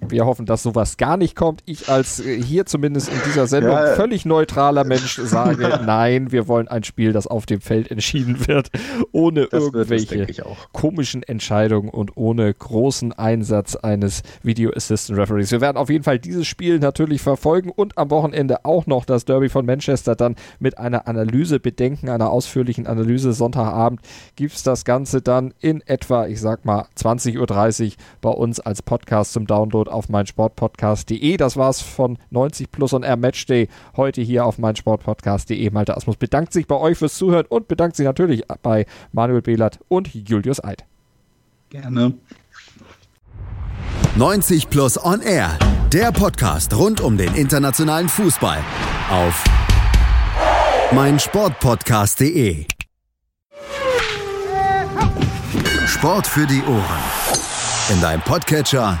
Wir 0.00 0.26
hoffen, 0.26 0.46
dass 0.46 0.62
sowas 0.62 0.98
gar 0.98 1.16
nicht 1.16 1.34
kommt. 1.34 1.62
Ich 1.64 1.88
als 1.88 2.20
äh, 2.20 2.40
hier 2.40 2.66
zumindest 2.66 3.08
in 3.08 3.18
dieser 3.26 3.46
Sendung 3.46 3.72
ja. 3.72 3.94
völlig 3.94 4.24
neutraler 4.24 4.84
Mensch 4.84 5.18
sage, 5.22 5.80
nein, 5.86 6.32
wir 6.32 6.48
wollen 6.48 6.68
ein 6.68 6.84
Spiel, 6.84 7.12
das 7.12 7.26
auf 7.26 7.46
dem 7.46 7.60
Feld 7.60 7.90
entschieden 7.90 8.46
wird, 8.46 8.70
ohne 9.12 9.46
das 9.46 9.64
irgendwelche 9.64 10.22
es, 10.28 10.42
komischen 10.72 11.22
Entscheidungen 11.22 11.88
und 11.88 12.16
ohne 12.16 12.52
großen 12.52 13.12
Einsatz 13.12 13.74
eines 13.74 14.22
Video 14.42 14.70
Assistant 14.74 15.18
Referees. 15.18 15.50
Wir 15.50 15.60
werden 15.60 15.76
auf 15.76 15.90
jeden 15.90 16.04
Fall 16.04 16.18
dieses 16.18 16.46
Spiel 16.46 16.78
natürlich 16.78 17.22
verfolgen 17.22 17.70
und 17.70 17.98
am 17.98 18.10
Wochenende 18.10 18.64
auch 18.64 18.86
noch 18.86 19.04
das 19.04 19.24
Derby 19.24 19.48
von 19.48 19.66
Manchester 19.66 20.14
dann 20.14 20.36
mit 20.58 20.78
einer 20.78 21.08
Analyse 21.08 21.58
bedenken, 21.58 22.10
einer 22.10 22.30
ausführlichen 22.30 22.86
Analyse. 22.86 23.32
Sonntagabend 23.32 24.00
gibt 24.36 24.54
es 24.54 24.62
das 24.62 24.84
Ganze 24.84 25.22
dann 25.22 25.54
in 25.60 25.80
etwa, 25.86 26.26
ich 26.26 26.40
sag 26.40 26.64
mal, 26.64 26.86
20.30 26.98 27.38
Uhr 27.86 27.92
bei 28.20 28.30
uns 28.30 28.60
als 28.60 28.82
Podcast 28.82 29.32
zum 29.32 29.46
Download 29.46 29.85
Download 29.86 29.90
auf 29.90 30.08
meinsportpodcast.de. 30.08 31.36
Das 31.36 31.56
war's 31.56 31.80
von 31.80 32.18
90 32.30 32.70
Plus 32.70 32.92
und 32.92 33.02
R 33.02 33.16
Matchday 33.16 33.68
heute 33.96 34.20
hier 34.20 34.44
auf 34.44 34.58
meinsportpodcast.de. 34.58 35.70
Malte 35.70 35.96
Asmus 35.96 36.16
bedankt 36.16 36.52
sich 36.52 36.66
bei 36.66 36.76
euch 36.76 36.98
fürs 36.98 37.16
Zuhören 37.16 37.46
und 37.48 37.68
bedankt 37.68 37.96
sich 37.96 38.04
natürlich 38.04 38.44
bei 38.62 38.86
Manuel 39.12 39.42
Behlert 39.42 39.78
und 39.88 40.12
Julius 40.14 40.62
Eid. 40.62 40.84
Gerne. 41.70 42.14
90 44.16 44.70
Plus 44.70 45.02
on 45.02 45.20
Air, 45.20 45.58
der 45.92 46.12
Podcast 46.12 46.74
rund 46.76 47.00
um 47.00 47.16
den 47.16 47.34
internationalen 47.34 48.08
Fußball 48.08 48.58
auf 49.10 49.44
meinsportpodcast.de. 50.92 52.66
Sport 55.86 56.26
für 56.26 56.46
die 56.46 56.62
Ohren. 56.62 57.02
In 57.92 58.00
deinem 58.00 58.20
Podcatcher 58.20 59.00